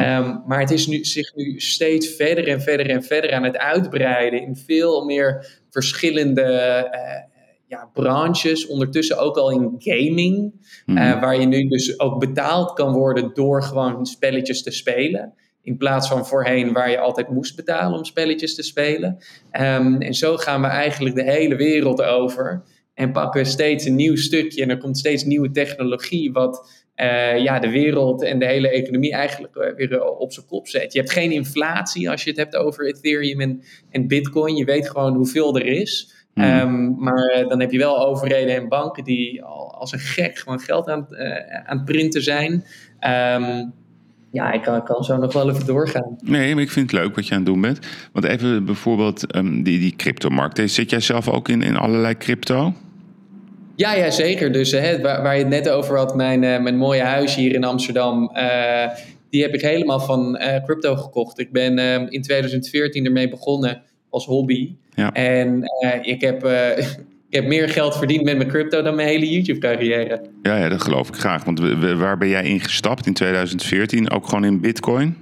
maar 0.46 0.60
het 0.60 0.70
is 0.70 0.86
nu, 0.86 1.04
zich 1.04 1.34
nu 1.34 1.60
steeds 1.60 2.08
verder 2.08 2.48
en 2.48 2.60
verder 2.60 2.90
en 2.90 3.02
verder 3.02 3.32
aan 3.32 3.44
het 3.44 3.58
uitbreiden 3.58 4.42
in 4.42 4.56
veel 4.56 5.04
meer 5.04 5.60
verschillende 5.70 6.42
uh, 6.92 7.37
ja, 7.68 7.90
branches, 7.92 8.66
ondertussen 8.66 9.18
ook 9.18 9.36
al 9.36 9.50
in 9.50 9.74
gaming, 9.78 10.52
mhm. 10.86 10.98
eh, 10.98 11.20
waar 11.20 11.40
je 11.40 11.46
nu 11.46 11.68
dus 11.68 12.00
ook 12.00 12.20
betaald 12.20 12.72
kan 12.72 12.92
worden 12.92 13.30
door 13.34 13.62
gewoon 13.62 14.06
spelletjes 14.06 14.62
te 14.62 14.70
spelen. 14.70 15.34
In 15.62 15.76
plaats 15.76 16.08
van 16.08 16.26
voorheen 16.26 16.72
waar 16.72 16.90
je 16.90 16.98
altijd 16.98 17.28
moest 17.28 17.56
betalen 17.56 17.98
om 17.98 18.04
spelletjes 18.04 18.54
te 18.54 18.62
spelen. 18.62 19.18
Ehm, 19.50 19.94
en 19.94 20.14
zo 20.14 20.36
gaan 20.36 20.60
we 20.60 20.66
eigenlijk 20.66 21.14
de 21.14 21.22
hele 21.22 21.56
wereld 21.56 22.02
over. 22.02 22.62
En 22.94 23.12
pakken 23.12 23.42
we 23.42 23.48
steeds 23.48 23.84
een 23.84 23.94
nieuw 23.94 24.16
stukje 24.16 24.62
en 24.62 24.70
er 24.70 24.78
komt 24.78 24.98
steeds 24.98 25.24
nieuwe 25.24 25.50
technologie, 25.50 26.32
wat 26.32 26.86
uh, 26.96 27.38
ja, 27.38 27.58
de 27.58 27.70
wereld 27.70 28.22
en 28.22 28.38
de 28.38 28.46
hele 28.46 28.68
economie 28.68 29.12
eigenlijk 29.12 29.56
eh, 29.56 29.74
weer 29.74 30.04
op 30.04 30.32
zijn 30.32 30.46
kop 30.46 30.68
zet. 30.68 30.92
Je 30.92 30.98
hebt 30.98 31.12
geen 31.12 31.32
inflatie 31.32 32.10
als 32.10 32.24
je 32.24 32.30
het 32.30 32.38
hebt 32.38 32.56
over 32.56 32.86
Ethereum 32.86 33.40
en, 33.40 33.62
en 33.90 34.06
Bitcoin. 34.06 34.56
Je 34.56 34.64
weet 34.64 34.90
gewoon 34.90 35.14
hoeveel 35.14 35.56
er 35.56 35.66
is. 35.66 36.17
Hmm. 36.38 36.46
Ehm, 36.46 36.94
maar 36.98 37.24
eh, 37.24 37.48
dan 37.48 37.60
heb 37.60 37.70
je 37.70 37.78
wel 37.78 38.06
overheden 38.06 38.56
en 38.56 38.68
banken 38.68 39.04
die 39.04 39.42
al 39.42 39.74
als 39.74 39.92
een 39.92 39.98
gek 39.98 40.38
gewoon 40.38 40.60
geld 40.60 40.88
aan, 40.88 41.06
uh, 41.10 41.36
aan 41.64 41.76
het 41.76 41.84
printen 41.84 42.22
zijn. 42.22 42.52
Um, 43.32 43.72
ja, 44.32 44.52
ik 44.52 44.62
kan, 44.62 44.84
kan, 44.84 45.04
zo 45.04 45.16
nog 45.16 45.32
wel 45.32 45.50
even 45.50 45.66
doorgaan. 45.66 46.16
Nee, 46.24 46.54
maar 46.54 46.62
ik 46.62 46.70
vind 46.70 46.90
het 46.90 47.00
leuk 47.00 47.14
wat 47.14 47.26
je 47.26 47.32
aan 47.32 47.40
het 47.40 47.46
doen 47.46 47.60
bent. 47.60 47.78
Want 48.12 48.24
even 48.24 48.64
bijvoorbeeld 48.64 49.36
um, 49.36 49.62
die, 49.62 49.78
die 49.78 49.96
cryptomarkt. 49.96 50.70
Zit 50.70 50.90
jij 50.90 51.00
zelf 51.00 51.28
ook 51.28 51.48
in, 51.48 51.62
in 51.62 51.76
allerlei 51.76 52.16
crypto? 52.16 52.74
Ja, 53.76 53.94
ja 53.94 54.10
zeker. 54.10 54.52
Dus 54.52 54.70
hè, 54.70 55.00
waar, 55.00 55.22
waar, 55.22 55.34
je 55.34 55.40
het 55.40 55.48
net 55.48 55.68
over 55.68 55.96
had, 55.96 56.14
mijn, 56.14 56.42
uh, 56.42 56.60
mijn 56.60 56.76
mooie 56.76 57.02
huis 57.02 57.34
hier 57.34 57.54
in 57.54 57.64
Amsterdam. 57.64 58.30
die 59.30 59.42
heb 59.42 59.54
ik 59.54 59.60
helemaal 59.60 60.00
van 60.00 60.38
crypto 60.64 60.96
gekocht. 60.96 61.38
Ik 61.38 61.52
ben 61.52 61.78
in 62.10 62.22
2014 62.22 63.04
ermee 63.04 63.28
begonnen 63.28 63.82
als 64.10 64.26
hobby. 64.26 64.76
Ja. 64.98 65.12
En 65.12 65.62
uh, 65.84 65.94
ik, 66.02 66.20
heb, 66.20 66.44
uh, 66.44 66.78
ik 67.28 67.34
heb 67.34 67.46
meer 67.46 67.68
geld 67.68 67.96
verdiend 67.96 68.24
met 68.24 68.36
mijn 68.36 68.48
crypto 68.48 68.82
dan 68.82 68.94
mijn 68.94 69.08
hele 69.08 69.30
YouTube-carrière. 69.30 70.20
Ja, 70.42 70.56
ja, 70.56 70.68
dat 70.68 70.82
geloof 70.82 71.08
ik 71.08 71.14
graag. 71.14 71.44
Want 71.44 71.60
waar 71.96 72.18
ben 72.18 72.28
jij 72.28 72.44
ingestapt 72.44 73.06
in 73.06 73.12
2014? 73.14 74.10
Ook 74.10 74.28
gewoon 74.28 74.44
in 74.44 74.60
Bitcoin? 74.60 75.16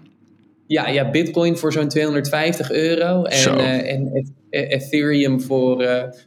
Ja, 0.67 0.89
ja 0.89 1.11
Bitcoin 1.11 1.57
voor 1.57 1.73
zo'n 1.73 1.89
250 1.89 2.71
euro. 2.71 3.23
En, 3.23 3.59
uh, 3.59 3.93
en 3.93 4.33
Ethereum 4.51 5.41
voor. 5.41 5.77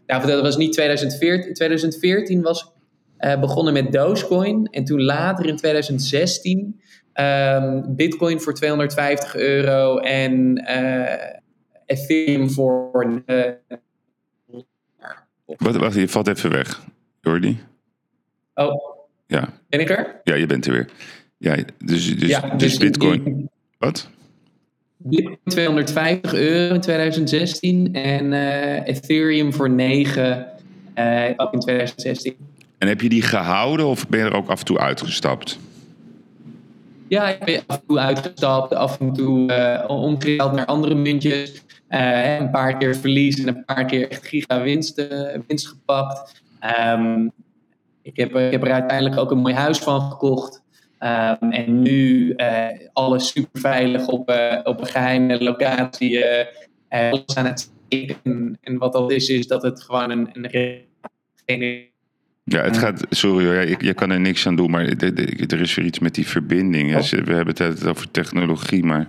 nou, 0.08 0.28
dat 0.28 0.42
was 0.42 0.58
niet 0.58 0.74
2014. 0.74 1.54
2014 1.54 2.42
was 2.42 2.72
begonnen 3.40 3.74
met 3.74 3.92
Dogecoin. 3.92 4.68
En 4.72 4.84
toen 4.84 5.02
later 5.02 5.46
in 5.46 5.56
2016 5.56 6.58
um, 6.60 6.74
ehm, 7.14 7.82
Bitcoin 7.88 8.42
voor 8.42 8.54
250 8.54 9.36
euro. 9.36 9.98
En 9.98 10.64
Ethereum 11.90 12.50
voor. 12.50 13.22
Uh, 13.26 13.44
wat, 15.46 15.76
wacht, 15.76 15.96
je 15.96 16.08
valt 16.08 16.28
even 16.28 16.52
weg, 16.52 16.82
Jordi. 17.22 17.60
Oh. 18.54 18.98
Ja. 19.28 19.54
Ben 19.70 19.80
ik 19.80 19.90
er? 19.90 20.22
Ja, 20.24 20.36
je 20.36 20.46
bent 20.46 20.66
er 20.66 20.72
weer. 20.72 20.90
Ja, 21.38 21.56
dus, 21.78 22.18
dus, 22.18 22.30
ja, 22.30 22.40
dus, 22.40 22.58
dus 22.58 22.78
Bitcoin. 22.78 23.50
wat? 23.78 24.10
Bitcoin 24.98 25.38
250 25.44 26.34
euro 26.34 26.74
in 26.74 26.82
2016 26.82 27.94
en 27.94 28.32
uh, 28.32 28.88
Ethereum 28.88 29.54
voor 29.54 29.70
9 29.70 30.48
uh, 30.96 31.30
ook 31.38 31.54
in 31.54 31.60
2016. 31.60 32.36
En 32.78 32.88
heb 32.88 33.02
je 33.02 33.10
die 33.10 33.22
gehouden 33.22 33.86
of 33.86 34.08
ben 34.08 34.20
je 34.20 34.26
er 34.26 34.34
ook 34.34 34.50
af 34.50 34.60
en 34.60 34.66
toe 34.66 34.80
uitgestapt? 34.80 35.60
Ja, 37.08 37.30
ik 37.30 37.44
ben 37.46 37.62
af 37.68 37.76
en 37.76 37.84
toe 37.88 38.00
uitgestapt, 38.00 38.74
af 38.74 39.00
en 39.00 39.14
toe 39.14 39.52
uh, 39.52 39.90
omgehaald 39.90 40.54
naar 40.54 40.66
andere 40.66 40.96
muntjes. 40.96 41.62
Uh, 41.90 42.38
een 42.40 42.50
paar 42.50 42.78
keer 42.78 42.96
verlies 42.96 43.40
en 43.40 43.48
een 43.48 43.66
paar 43.66 43.86
keer 43.86 44.10
echt 44.10 44.28
giga 44.28 44.62
winst, 44.62 45.00
uh, 45.00 45.38
winst 45.48 45.68
gepakt. 45.68 46.42
Um, 46.90 47.32
ik, 48.02 48.18
heb, 48.18 48.36
ik 48.36 48.52
heb 48.52 48.64
er 48.64 48.72
uiteindelijk 48.72 49.18
ook 49.18 49.32
een 49.32 49.38
mooi 49.38 49.54
huis 49.54 49.78
van 49.78 50.02
gekocht. 50.02 50.64
Um, 51.00 51.52
en 51.52 51.82
nu 51.82 52.34
uh, 52.38 52.68
alles 52.94 53.28
super 53.28 53.62
veilig 53.62 54.08
op, 54.08 54.30
op 54.64 54.82
een 54.82 54.88
geheime 54.88 55.44
locatie. 55.44 56.26
alles 56.90 57.36
aan 57.36 57.46
het 57.46 57.72
en, 57.90 58.58
en 58.62 58.78
wat 58.78 58.94
dat 58.94 59.12
is, 59.12 59.30
is 59.30 59.48
dat 59.48 59.62
het 59.62 59.82
gewoon 59.82 60.10
een, 60.10 60.30
een 61.46 61.90
ja, 62.44 62.62
het 62.64 62.78
gaat. 62.78 63.06
Sorry 63.10 63.46
hoor, 63.46 63.68
je, 63.68 63.76
je 63.80 63.94
kan 63.94 64.12
er 64.12 64.20
niks 64.20 64.48
aan 64.48 64.56
doen, 64.56 64.72
maar 64.72 64.86
er 64.88 65.62
is 65.62 65.76
weer 65.76 65.86
iets 65.86 66.00
met 66.00 66.16
die 66.16 66.28
verbinding. 66.28 66.96
Oh. 66.96 67.02
We 67.02 67.34
hebben 67.34 67.56
het 67.58 67.88
over 67.88 68.12
technologie, 68.12 68.84
maar 68.84 69.08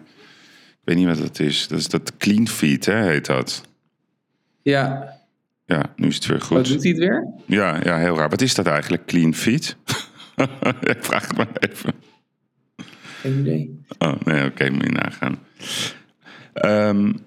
weet 0.94 1.06
niet 1.06 1.18
wat 1.18 1.26
dat 1.26 1.38
is. 1.38 1.68
Dat 1.68 1.78
is 1.78 1.88
dat 1.88 2.16
clean 2.16 2.48
feed, 2.48 2.86
hè, 2.86 3.02
heet 3.06 3.26
dat. 3.26 3.62
Ja. 4.62 5.18
Ja, 5.66 5.92
nu 5.96 6.08
is 6.08 6.14
het 6.14 6.26
weer 6.26 6.40
goed. 6.40 6.56
Wat 6.56 6.66
doet 6.66 6.82
hij 6.82 6.90
het 6.90 7.00
weer? 7.00 7.26
Ja, 7.46 7.80
ja, 7.82 7.98
heel 7.98 8.16
raar. 8.16 8.28
Wat 8.28 8.40
is 8.40 8.54
dat 8.54 8.66
eigenlijk, 8.66 9.06
clean 9.06 9.34
feed? 9.34 9.76
ik 10.80 11.04
vraag 11.04 11.28
het 11.28 11.36
maar 11.36 11.48
even. 11.58 11.94
Geen 13.20 13.38
idee. 13.38 13.80
Oh, 13.98 14.20
nee, 14.24 14.44
oké, 14.44 14.70
moet 14.70 14.84
je 14.84 14.90
nagaan. 14.90 15.38
Um, 16.64 17.18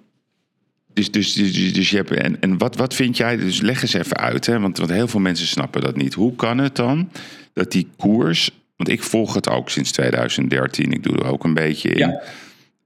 dus, 0.93 1.11
dus, 1.11 1.33
dus, 1.33 1.73
dus, 1.73 1.89
je 1.89 1.95
hebt. 1.95 2.11
En, 2.11 2.41
en 2.41 2.57
wat, 2.57 2.75
wat 2.75 2.93
vind 2.93 3.17
jij? 3.17 3.37
Dus 3.37 3.61
leg 3.61 3.81
eens 3.81 3.93
even 3.93 4.17
uit, 4.17 4.45
hè? 4.45 4.59
Want, 4.59 4.77
want 4.77 4.89
heel 4.89 5.07
veel 5.07 5.19
mensen 5.19 5.47
snappen 5.47 5.81
dat 5.81 5.95
niet. 5.95 6.13
Hoe 6.13 6.35
kan 6.35 6.57
het 6.57 6.75
dan 6.75 7.09
dat 7.53 7.71
die 7.71 7.87
koers. 7.97 8.51
Want 8.75 8.89
ik 8.89 9.03
volg 9.03 9.33
het 9.33 9.49
ook 9.49 9.69
sinds 9.69 9.91
2013. 9.91 10.91
Ik 10.91 11.03
doe 11.03 11.17
er 11.17 11.25
ook 11.25 11.43
een 11.43 11.53
beetje 11.53 11.89
in. 11.89 11.97
Ja. 11.97 12.21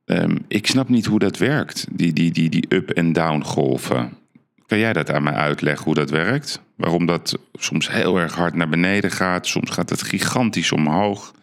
Ehm, 0.07 0.35
ik 0.47 0.67
snap 0.67 0.89
niet 0.89 1.05
hoe 1.05 1.19
dat 1.19 1.37
werkt, 1.37 1.85
die, 1.91 2.13
die, 2.13 2.31
die, 2.31 2.49
die 2.49 2.65
up- 2.69 2.89
en 2.89 3.13
down 3.13 3.41
golven. 3.41 4.09
Kan 4.65 4.77
jij 4.77 4.93
dat 4.93 5.11
aan 5.11 5.23
mij 5.23 5.33
uitleggen 5.33 5.83
hoe 5.85 5.93
dat 5.93 6.09
werkt? 6.09 6.61
Waarom 6.75 7.05
dat 7.05 7.37
soms 7.53 7.91
heel 7.91 8.17
erg 8.17 8.33
hard 8.35 8.55
naar 8.55 8.69
beneden 8.69 9.11
gaat, 9.11 9.47
soms 9.47 9.69
gaat 9.69 9.89
het 9.89 10.01
gigantisch 10.01 10.71
omhoog. 10.71 11.33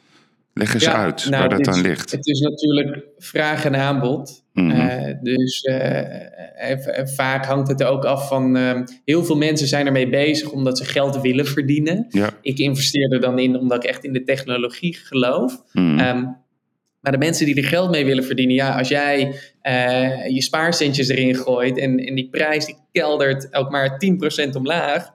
Leg 0.53 0.75
eens 0.75 0.89
uit 0.89 1.27
nou, 1.31 1.41
waar 1.49 1.59
dat 1.59 1.61
is- 1.67 1.75
aan 1.75 1.81
ligt. 1.81 2.11
Het 2.11 2.27
is 2.27 2.41
natuurlijk 2.41 3.05
vraag 3.19 3.65
en 3.65 3.77
aanbod. 3.77 4.43
Mhm. 4.53 4.71
Eh, 4.71 5.15
dus 5.23 5.61
eh, 5.63 7.05
vaak 7.05 7.45
hangt 7.47 7.69
het 7.69 7.83
ook 7.85 8.05
af 8.05 8.29
van. 8.29 8.57
eh, 8.57 8.81
heel 9.05 9.25
veel 9.25 9.37
mensen 9.37 9.67
zijn 9.69 9.87
ermee 9.87 10.09
bezig 10.09 10.51
omdat 10.51 10.79
ze 10.79 10.85
geld 10.85 11.21
willen 11.21 11.47
verdienen. 11.47 12.07
Ja. 12.09 12.31
Ik 12.43 12.59
investeer 12.59 13.13
er 13.13 13.21
dan 13.21 13.39
in 13.39 13.57
omdat 13.59 13.85
ik 13.85 13.91
echt 13.91 14.05
in 14.05 14.13
de 14.13 14.25
technologie 14.25 14.95
geloof. 14.95 15.63
Ehm, 15.73 16.25
maar 17.05 17.13
de 17.13 17.19
mensen 17.19 17.47
die 17.47 17.57
er 17.57 17.65
geld 17.65 17.91
mee 17.91 18.05
willen 18.05 18.25
verdienen, 18.25 18.55
ja, 18.55 18.79
als 18.79 18.89
jij 18.89 19.35
eh, 19.61 20.29
je 20.29 20.43
spaarcentjes 20.43 21.09
erin 21.09 21.35
gooit 21.35 21.79
en, 21.79 21.99
en 21.99 22.15
die 22.15 22.29
prijs 22.31 22.67
die 22.67 22.77
keldert 22.93 23.55
ook 23.55 23.71
maar 23.71 24.03
10% 24.47 24.51
omlaag. 24.57 25.13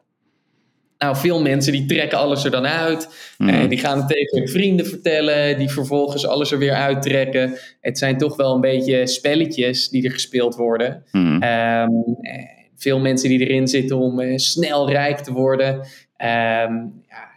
Nou, 0.98 1.16
veel 1.16 1.42
mensen 1.42 1.72
die 1.72 1.86
trekken 1.86 2.18
alles 2.18 2.44
er 2.44 2.52
dan 2.52 2.66
uit. 2.66 3.34
Mhm. 3.38 3.50
Eh, 3.50 3.70
die 3.70 3.78
gaan 3.78 3.98
het 3.98 4.08
tegen 4.08 4.38
hun 4.38 4.50
vrienden 4.50 4.86
vertellen, 4.86 5.58
die 5.58 5.70
vervolgens 5.70 6.28
alles 6.28 6.52
er 6.52 6.58
weer 6.58 6.74
uittrekken. 6.74 7.58
Het 7.82 7.98
zijn 7.98 8.18
toch 8.18 8.36
wel 8.36 8.56
een 8.56 8.62
beetje 8.62 9.08
spelletjes 9.08 9.90
die 9.90 10.04
er 10.04 10.12
gespeeld 10.12 10.56
worden. 10.56 11.04
Mhm. 11.12 11.42
Ehm, 11.42 11.90
eh, 12.22 12.44
veel 12.76 13.00
mensen 13.00 13.30
die 13.30 13.40
erin 13.40 13.68
zitten 13.68 13.98
om 13.98 14.38
snel 14.38 14.90
rijk 14.90 15.18
te 15.18 15.32
worden. 15.32 15.88
Ehm, 16.18 16.74
ja, 17.08 17.29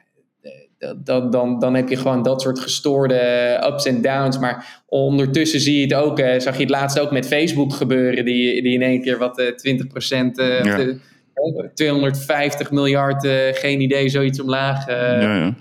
dan, 1.04 1.30
dan, 1.30 1.58
dan 1.58 1.74
heb 1.74 1.88
je 1.88 1.96
gewoon 1.96 2.22
dat 2.22 2.40
soort 2.42 2.58
gestoorde 2.58 3.60
ups 3.66 3.86
en 3.86 4.02
downs. 4.02 4.38
Maar 4.38 4.82
ondertussen 4.86 5.60
zie 5.60 5.76
je 5.76 5.82
het 5.82 5.94
ook, 5.94 6.18
eh, 6.18 6.40
zag 6.40 6.54
je 6.54 6.60
het 6.60 6.70
laatst 6.70 6.98
ook 6.98 7.10
met 7.10 7.26
Facebook 7.26 7.72
gebeuren, 7.72 8.24
die, 8.24 8.62
die 8.62 8.72
in 8.72 8.82
één 8.82 9.02
keer 9.02 9.18
wat 9.18 9.38
eh 9.38 9.46
20%, 9.46 10.38
eh, 10.38 10.64
Ja. 10.64 10.76
de- 10.76 10.98
eh, 11.34 11.68
250 11.74 12.70
miljard, 12.70 13.24
eh, 13.24 13.38
geen 13.52 13.80
idee, 13.80 14.08
zoiets 14.08 14.40
omlaag 14.40 14.86
eh, 14.86 14.96
ja, 14.96 15.36
ja. 15.36 15.54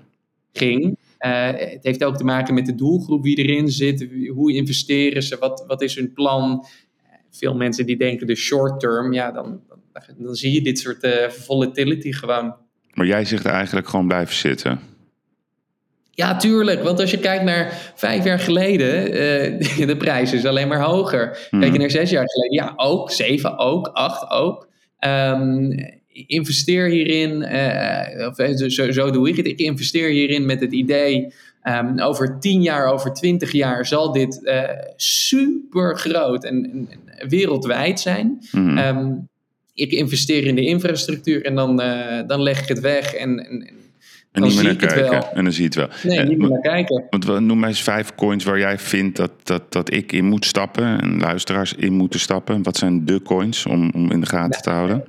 ging. 0.54 0.98
Het 1.18 1.84
heeft 1.84 2.04
ook 2.04 2.18
te 2.18 2.24
maken 2.24 2.54
met 2.54 2.66
de 2.66 2.76
doelgroep 2.76 3.24
wie 3.24 3.36
erin 3.38 3.68
zit. 3.70 4.08
Hoe 4.34 4.54
investeren 4.54 5.24
ze? 5.24 5.38
Wat, 5.40 5.64
wat 5.68 5.82
is 5.82 5.96
hun 5.96 6.14
plan? 6.14 6.66
Veel 7.32 7.56
mensen 7.56 7.86
die 7.86 7.98
denken 7.98 8.28
de 8.28 8.36
short 8.36 8.80
term. 8.80 9.14
Ja, 9.14 9.32
dan, 9.32 9.62
dan, 9.68 9.80
dan 10.18 10.36
zie 10.36 10.52
je 10.54 10.62
dit 10.62 10.80
soort 10.80 11.08
volatility 11.30 12.12
gewoon. 12.12 12.56
Maar 12.94 13.06
jij 13.06 13.26
zegt 13.26 13.46
eigenlijk 13.46 13.88
gewoon 13.88 14.08
blijven 14.08 14.36
zitten. 14.36 14.80
Ja, 16.14 16.38
tuurlijk. 16.38 16.84
Want 16.84 17.00
als 17.00 17.12
je 17.12 17.20
kijkt 17.20 17.44
naar 17.44 17.92
vijf 17.96 18.24
jaar 18.24 18.40
geleden, 18.40 19.04
eh, 19.04 19.88
de 19.92 19.98
prijs 19.98 20.34
is 20.34 20.46
alleen 20.46 20.68
maar 20.68 20.82
hoger. 20.82 21.48
Kijk 21.50 21.74
je 21.74 21.80
naar 21.80 21.92
zes 21.92 22.10
jaar 22.10 22.30
geleden, 22.30 22.66
ja, 22.66 22.74
ook. 22.76 23.12
Zeven 23.12 23.58
ook. 23.58 23.88
Acht 23.88 24.32
ook. 24.32 24.70
Ehm, 25.00 25.72
investeer 26.08 26.90
hierin, 26.90 27.42
eh, 27.42 28.28
of, 28.28 28.38
eh, 28.38 28.70
zo, 28.70 28.92
zo 28.92 29.12
doe 29.12 29.30
ik 29.30 29.36
het. 29.38 29.46
Ik 29.46 29.60
investeer 29.60 30.10
hierin 30.10 30.46
met 30.46 30.60
het 30.60 30.74
idee, 30.74 31.34
ehm, 31.62 32.00
over 32.00 32.40
tien 32.40 32.62
jaar, 32.62 32.86
over 32.94 33.14
twintig 33.14 33.52
jaar 33.52 33.86
zal 33.86 34.12
dit 34.12 34.52
super 34.96 35.98
groot 35.98 36.44
en, 36.44 36.90
wereldwijd 37.28 38.00
zijn. 38.00 38.40
Mhm. 38.52 38.78
Ehm, 38.78 39.12
ik 39.74 39.92
investeer 39.92 40.46
in 40.46 40.56
de 40.56 40.66
infrastructuur 40.66 41.46
en 41.46 41.56
dan, 41.56 41.78
dan 42.28 42.42
leg 42.42 42.62
ik 42.62 42.68
het 42.68 42.80
weg 42.80 43.14
en, 43.14 43.40
en, 43.40 43.81
en 44.32 44.42
dan 44.42 44.50
niet 44.50 44.56
meer 44.56 44.64
naar 44.66 44.76
kijken. 44.94 45.34
En 45.36 45.44
dan 45.44 45.54
zie 45.54 45.62
je 45.64 45.68
het 45.68 45.76
wel. 45.76 45.88
nee, 46.12 46.20
Eh, 46.20 46.28
niet 46.28 46.38
meer 46.38 46.50
naar 46.50 46.62
kijken. 46.62 47.04
Want 47.10 47.26
we- 47.26 47.40
noem 47.40 47.60
mij 47.60 47.70
eens 47.70 47.82
vijf 47.84 48.16
coins 48.16 48.44
waar 48.44 48.60
jij 48.60 48.78
vindt 48.78 49.18
dat, 49.18 49.32
dat, 49.44 49.72
dat 49.72 49.94
ik 49.94 50.12
in 50.12 50.26
moet 50.26 50.46
stappen 50.46 51.02
en 51.02 51.20
luisteraars 51.20 51.74
in 51.74 51.94
moeten 51.94 52.20
stappen. 52.20 52.64
Wat 52.64 52.78
zijn 52.78 53.06
de 53.06 53.22
coins 53.22 53.66
om, 53.66 53.92
om 53.96 54.12
in 54.12 54.20
de 54.20 54.28
gaten 54.28 54.62
te 54.62 54.70
houden? 54.70 55.04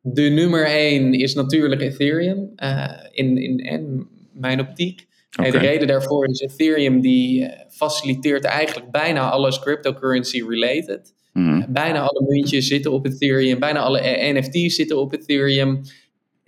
De 0.00 0.22
nummer 0.22 0.66
één 0.66 1.12
is 1.12 1.34
natuurlijk 1.34 1.80
Ethereum 1.80 2.52
eh, 2.56 2.84
in, 3.12 3.38
in, 3.38 3.58
in 3.58 4.06
mijn 4.32 4.60
optiek. 4.60 5.06
Oké. 5.38 5.50
de 5.50 5.58
reden 5.58 5.86
daarvoor 5.86 6.28
is 6.28 6.40
Ethereum 6.40 7.00
die 7.00 7.44
eh, 7.44 7.60
faciliteert 7.70 8.44
eigenlijk 8.44 8.90
bijna 8.90 9.30
alles 9.30 9.58
cryptocurrency 9.60 10.42
related. 10.48 11.14
Mhm. 11.32 11.62
Bijna 11.68 12.00
alle 12.00 12.24
muntjes 12.28 12.66
zitten 12.66 12.92
op 12.92 13.06
Ethereum, 13.06 13.58
bijna 13.58 13.80
alle 13.80 14.00
NFT's 14.32 14.74
zitten 14.74 14.98
op 14.98 15.12
Ethereum. 15.12 15.80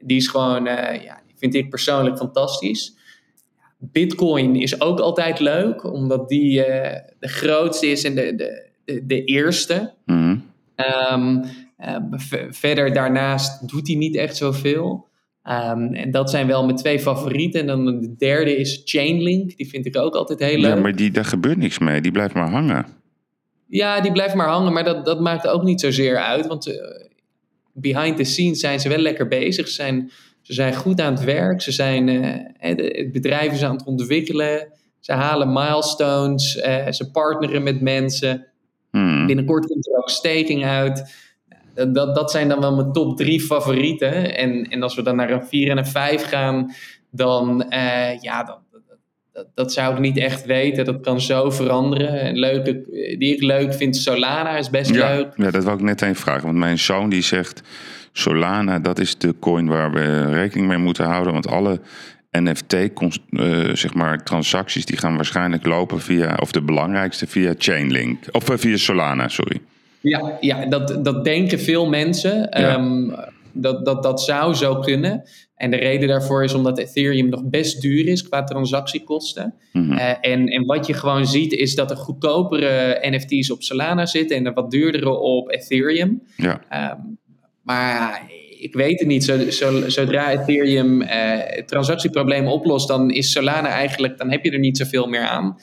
Die 0.00 0.16
is 0.16 0.26
gewoon, 0.28 0.64
ja, 0.64 1.20
vind 1.36 1.54
ik 1.54 1.70
persoonlijk 1.70 2.16
fantastisch. 2.16 2.96
Bitcoin 3.78 4.56
is 4.56 4.80
ook 4.80 5.00
altijd 5.00 5.40
leuk, 5.40 5.92
omdat 5.92 6.28
die 6.28 6.64
eh, 6.64 7.00
de 7.18 7.28
grootste 7.28 7.86
is 7.86 8.04
en 8.04 8.14
de, 8.14 8.34
de, 8.34 8.68
de, 8.84 9.06
de 9.06 9.24
eerste. 9.24 9.92
Mhm. 10.06 10.36
Ehm, 10.74 11.44
eh, 11.76 11.96
verder 12.50 12.92
daarnaast 12.92 13.68
doet 13.68 13.86
hij 13.86 13.96
niet 13.96 14.16
echt 14.16 14.36
zoveel. 14.36 15.08
Ehm, 15.42 15.94
en 15.94 16.10
dat 16.10 16.30
zijn 16.30 16.46
wel 16.46 16.64
mijn 16.64 16.76
twee 16.76 16.98
favorieten. 16.98 17.60
En 17.60 17.66
dan 17.66 18.00
de 18.00 18.14
derde 18.16 18.56
is 18.56 18.82
Chainlink. 18.84 19.56
Die 19.56 19.68
vind 19.68 19.86
ik 19.86 19.96
ook 19.96 20.14
altijd 20.14 20.38
heel 20.38 20.58
leuk. 20.58 20.74
Ja, 20.74 20.80
maar 20.80 20.96
die, 20.96 21.10
daar 21.10 21.24
gebeurt 21.24 21.56
niks 21.56 21.78
mee. 21.78 22.00
Die 22.00 22.12
blijft 22.12 22.34
maar 22.34 22.50
hangen. 22.50 22.86
Ja, 23.66 24.00
die 24.00 24.12
blijft 24.12 24.34
maar 24.34 24.48
hangen, 24.48 24.72
maar 24.72 24.84
dat, 24.84 25.04
dat 25.04 25.20
maakt 25.20 25.46
ook 25.46 25.62
niet 25.62 25.80
zozeer 25.80 26.16
uit. 26.16 26.46
Want 26.46 26.66
eh, 26.66 26.74
behind 27.72 28.16
the 28.16 28.24
scenes 28.24 28.60
zijn 28.60 28.80
ze 28.80 28.88
wel 28.88 28.98
lekker 28.98 29.28
bezig. 29.28 29.68
Ze 29.68 29.74
zijn, 29.74 30.10
ze 30.44 30.52
zijn 30.52 30.74
goed 30.74 31.00
aan 31.00 31.12
het 31.14 31.24
werk. 31.24 31.62
Ze 31.62 31.72
zijn, 31.72 32.08
eh, 32.08 32.76
het 32.96 33.12
bedrijf 33.12 33.52
is 33.52 33.62
aan 33.62 33.76
het 33.76 33.84
ontwikkelen. 33.86 34.68
Ze 35.00 35.12
halen 35.12 35.52
milestones. 35.52 36.56
eh, 36.56 36.90
ze 36.92 37.10
partneren 37.10 37.62
met 37.62 37.80
mensen. 37.80 38.46
Mhm. 38.90 39.26
Binnenkort 39.26 39.66
komt 39.66 39.86
er 39.86 39.96
ook 39.96 40.08
staking 40.10 40.64
uit. 40.64 41.14
Dat, 41.74 41.94
dat, 41.94 42.14
dat 42.14 42.30
zijn 42.30 42.48
dan 42.48 42.60
wel 42.60 42.74
mijn 42.74 42.92
top 42.92 43.16
drie 43.16 43.40
favorieten. 43.40 44.36
En, 44.36 44.64
en 44.64 44.82
als 44.82 44.94
we 44.94 45.02
dan 45.02 45.16
naar 45.16 45.30
een 45.30 45.44
4 45.46 45.70
en 45.70 45.78
een 45.78 45.86
5 45.86 46.22
gaan, 46.24 46.72
dan 47.10 47.70
eh, 47.70 48.20
ja, 48.20 48.44
dan, 48.44 48.58
dat, 49.32 49.46
dat, 49.54 49.72
zou 49.72 49.94
ik 49.94 50.00
niet 50.00 50.16
echt 50.18 50.44
weten. 50.46 50.84
Dat 50.84 51.00
kan 51.00 51.20
zo 51.20 51.50
veranderen. 51.50 52.26
Een 52.26 52.38
leuke, 52.38 52.84
die 53.18 53.34
ik 53.34 53.42
leuk 53.42 53.74
vind, 53.74 53.96
Solana 53.96 54.56
is 54.56 54.70
best 54.70 54.94
Ja, 54.94 55.14
leuk. 55.14 55.32
ja, 55.36 55.50
dat 55.50 55.64
wou 55.64 55.76
ik 55.76 55.82
net 55.82 56.02
even 56.02 56.16
vragen. 56.16 56.42
Want 56.42 56.58
mijn 56.58 56.78
zoon 56.78 57.08
die 57.10 57.22
zegt... 57.22 57.62
Solana, 58.16 58.78
dat 58.78 58.98
is 58.98 59.18
de 59.18 59.34
coin 59.40 59.66
waar 59.66 59.92
we 59.92 60.30
rekening 60.30 60.68
mee 60.68 60.78
moeten 60.78 61.04
houden. 61.04 61.32
Want 61.32 61.48
alle 61.48 61.80
NFT, 62.30 62.76
zeg 63.72 63.94
maar, 63.94 64.24
transacties... 64.24 64.84
die 64.84 64.96
gaan 64.96 65.16
waarschijnlijk 65.16 65.66
lopen 65.66 66.00
via... 66.00 66.36
of 66.40 66.52
de 66.52 66.62
belangrijkste 66.62 67.26
via 67.26 67.54
Chainlink. 67.58 68.18
Of 68.30 68.50
eh, 68.50 68.56
via 68.56 68.76
Solana, 68.76 69.28
sorry. 69.28 69.60
Ja, 70.00 70.36
ja 70.40 70.66
dat, 70.66 71.04
dat 71.04 71.24
denken 71.24 71.60
veel 71.60 71.88
mensen. 71.88 72.50
Ehm, 72.50 73.10
dat, 73.52 73.84
dat, 73.84 74.02
dat 74.02 74.22
zou 74.22 74.54
zo 74.54 74.78
kunnen. 74.78 75.22
En 75.56 75.70
de 75.70 75.76
reden 75.76 76.08
daarvoor 76.08 76.44
is 76.44 76.54
omdat 76.54 76.78
Ethereum 76.78 77.28
nog 77.28 77.44
best 77.44 77.80
duur 77.80 78.06
is 78.06 78.28
qua 78.28 78.44
transactiekosten. 78.44 79.54
Mhm. 79.72 79.92
Eh, 79.92 80.14
en, 80.20 80.46
en 80.48 80.64
wat 80.64 80.86
je 80.86 80.94
gewoon 80.94 81.26
ziet 81.26 81.52
is 81.52 81.74
dat 81.74 81.90
er 81.90 81.96
goedkopere 81.96 82.98
NFT's 83.10 83.50
op 83.50 83.62
Solana 83.62 84.06
zitten 84.06 84.36
en 84.36 84.46
er 84.46 84.52
wat 84.52 84.70
duurdere 84.70 85.10
op 85.10 85.50
Ethereum. 85.50 86.22
Ja. 86.36 86.60
Ehm, 86.68 87.00
maar 87.64 88.22
ik 88.58 88.74
weet 88.74 88.98
het 88.98 89.08
niet. 89.08 89.24
Zo, 89.24 89.50
zo- 89.50 89.88
zodra 89.88 90.30
Ethereum 90.30 91.02
eh, 91.02 91.56
het 91.56 91.68
transactieprobleem 91.68 92.46
oplost, 92.46 92.88
dan 92.88 93.10
is 93.10 93.32
Solana 93.32 93.68
eigenlijk, 93.68 94.18
dan 94.18 94.30
heb 94.30 94.44
je 94.44 94.50
er 94.50 94.58
niet 94.58 94.76
zoveel 94.76 95.06
meer 95.06 95.20
aan. 95.26 95.56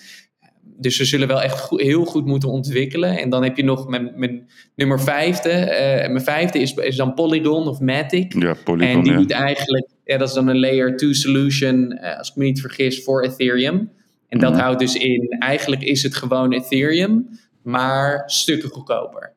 Dus 0.64 0.96
ze 0.96 1.06
zullen 1.06 1.28
wel 1.28 1.42
echt 1.42 1.60
goed- 1.60 1.82
heel 1.82 2.06
goed 2.06 2.26
moeten 2.26 2.50
ontwikkelen. 2.50 3.18
En 3.18 3.30
dan 3.30 3.44
heb 3.44 3.58
je 3.58 3.64
nog 3.64 3.88
mijn, 3.88 4.12
mijn 4.16 4.50
nummer 4.76 5.02
vijfde. 5.02 5.50
eh, 5.50 6.10
mijn 6.10 6.24
vijfde 6.24 6.60
is, 6.60 6.74
is 6.74 6.96
dan 6.96 7.14
Polygon 7.14 7.68
of 7.68 7.80
Matic. 7.80 8.42
Ja, 8.42 8.56
Polygon, 8.64 8.96
En 8.98 9.04
die 9.04 9.12
ja. 9.12 9.18
doet 9.18 9.32
eigenlijk, 9.32 9.88
ja, 10.04 10.18
dat 10.18 10.28
is 10.28 10.34
dan 10.34 10.48
een 10.48 10.60
layer 10.60 10.98
2 10.98 11.14
solution, 11.14 11.92
eh, 11.92 12.18
als 12.18 12.30
ik 12.30 12.36
me 12.36 12.44
niet 12.44 12.62
vergis, 12.62 13.04
voor 13.04 13.24
Ethereum. 13.24 13.92
En 14.28 14.40
dat 14.40 14.52
Mhm. 14.52 14.62
houdt 14.62 14.80
dus 14.80 14.96
in, 14.96 15.36
eigenlijk 15.40 15.82
is 15.82 16.04
het 16.04 16.16
gewoon 16.16 16.54
Ethereum, 16.54 17.28
maar 17.64 18.24
stukken 18.26 18.70
goedkoper. 18.70 19.34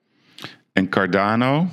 En 0.72 0.88
Cardano? 0.88 1.66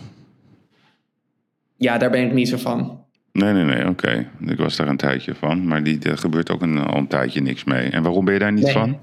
Ja, 1.82 1.98
daar 1.98 2.10
ben 2.10 2.26
ik 2.26 2.34
niet 2.34 2.50
zo 2.50 2.58
van. 2.58 3.04
Nee, 3.32 3.54
nee, 3.54 3.64
nee, 3.64 3.88
oké. 3.88 4.28
Ik 4.46 4.58
was 4.58 4.76
daar 4.76 4.88
een 4.88 4.98
tijdje 4.98 5.36
van. 5.36 5.68
Maar 5.68 5.84
die, 5.84 6.00
er 6.00 6.18
gebeurt 6.18 6.50
ook 6.52 6.62
een, 6.62 6.78
al 6.78 6.98
een 6.98 7.08
tijdje 7.08 7.42
niks 7.42 7.64
mee. 7.64 7.90
En 7.90 8.04
waarom 8.04 8.26
ben 8.26 8.34
je 8.34 8.40
daar 8.40 8.52
niet 8.54 8.64
Nee. 8.64 8.74
van? 8.74 9.00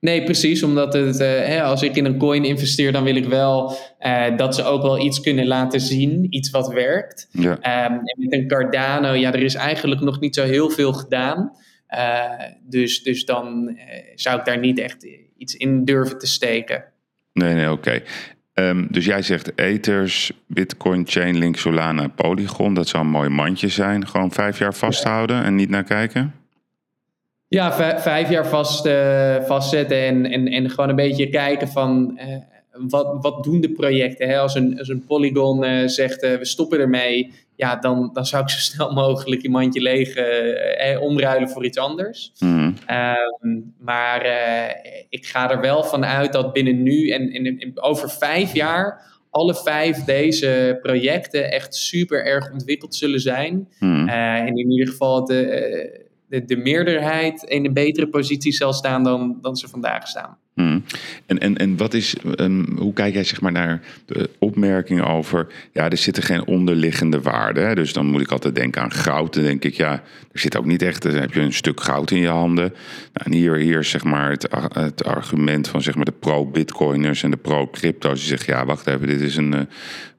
Nee, 0.00 0.24
precies. 0.24 0.62
Omdat 0.62 0.92
het, 0.92 1.20
eh, 1.20 1.28
hè, 1.28 1.62
als 1.62 1.82
ik 1.82 1.96
in 1.96 2.04
een 2.04 2.18
coin 2.18 2.44
investeer, 2.44 2.92
dan 2.92 3.04
wil 3.04 3.16
ik 3.16 3.24
wel 3.24 3.76
eh, 3.98 4.36
dat 4.36 4.54
ze 4.54 4.64
ook 4.64 4.82
wel 4.82 4.98
iets 5.04 5.20
kunnen 5.20 5.46
laten 5.46 5.80
zien. 5.80 6.26
Iets 6.30 6.50
wat 6.50 6.72
werkt. 6.72 7.28
Ja. 7.32 7.58
Ehm, 7.60 7.92
en 7.92 8.16
met 8.16 8.32
een 8.32 8.48
Cardano, 8.48 9.12
ja, 9.12 9.32
er 9.32 9.42
is 9.42 9.54
eigenlijk 9.54 10.00
nog 10.00 10.20
niet 10.20 10.34
zo 10.34 10.44
heel 10.44 10.70
veel 10.70 10.92
gedaan. 10.92 11.52
Eh, 11.86 12.22
dus, 12.62 13.02
dus 13.02 13.24
dan 13.24 13.78
zou 14.14 14.38
ik 14.38 14.44
daar 14.44 14.58
niet 14.58 14.78
echt 14.78 15.06
iets 15.36 15.54
in 15.54 15.84
durven 15.84 16.18
te 16.18 16.26
steken. 16.26 16.84
Nee, 17.32 17.54
nee, 17.54 17.70
oké. 17.70 18.02
Ehm, 18.52 18.86
dus 18.90 19.04
jij 19.04 19.22
zegt 19.22 19.58
Ethers, 19.58 20.32
Bitcoin, 20.46 21.06
Chainlink, 21.06 21.56
Solana, 21.56 22.08
Polygon. 22.08 22.74
Dat 22.74 22.88
zou 22.88 23.04
een 23.04 23.10
mooi 23.10 23.28
mandje 23.28 23.68
zijn. 23.68 24.06
Gewoon 24.06 24.32
vijf 24.32 24.58
jaar 24.58 24.74
vasthouden 24.74 25.44
en 25.44 25.54
niet 25.54 25.70
naar 25.70 25.84
kijken? 25.84 26.34
Ja, 27.48 27.72
vij- 27.72 27.98
vijf 28.00 28.30
jaar 28.30 28.46
vast, 28.46 28.86
eh, 28.86 29.36
vastzetten 29.42 30.06
en, 30.06 30.26
en, 30.26 30.46
en 30.46 30.70
gewoon 30.70 30.88
een 30.88 30.96
beetje 30.96 31.28
kijken 31.28 31.68
van 31.68 32.18
eh, 32.18 32.36
wat, 32.88 33.16
wat 33.20 33.44
doen 33.44 33.60
de 33.60 33.72
projecten? 33.72 34.28
Hè? 34.28 34.38
Als, 34.38 34.54
een, 34.54 34.78
als 34.78 34.88
een 34.88 35.04
Polygon 35.04 35.64
uh, 35.64 35.88
zegt 35.88 36.20
we 36.20 36.44
stoppen 36.44 36.78
ermee, 36.78 37.32
ja, 37.56 37.76
dan, 37.76 38.10
dan 38.12 38.26
zou 38.26 38.42
ik 38.42 38.48
zo 38.48 38.58
snel 38.72 38.92
mogelijk 38.92 39.42
je 39.42 39.50
mandje 39.50 39.80
leeg 39.80 40.14
eh, 40.14 41.02
omruilen 41.02 41.48
voor 41.48 41.64
iets 41.64 41.78
anders. 41.78 42.32
Mhm. 42.38 42.72
Ehm, 42.86 43.60
maar 43.78 44.24
ik 45.08 45.26
ga 45.26 45.50
er 45.50 45.60
wel 45.60 45.84
van 45.84 46.04
uit 46.04 46.32
dat 46.32 46.52
binnen 46.52 46.82
nu 46.82 47.08
en, 47.08 47.30
en, 47.30 47.80
over 47.80 48.10
vijf 48.10 48.54
jaar 48.54 49.08
alle 49.30 49.54
vijf 49.54 50.04
deze 50.04 50.78
projecten 50.82 51.50
echt 51.50 51.74
super 51.74 52.24
erg 52.24 52.52
ontwikkeld 52.52 52.94
zullen 52.94 53.20
zijn. 53.20 53.68
Mhm. 53.78 54.08
en 54.08 54.56
in 54.56 54.70
ieder 54.70 54.88
geval 54.88 55.24
de, 55.24 56.08
de, 56.30 56.44
de 56.44 56.56
meerderheid 56.56 57.42
in 57.42 57.64
een 57.64 57.72
betere 57.72 58.08
positie 58.08 58.52
zal 58.52 58.72
staan 58.72 59.02
dan, 59.04 59.38
dan 59.40 59.56
ze 59.56 59.68
vandaag 59.68 60.08
staan. 60.08 60.36
Hmm. 60.54 60.84
En, 61.26 61.38
en, 61.38 61.56
en 61.56 61.76
wat 61.76 61.94
is, 61.94 62.14
um, 62.36 62.66
hoe 62.78 62.92
kijk 62.92 63.14
jij 63.14 63.24
zeg 63.24 63.40
maar 63.40 63.52
naar 63.52 63.82
de 64.06 64.30
opmerking 64.38 65.02
over, 65.02 65.46
ja, 65.72 65.90
er 65.90 65.96
zitten 65.96 66.22
geen 66.22 66.46
onderliggende 66.46 67.20
waarden. 67.20 67.74
Dus 67.76 67.92
dan 67.92 68.06
moet 68.06 68.20
ik 68.20 68.30
altijd 68.30 68.54
denken 68.54 68.82
aan 68.82 68.92
goud. 68.92 69.34
Dan 69.34 69.42
denk 69.42 69.64
ik, 69.64 69.74
ja, 69.74 69.92
er 70.32 70.40
zit 70.40 70.56
ook 70.56 70.64
niet 70.64 70.82
echt, 70.82 71.02
dan 71.02 71.12
heb 71.12 71.32
je 71.32 71.40
een 71.40 71.52
stuk 71.52 71.80
goud 71.80 72.10
in 72.10 72.20
je 72.20 72.28
handen. 72.28 72.74
Nou, 73.12 73.24
en 73.24 73.32
hier, 73.32 73.56
hier 73.56 73.84
zeg 73.84 74.04
maar 74.04 74.30
het, 74.30 74.48
het 74.72 75.04
argument 75.04 75.68
van 75.68 75.82
zeg 75.82 75.94
maar 75.94 76.04
de 76.04 76.12
pro-bitcoiners 76.12 77.22
en 77.22 77.30
de 77.30 77.36
pro-crypto's. 77.36 78.18
Die 78.18 78.28
zeggen, 78.28 78.54
ja, 78.54 78.64
wacht 78.64 78.86
even, 78.86 79.06
dit 79.06 79.20
is 79.20 79.36
een, 79.36 79.52
een 79.52 79.68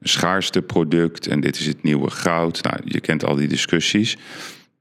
schaarste 0.02 0.62
product 0.62 1.26
en 1.26 1.40
dit 1.40 1.58
is 1.58 1.66
het 1.66 1.82
nieuwe 1.82 2.10
goud. 2.10 2.62
Nou, 2.62 2.76
je 2.84 3.00
kent 3.00 3.24
al 3.24 3.34
die 3.34 3.48
discussies. 3.48 4.16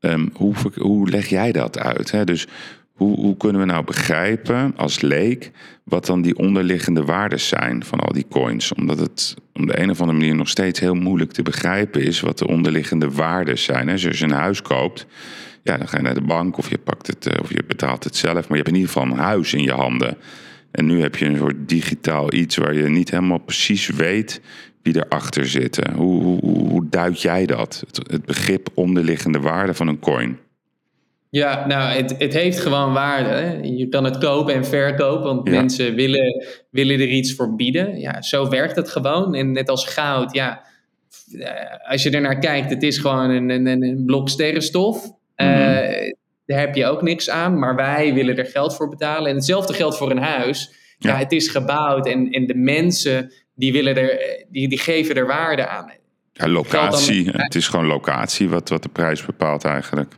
Um, 0.02 0.30
hoe, 0.76 1.10
leg 1.10 1.28
jij 1.28 1.52
dat 1.52 1.80
uit? 1.80 2.12
Hè? 2.12 2.24
Dus 2.24 2.47
hoe, 2.91 3.16
hoe 3.16 3.38
kunnen 3.38 3.62
we 3.62 3.68
nou 3.68 3.86
begrijpen 3.86 4.74
als 4.78 5.02
leek 5.02 5.52
wat 5.84 6.06
dan 6.06 6.22
die 6.22 6.38
onderliggende 6.38 7.04
waarden 7.04 7.39
zijn 7.39 7.86
van 7.86 7.99
al 7.99 8.14
die 8.14 8.26
coins? 8.30 8.74
Omdat 8.74 8.99
het 8.99 9.36
op 9.54 9.68
de 9.68 9.80
een 9.80 9.89
of 9.89 9.99
andere 9.99 10.18
manier 10.18 10.36
nog 10.36 10.49
steeds 10.49 10.80
heel 10.80 10.95
moeilijk 10.95 11.32
te 11.32 11.41
begrijpen 11.41 12.02
is 12.02 12.20
wat 12.20 12.38
de 12.38 12.47
onderliggende 12.47 13.12
waarden 13.12 13.58
zijn. 13.58 13.88
Hè? 13.88 13.93
Dus 13.93 14.08
als 14.08 14.20
je 14.20 14.26
een 14.26 14.32
huis 14.32 14.62
koopt, 14.62 15.06
ja, 15.64 15.78
dan 15.78 15.88
ga 15.88 15.97
je 15.97 16.04
naar 16.04 16.14
de 16.14 16.22
bank 16.22 16.58
of 16.58 16.70
je, 16.70 16.78
pakt 16.78 17.08
het, 17.08 17.26
eh, 17.26 17.39
of 17.41 17.54
je 17.54 17.64
betaalt 17.68 18.04
het 18.04 18.16
zelf, 18.16 18.47
maar 18.47 18.58
je 18.58 18.64
hebt 18.64 18.68
in 18.68 18.76
ieder 18.76 18.91
geval 18.91 19.08
een 19.08 19.18
huis 19.18 19.54
in 19.54 19.64
je 19.64 19.74
handen. 19.74 20.18
En 20.72 20.86
nu 20.86 21.02
heb 21.02 21.16
je 21.16 21.26
een 21.26 21.38
soort 21.38 21.70
digitaal 21.70 22.34
iets 22.34 22.58
waar 22.58 22.74
je 22.74 22.89
niet 22.89 23.12
helemaal 23.12 23.38
precies 23.38 23.88
weet 23.88 24.41
wie 24.84 24.95
erachter 24.95 25.47
zitten. 25.47 25.93
Hoe, 25.93 26.23
hoe, 26.23 26.39
hoe 26.69 26.89
duid 26.89 27.21
jij 27.21 27.45
dat? 27.45 27.84
Het, 27.88 28.11
het 28.11 28.25
begrip 28.25 28.67
onderliggende 28.73 29.39
waarde 29.39 29.73
van 29.73 29.88
een 29.88 29.99
coin? 29.99 30.39
Ja, 31.29 31.67
nou, 31.67 31.95
het, 31.95 32.15
het 32.17 32.34
heeft 32.34 32.59
gewoon 32.59 32.93
waarde. 32.93 33.29
Hè? 33.29 33.57
Je 33.61 33.88
kan 33.88 34.03
het 34.03 34.17
kopen 34.17 34.53
en 34.53 34.65
verkopen, 34.65 35.23
want 35.23 35.49
mensen 35.49 35.95
willen, 35.95 36.45
willen 36.69 36.99
er 36.99 37.09
iets 37.09 37.36
voor 37.36 37.55
bieden. 37.55 37.99
Ja, 37.99 38.21
zo 38.21 38.49
werkt 38.49 38.75
het 38.75 38.89
gewoon. 38.89 39.36
En 39.36 39.51
net 39.51 39.69
als 39.69 39.86
goud, 39.86 40.34
ja, 40.34 40.63
eh, 41.39 41.91
als 41.91 42.03
je 42.03 42.09
er 42.09 42.21
naar 42.21 42.39
kijkt, 42.39 42.69
het 42.69 42.84
is 42.84 42.97
gewoon 42.97 43.29
een, 43.29 43.49
een, 43.49 43.84
een 43.84 44.03
blok 44.05 44.29
sterrenstof. 44.29 45.11
Mm 45.36 46.19
daar 46.51 46.59
heb 46.59 46.75
je 46.75 46.86
ook 46.86 47.01
niks 47.01 47.29
aan, 47.29 47.59
maar 47.59 47.75
wij 47.75 48.13
willen 48.13 48.38
er 48.38 48.45
geld 48.45 48.75
voor 48.75 48.89
betalen. 48.89 49.29
En 49.29 49.36
hetzelfde 49.36 49.73
geldt 49.73 49.97
voor 49.97 50.11
een 50.11 50.17
huis. 50.17 50.73
Ja, 50.97 51.15
het 51.15 51.32
is 51.32 51.47
gebouwd 51.47 52.07
en, 52.07 52.32
en 52.32 52.47
de 52.47 52.55
mensen 52.55 53.32
die, 53.54 53.72
willen 53.72 53.95
er, 53.95 54.45
die, 54.49 54.68
die 54.68 54.80
geven 54.80 55.16
er 55.16 55.28
waarde 55.28 55.68
aan. 55.68 55.91
Ja, 56.34 56.47
locatie. 56.47 57.30
het 57.32 57.56
is 57.56 57.68
gewoon 57.68 57.86
locatie 57.86 58.49
wat, 58.49 58.70
wat 58.70 58.84
de 58.84 58.89
prijs 58.89 59.26
bepaalt 59.26 59.66
eigenlijk. 59.66 60.14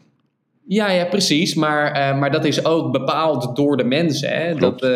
Ja, 0.67 0.91
ja, 0.91 1.05
precies. 1.05 1.53
Maar, 1.53 1.97
uh, 1.97 2.19
maar 2.19 2.31
dat 2.31 2.45
is 2.45 2.65
ook 2.65 2.91
bepaald 2.91 3.55
door 3.55 3.77
de 3.77 3.83
mensen. 3.83 4.29
Hè? 4.29 4.55
Dat, 4.55 4.83
uh, 4.83 4.89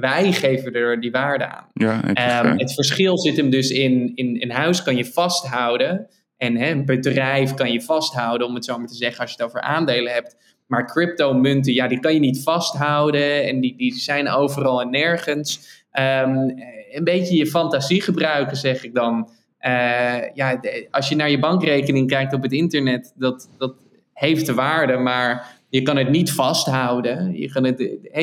wij 0.00 0.32
geven 0.32 0.72
er 0.72 1.00
die 1.00 1.10
waarde 1.10 1.46
aan. 1.46 1.66
Ja, 1.72 2.02
um, 2.44 2.58
het 2.58 2.74
verschil 2.74 3.18
zit 3.18 3.36
hem 3.36 3.50
dus 3.50 3.70
in, 3.70 4.12
in 4.14 4.36
een 4.40 4.50
huis 4.50 4.82
kan 4.82 4.96
je 4.96 5.04
vasthouden. 5.04 6.08
En 6.36 6.56
hè, 6.56 6.70
een 6.70 6.84
bedrijf 6.84 7.54
kan 7.54 7.72
je 7.72 7.82
vasthouden, 7.82 8.46
om 8.46 8.54
het 8.54 8.64
zo 8.64 8.78
maar 8.78 8.86
te 8.86 8.94
zeggen, 8.94 9.20
als 9.20 9.30
je 9.30 9.36
het 9.36 9.46
over 9.46 9.60
aandelen 9.60 10.12
hebt. 10.12 10.36
Maar 10.66 10.86
crypto-munten, 10.86 11.72
ja, 11.72 11.88
die 11.88 12.00
kan 12.00 12.14
je 12.14 12.20
niet 12.20 12.42
vasthouden. 12.42 13.46
En 13.46 13.60
die, 13.60 13.76
die 13.76 13.94
zijn 13.94 14.28
overal 14.28 14.80
en 14.80 14.90
nergens. 14.90 15.79
Um, 15.98 16.54
een 16.90 17.04
beetje 17.04 17.36
je 17.36 17.46
fantasie 17.46 18.02
gebruiken, 18.02 18.56
zeg 18.56 18.84
ik 18.84 18.94
dan. 18.94 19.30
Uh, 19.60 20.34
ja, 20.34 20.60
als 20.90 21.08
je 21.08 21.16
naar 21.16 21.30
je 21.30 21.38
bankrekening 21.38 22.08
kijkt 22.08 22.32
op 22.32 22.42
het 22.42 22.52
internet, 22.52 23.12
dat, 23.16 23.50
dat 23.58 23.74
heeft 24.12 24.46
de 24.46 24.54
waarde, 24.54 24.96
maar 24.96 25.58
je 25.68 25.82
kan 25.82 25.96
het 25.96 26.10
niet 26.10 26.32
vasthouden. 26.32 27.38
Je 27.38 27.50
kan, 27.52 27.64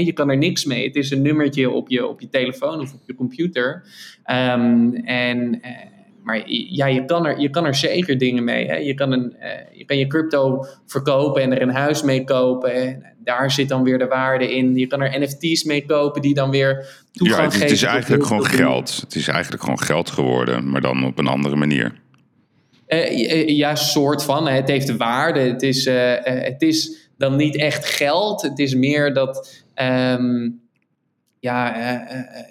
je 0.06 0.14
kan 0.14 0.30
er 0.30 0.38
niks 0.38 0.66
mee. 0.66 0.86
Het 0.86 0.96
is 0.96 1.12
een 1.12 1.22
nummertje 1.22 1.70
op 1.70 1.90
je, 1.90 2.08
op 2.08 2.22
je 2.22 2.30
telefoon 2.30 2.80
of 2.80 2.94
op 2.94 3.02
je 3.06 3.16
computer. 3.16 3.84
Um, 4.32 4.96
en, 4.96 5.56
uh, 5.56 5.62
maar 6.24 6.44
ja, 6.50 6.86
je 6.86 7.06
kan, 7.06 7.26
er, 7.26 7.40
je 7.40 7.50
kan 7.50 7.66
er 7.66 7.76
zeker 7.76 8.18
dingen 8.18 8.44
mee. 8.44 8.68
Hè? 8.68 8.76
Je, 8.76 8.94
kan 8.94 9.12
een, 9.12 9.36
uh, 9.40 9.78
je 9.78 9.86
kan 9.86 9.98
je 9.98 10.08
crypto 10.08 10.66
verkopen 10.86 11.42
en 11.42 11.52
er 11.52 11.62
een 11.62 11.70
huis 11.70 12.04
mee 12.04 12.24
kopen. 12.24 12.74
En 12.74 13.04
daar 13.28 13.52
zit 13.52 13.70
dan 13.70 13.84
weer 13.84 13.98
de 13.98 14.08
waarde 14.08 14.56
in. 14.56 14.76
Je 14.76 14.88
kan 14.88 15.02
er 15.02 15.20
NFT's 15.20 15.64
mee 15.64 15.86
kopen 15.86 16.22
die 16.22 16.34
dan 16.34 16.52
weer 16.52 16.86
toegang 17.12 17.40
ja, 17.40 17.44
het, 17.44 17.54
geven. 17.54 17.68
Het 17.68 17.76
is 17.76 17.84
eigenlijk 17.84 18.26
gewoon 18.26 18.46
geld. 18.46 18.98
Het 19.02 19.16
is 19.16 19.28
eigenlijk 19.28 19.64
gewoon 19.64 19.80
geld 19.80 20.10
geworden, 20.10 20.70
maar 20.70 20.82
dan 20.82 21.06
op 21.06 21.20
een 21.20 21.28
andere 21.28 21.56
manier. 21.56 21.94
Uh, 22.88 23.48
ja, 23.48 23.76
soort 23.76 24.24
van. 24.24 24.48
Het 24.48 24.68
heeft 24.68 24.98
waarde. 24.98 25.40
Het 25.40 25.62
is, 25.62 25.86
uh, 25.86 26.14
het 26.24 26.62
is 26.62 27.10
dan 27.18 27.36
niet 27.36 27.58
echt 27.58 27.86
geld. 27.86 28.42
Het 28.42 28.60
is 28.60 28.76
meer 28.76 29.14
dat. 29.14 29.64
Um, 29.76 30.66
ja, 31.48 31.74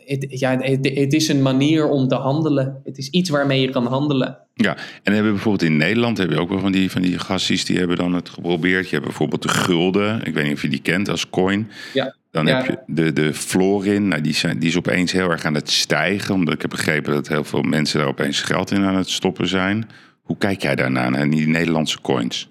het, 0.04 0.26
ja 0.28 0.58
het, 0.58 1.12
is 1.12 1.28
een 1.28 1.42
manier 1.42 1.88
om 1.88 2.08
te 2.08 2.14
handelen. 2.14 2.80
Het 2.84 2.98
is 2.98 3.10
iets 3.10 3.30
waarmee 3.30 3.60
je 3.60 3.70
kan 3.70 3.86
handelen. 3.86 4.38
Ja, 4.54 4.76
en 4.76 5.12
hebben 5.12 5.24
we 5.24 5.30
bijvoorbeeld 5.30 5.70
in 5.70 5.76
Nederland 5.76 6.18
heb 6.18 6.30
je 6.30 6.40
ook 6.40 6.48
wel 6.48 6.60
van 6.60 6.72
die, 6.72 6.90
van 6.90 7.02
die 7.02 7.18
gasties 7.18 7.64
die 7.64 7.78
hebben 7.78 7.96
dan 7.96 8.14
het 8.14 8.28
geprobeerd. 8.28 8.84
Je 8.84 8.94
hebt 8.94 9.06
bijvoorbeeld 9.06 9.42
de 9.42 9.48
gulden. 9.48 10.20
Ik 10.24 10.34
weet 10.34 10.44
niet 10.44 10.54
of 10.54 10.62
je 10.62 10.68
die 10.68 10.82
kent 10.82 11.08
als 11.08 11.30
coin. 11.30 11.70
Ja. 11.94 12.14
Dan 12.30 12.46
ja. 12.46 12.56
heb 12.56 12.66
je 12.66 12.78
de, 12.94 13.12
de 13.12 13.34
florin. 13.34 14.08
Nou, 14.08 14.22
die, 14.22 14.34
zijn, 14.34 14.58
die 14.58 14.68
is 14.68 14.76
opeens 14.76 15.12
heel 15.12 15.30
erg 15.30 15.44
aan 15.44 15.54
het 15.54 15.70
stijgen. 15.70 16.34
Omdat 16.34 16.54
ik 16.54 16.60
heb 16.60 16.70
begrepen 16.70 17.12
dat 17.12 17.28
heel 17.28 17.44
veel 17.44 17.62
mensen 17.62 17.98
daar 17.98 18.08
opeens 18.08 18.40
geld 18.40 18.70
in 18.70 18.84
aan 18.84 18.96
het 18.96 19.10
stoppen 19.10 19.48
zijn. 19.48 19.88
Hoe 20.22 20.36
kijk 20.38 20.62
jij 20.62 20.74
daarna, 20.74 21.08
naar 21.08 21.30
die 21.30 21.48
Nederlandse 21.48 22.00
coins? 22.00 22.48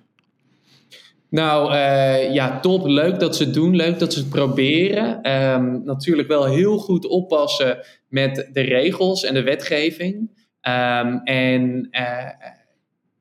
Nou 1.35 1.73
uh, 1.73 2.33
ja, 2.33 2.59
top. 2.59 2.85
Leuk 2.85 3.19
dat 3.19 3.35
ze 3.35 3.43
het 3.43 3.53
doen. 3.53 3.75
Leuk 3.75 3.99
dat 3.99 4.13
ze 4.13 4.19
het 4.19 4.29
proberen. 4.29 5.31
Um, 5.31 5.81
natuurlijk 5.83 6.27
wel 6.27 6.45
heel 6.45 6.77
goed 6.77 7.07
oppassen 7.07 7.77
met 8.09 8.49
de 8.53 8.61
regels 8.61 9.23
en 9.23 9.33
de 9.33 9.43
wetgeving. 9.43 10.15
Um, 10.61 11.21
en 11.23 11.87
uh, 11.91 12.29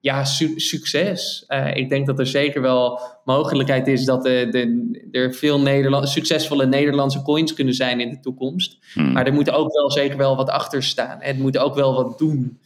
ja, 0.01 0.25
su 0.25 0.53
succes. 0.57 1.45
Uh, 1.49 1.77
ik 1.77 1.89
denk 1.89 2.07
dat 2.07 2.19
er 2.19 2.27
zeker 2.27 2.63
wel 2.63 3.01
mogelijkheid 3.25 3.87
is 3.87 4.05
dat 4.05 4.23
de, 4.23 4.47
de, 4.51 5.09
er 5.11 5.35
veel 5.35 5.61
Nederland, 5.61 6.09
succesvolle 6.09 6.67
Nederlandse 6.67 7.23
coins 7.23 7.55
kunnen 7.55 7.75
zijn 7.75 8.01
in 8.01 8.11
de 8.11 8.21
toekomst. 8.21 8.79
Hmm. 8.93 9.13
Maar 9.13 9.27
er 9.27 9.33
moet 9.33 9.51
ook 9.51 9.73
wel 9.73 9.91
zeker 9.91 10.17
wel 10.17 10.37
wat 10.37 10.51
achter 10.51 10.83
staan. 10.83 11.17
Het 11.21 11.39
moet 11.39 11.59
ook 11.59 11.75
wel 11.75 11.95
wat 11.95 12.19
doen. 12.19 12.59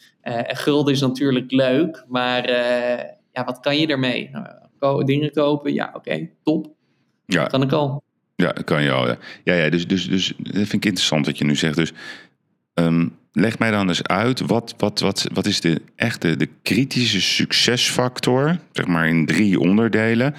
Gulden 0.47 0.93
is 0.93 1.01
natuurlijk 1.01 1.51
leuk, 1.51 2.05
maar 2.09 2.51
ja, 3.33 3.45
wat 3.45 3.61
kan 3.61 3.79
je 3.79 3.87
ermee? 3.87 4.31
Dingen 5.05 5.33
kopen, 5.33 5.73
ja, 5.73 5.87
oké, 5.87 5.97
okay, 5.97 6.31
top. 6.43 6.75
Ja. 7.27 7.45
Kan 7.47 7.63
ik 7.63 7.73
al. 7.73 8.03
Ja, 8.37 8.53
kan 8.65 8.83
je 8.83 8.91
al. 8.91 9.07
Ja, 9.07 9.19
ja, 9.45 9.55
ja 9.55 9.71
dus, 9.71 9.87
dus, 9.87 10.09
dus 10.09 10.33
dat 10.37 10.53
vind 10.53 10.73
ik 10.73 10.85
interessant 10.85 11.27
wat 11.27 11.39
je 11.39 11.45
nu 11.45 11.57
zegt. 11.57 11.77
Dus 11.77 11.93
um, 12.75 13.17
leg 13.33 13.59
mij 13.59 13.71
dan 13.71 13.89
eens 13.89 14.03
uit, 14.03 14.41
wat, 14.41 14.75
wat, 14.77 15.01
wat, 15.01 15.29
wat 15.33 15.47
is 15.47 15.61
de 15.61 15.83
echte 15.97 16.37
de 16.37 16.49
kritische 16.63 17.21
succesfactor, 17.21 18.59
zeg 18.73 18.87
maar 18.87 19.09
in 19.09 19.27
drie 19.27 19.61
onderdelen, 19.61 20.35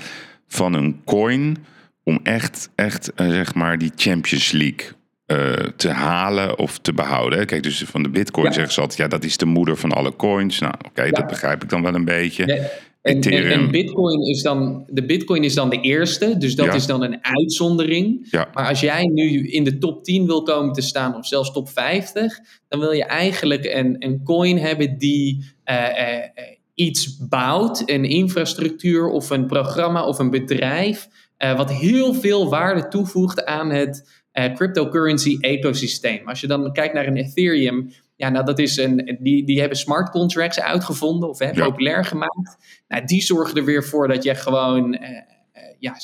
van 0.48 0.74
een 0.74 1.02
coin 1.06 1.58
om 2.04 2.20
echt, 2.24 2.70
echt 2.76 3.12
uh, 3.16 3.30
zeg 3.30 3.54
maar 3.54 3.78
die 3.78 3.92
Champions 3.96 4.52
League 4.52 4.88
uh, 5.28 5.54
te 5.76 5.90
halen 5.90 6.58
of 6.58 6.78
te 6.78 6.94
behouden. 6.94 7.46
Kijk, 7.46 7.64
dus 7.64 7.84
van 7.84 8.04
de 8.04 8.10
bitcoin 8.10 8.46
ja. 8.46 8.54
zeggen 8.54 8.74
ze 8.74 8.82
altijd, 8.82 9.00
ja, 9.00 9.08
dat 9.08 9.24
is 9.24 9.38
de 9.38 9.46
moeder 9.46 9.78
van 9.78 9.92
alle 9.92 10.16
coins. 10.16 10.60
Nou, 10.60 10.74
oké, 10.74 10.88
okay, 10.88 11.06
ja. 11.06 11.12
dat 11.12 11.28
begrijp 11.28 11.64
ik 11.64 11.70
dan 11.70 11.82
wel 11.82 11.96
een 11.96 12.06
beetje. 12.06 12.70
En, 13.02 13.22
en, 13.22 13.52
en, 13.52 13.72
Bitcoin 13.72 14.22
is 14.22 14.42
dan, 14.42 14.84
de 14.88 15.06
Bitcoin 15.06 15.44
is 15.44 15.54
dan 15.54 15.70
de 15.70 15.82
eerste, 15.82 16.38
dus 16.38 16.56
dat 16.56 16.66
Ja. 16.66 16.74
is 16.74 16.86
dan 16.86 17.04
een 17.04 17.18
uitzondering. 17.22 18.28
Ja. 18.32 18.50
Maar 18.54 18.68
als 18.68 18.80
jij 18.80 19.04
nu 19.04 19.48
in 19.48 19.64
de 19.64 19.78
top 19.78 20.04
10 20.04 20.26
wil 20.26 20.44
komen 20.44 20.74
te 20.74 20.82
staan, 20.82 21.16
of 21.16 21.28
zelfs 21.28 21.52
top 21.52 21.70
50, 21.70 22.40
dan 22.68 22.80
wil 22.80 22.92
je 22.92 23.04
eigenlijk 23.04 23.66
een, 23.66 23.96
een 24.00 24.24
coin 24.24 24.58
hebben 24.58 24.98
die 24.98 25.46
eh, 25.64 26.18
eh, 26.18 26.30
iets 26.74 27.18
bouwt, 27.28 27.84
een 27.86 28.06
infrastructuur 28.06 29.10
of 29.10 29.30
een 29.30 29.46
programma 29.46 30.06
of 30.06 30.20
een 30.20 30.30
bedrijf, 30.30 31.08
eh, 31.38 31.58
wat 31.58 31.72
heel 31.72 32.14
veel 32.14 32.50
waarde 32.50 32.88
toevoegt 32.88 33.46
aan 33.46 33.70
het 33.70 34.18
cryptocurrency 34.56 35.38
ecosysteem. 35.40 36.28
Als 36.28 36.42
je 36.42 36.48
dan 36.48 36.74
kijkt 36.74 36.94
naar 36.94 37.08
een 37.08 37.18
Ethereum, 37.18 37.92
ja, 38.20 38.30
nou, 38.30 38.46
dat 38.46 38.60
is 38.60 38.78
een, 38.78 39.18
die, 39.20 39.46
die 39.46 39.60
hebben 39.60 39.78
smart 39.78 40.10
contracts 40.10 40.60
uitgevonden 40.60 41.30
of 41.30 41.40
hè, 41.40 41.50
Ja. 41.50 41.66
populair 41.66 42.06
gemaakt. 42.06 42.58
Nou, 42.88 43.06
die 43.06 43.22
zorgen 43.22 43.58
er 43.58 43.66
weer 43.66 43.84
voor 43.84 44.08
dat 44.08 44.24
je 44.24 44.36
gewoon 44.36 44.94
eh, 44.94 45.10
eh, 45.52 45.64
ja, 45.80 45.96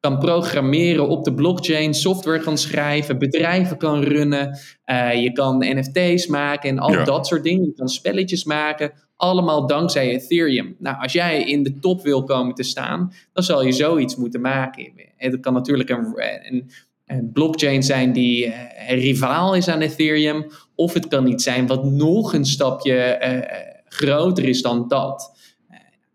kan 0.00 0.18
programmeren 0.18 1.08
op 1.08 1.24
de 1.24 1.34
blockchain, 1.34 1.94
software 1.94 2.40
kan 2.40 2.58
schrijven, 2.58 3.18
bedrijven 3.18 3.76
kan 3.76 4.02
runnen. 4.02 4.58
Uh, 4.86 5.22
je 5.22 5.32
kan 5.32 5.58
NFT's 5.58 6.26
maken 6.26 6.70
en 6.70 6.78
al 6.78 7.04
dat 7.04 7.26
soort 7.26 7.42
dingen. 7.42 7.64
Je 7.64 7.74
kan 7.74 7.88
spelletjes 7.88 8.44
maken. 8.44 8.92
Allemaal 9.16 9.66
dankzij 9.66 10.08
Ethereum. 10.10 10.76
Nou, 10.78 11.02
als 11.02 11.12
jij 11.12 11.42
in 11.44 11.62
de 11.62 11.78
top 11.78 12.02
wil 12.02 12.24
komen 12.24 12.54
te 12.54 12.62
staan, 12.62 13.12
dan 13.32 13.44
zal 13.44 13.64
je 13.64 13.72
zoiets 13.72 14.16
moeten 14.16 14.40
maken. 14.40 14.92
Het 15.16 15.40
kan 15.40 15.52
natuurlijk 15.52 15.88
een, 15.88 16.14
een, 16.42 16.70
een 17.06 17.30
blockchain 17.32 17.82
zijn 17.82 18.12
die 18.12 18.46
uh, 18.46 18.54
rivaal 18.88 19.54
is 19.54 19.68
aan 19.68 19.80
Ethereum. 19.80 20.46
Of 20.74 20.92
het 20.92 21.08
kan 21.08 21.26
iets 21.26 21.44
zijn 21.44 21.66
wat 21.66 21.84
nog 21.84 22.34
een 22.34 22.46
stapje 22.46 23.18
uh, 23.22 23.58
groter 23.88 24.44
is 24.44 24.62
dan 24.62 24.88
dat. 24.88 25.32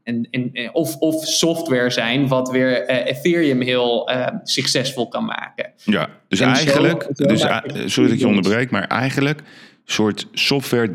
En, 0.04 0.28
en, 0.32 0.70
of, 0.74 0.96
of 0.96 1.26
software 1.26 1.90
zijn 1.90 2.28
wat 2.28 2.50
weer 2.50 2.88
Ethereum 2.88 3.62
heel 3.62 4.10
succesvol 4.44 5.08
kan 5.08 5.26
maken. 5.26 5.72
Ja, 5.84 6.10
dus 6.28 6.40
eigenlijk, 6.40 7.08
dus, 7.16 7.42
sorry 7.42 8.10
dat 8.10 8.12
ik 8.12 8.20
je 8.20 8.28
onderbreek, 8.28 8.72
maar 8.72 8.88
eigenlijk 8.88 9.44
soort 9.92 10.28
software 10.34 10.92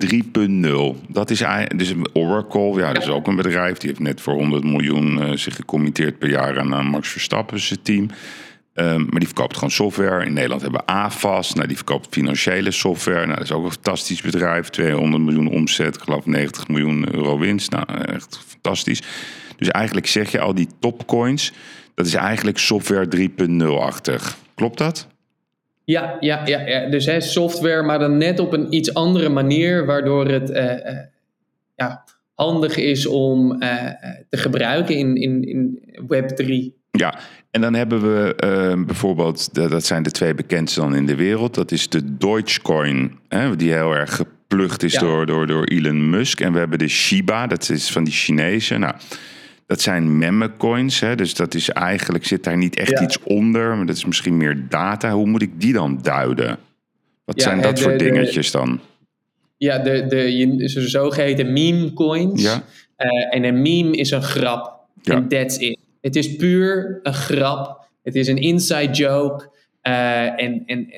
3.0. 0.97 1.09
Dat 1.09 1.31
is 1.31 1.45
dus 1.77 1.95
Oracle, 2.13 2.81
ja, 2.81 2.93
dat 2.93 3.03
is 3.03 3.09
ook 3.09 3.27
een 3.27 3.37
bedrijf. 3.37 3.79
Die 3.79 3.89
heeft 3.89 4.01
net 4.01 4.21
voor 4.21 4.35
100 4.35 4.65
miljoen 4.65 5.19
uh, 5.19 5.37
zich 5.37 5.57
gecommitteerd 5.57 6.19
per 6.19 6.31
jaar 6.31 6.59
aan, 6.61 6.75
aan 6.75 6.87
Max 6.87 7.09
Verstappen 7.09 7.61
zijn 7.61 7.83
team. 7.83 8.11
Um, 8.75 9.07
maar 9.11 9.19
die 9.19 9.29
verkoopt 9.29 9.55
gewoon 9.55 9.71
software. 9.71 10.25
In 10.25 10.33
Nederland 10.33 10.63
hebben 10.63 10.81
we 10.81 10.93
AFAS. 10.93 11.55
Nou, 11.55 11.67
die 11.67 11.77
verkoopt 11.77 12.07
financiële 12.11 12.71
software. 12.71 13.27
Nou, 13.27 13.35
dat 13.35 13.45
is 13.45 13.53
ook 13.53 13.65
een 13.65 13.71
fantastisch 13.71 14.23
bedrijf. 14.23 14.69
200 14.69 15.23
miljoen 15.23 15.49
omzet, 15.49 15.95
ik 15.95 16.01
geloof 16.01 16.27
90 16.27 16.69
miljoen 16.69 17.15
euro 17.15 17.39
winst. 17.39 17.71
Nou, 17.71 17.85
echt 18.05 18.39
fantastisch. 18.47 19.03
Dus 19.57 19.69
eigenlijk 19.69 20.07
zeg 20.07 20.31
je 20.31 20.41
al 20.41 20.55
die 20.55 20.69
topcoins, 20.81 21.53
dat 21.95 22.07
is 22.07 22.15
eigenlijk 22.15 22.59
software 22.59 23.09
3.0-achtig. 23.17 24.37
Klopt 24.55 24.79
dat? 24.79 25.07
Ja, 25.85 26.17
ja, 26.21 26.47
ja, 26.47 26.61
ja. 26.61 26.91
dus 26.91 27.07
hè, 27.07 27.21
software, 27.21 27.83
maar 27.83 27.99
dan 27.99 28.17
net 28.17 28.39
op 28.39 28.53
een 28.53 28.75
iets 28.75 28.95
andere 28.95 29.29
manier, 29.29 29.87
waardoor 29.87 30.29
het 30.29 30.51
uh, 30.51 30.65
uh, 30.65 30.99
ja, 31.75 32.05
handig 32.35 32.77
is 32.77 33.07
om 33.07 33.63
uh, 33.63 33.91
te 34.29 34.37
gebruiken 34.37 34.97
in, 34.97 35.17
in, 35.17 35.43
in 35.43 35.81
Web3. 36.03 36.83
Ja, 36.97 37.19
en 37.51 37.61
dan 37.61 37.75
hebben 37.75 38.01
we 38.03 38.35
bijvoorbeeld, 38.87 39.55
dat 39.55 39.85
zijn 39.85 40.03
de 40.03 40.11
twee 40.11 40.35
bekendste 40.35 40.81
dan 40.81 40.95
in 40.95 41.07
de 41.07 41.15
wereld, 41.15 41.55
dat 41.55 41.73
is 41.73 41.89
de 41.89 42.17
Dogecoin, 42.17 43.19
hè, 43.29 43.57
die 43.57 43.73
heel 43.73 43.93
erg 43.93 44.17
geplucht 44.17 44.83
is 44.83 44.95
door, 44.95 45.27
door, 45.27 45.47
door 45.47 45.65
Elon 45.65 46.11
Musk. 46.11 46.41
En 46.41 46.53
we 46.53 46.59
hebben 46.59 46.79
de 46.79 46.89
Shiba, 46.89 47.47
dat 47.47 47.71
is 47.71 47.91
van 47.91 48.05
die 48.05 48.13
Chinezen. 48.13 48.81
Nou, 48.81 48.95
dat 49.67 49.81
zijn 49.81 50.19
meme-coins, 50.19 51.01
hè? 51.01 51.15
dus 51.15 51.35
dat 51.35 51.55
is 51.55 51.69
eigenlijk, 51.69 52.27
zit 52.27 52.45
daar 52.45 52.57
niet 52.57 52.77
echt 52.77 53.01
iets 53.01 53.23
onder, 53.23 53.77
maar 53.77 53.87
dat 53.87 53.97
is 53.97 54.05
misschien 54.05 54.37
meer 54.37 54.67
data. 54.69 55.11
Hoe 55.11 55.27
moet 55.27 55.43
ik 55.43 55.61
die 55.61 55.73
dan 55.73 55.99
duiden? 56.03 56.59
Wat 57.25 57.43
zijn 57.43 57.61
dat 57.61 57.81
voor 57.81 57.99
dingetjes 57.99 58.51
dan? 58.51 58.81
Ja, 59.57 59.79
de, 59.79 60.07
de, 60.07 60.69
zogeheten 60.69 61.53
meme-coins. 61.53 62.43
Ja. 62.43 62.63
Uh, 62.99 63.35
en 63.35 63.45
een 63.45 63.63
meme 63.63 63.97
is 63.97 64.11
een 64.11 64.23
grap. 64.23 64.87
En 65.05 65.29
that's 65.29 65.57
it. 65.57 65.79
Het 66.05 66.17
is 66.17 66.37
puur 66.37 67.01
een 67.03 67.15
grap. 67.15 67.89
Het 68.03 68.15
is 68.15 68.29
een 68.29 68.39
inside 68.39 68.93
joke. 68.93 69.51
Uh, 69.83 70.41
en, 70.43 70.63
en 70.67 70.89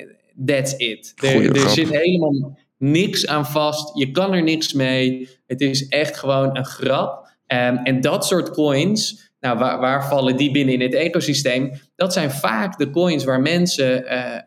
that's 0.45 0.73
it. 0.73 1.13
Er, 1.15 1.55
er 1.55 1.69
zit 1.69 1.89
helemaal 1.89 2.57
niks 2.77 3.27
aan 3.27 3.45
vast. 3.45 3.97
Je 3.97 4.11
kan 4.11 4.33
er 4.33 4.43
niks 4.43 4.73
mee. 4.73 5.29
Het 5.45 5.61
is 5.61 5.87
echt 5.87 6.17
gewoon 6.17 6.57
een 6.57 6.65
grap. 6.65 7.25
Um, 7.47 7.77
en 7.77 8.01
dat 8.01 8.25
soort 8.25 8.49
coins, 8.49 9.31
nou, 9.39 9.57
waar, 9.57 9.79
waar, 9.79 10.07
vallen 10.07 10.37
die 10.37 10.51
binnen 10.51 10.73
in 10.73 10.81
het 10.81 10.93
ecosysteem? 10.93 11.71
Dat 11.95 12.13
zijn 12.13 12.31
vaak 12.31 12.77
de 12.77 12.89
coins 12.89 13.23
waar 13.23 13.41
mensen 13.41 14.03
uh, 14.03 14.39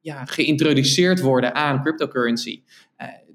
ja, 0.00 0.24
geïntroduceerd 0.24 1.20
worden 1.20 1.54
aan 1.54 1.82
cryptocurrency. 1.82 2.62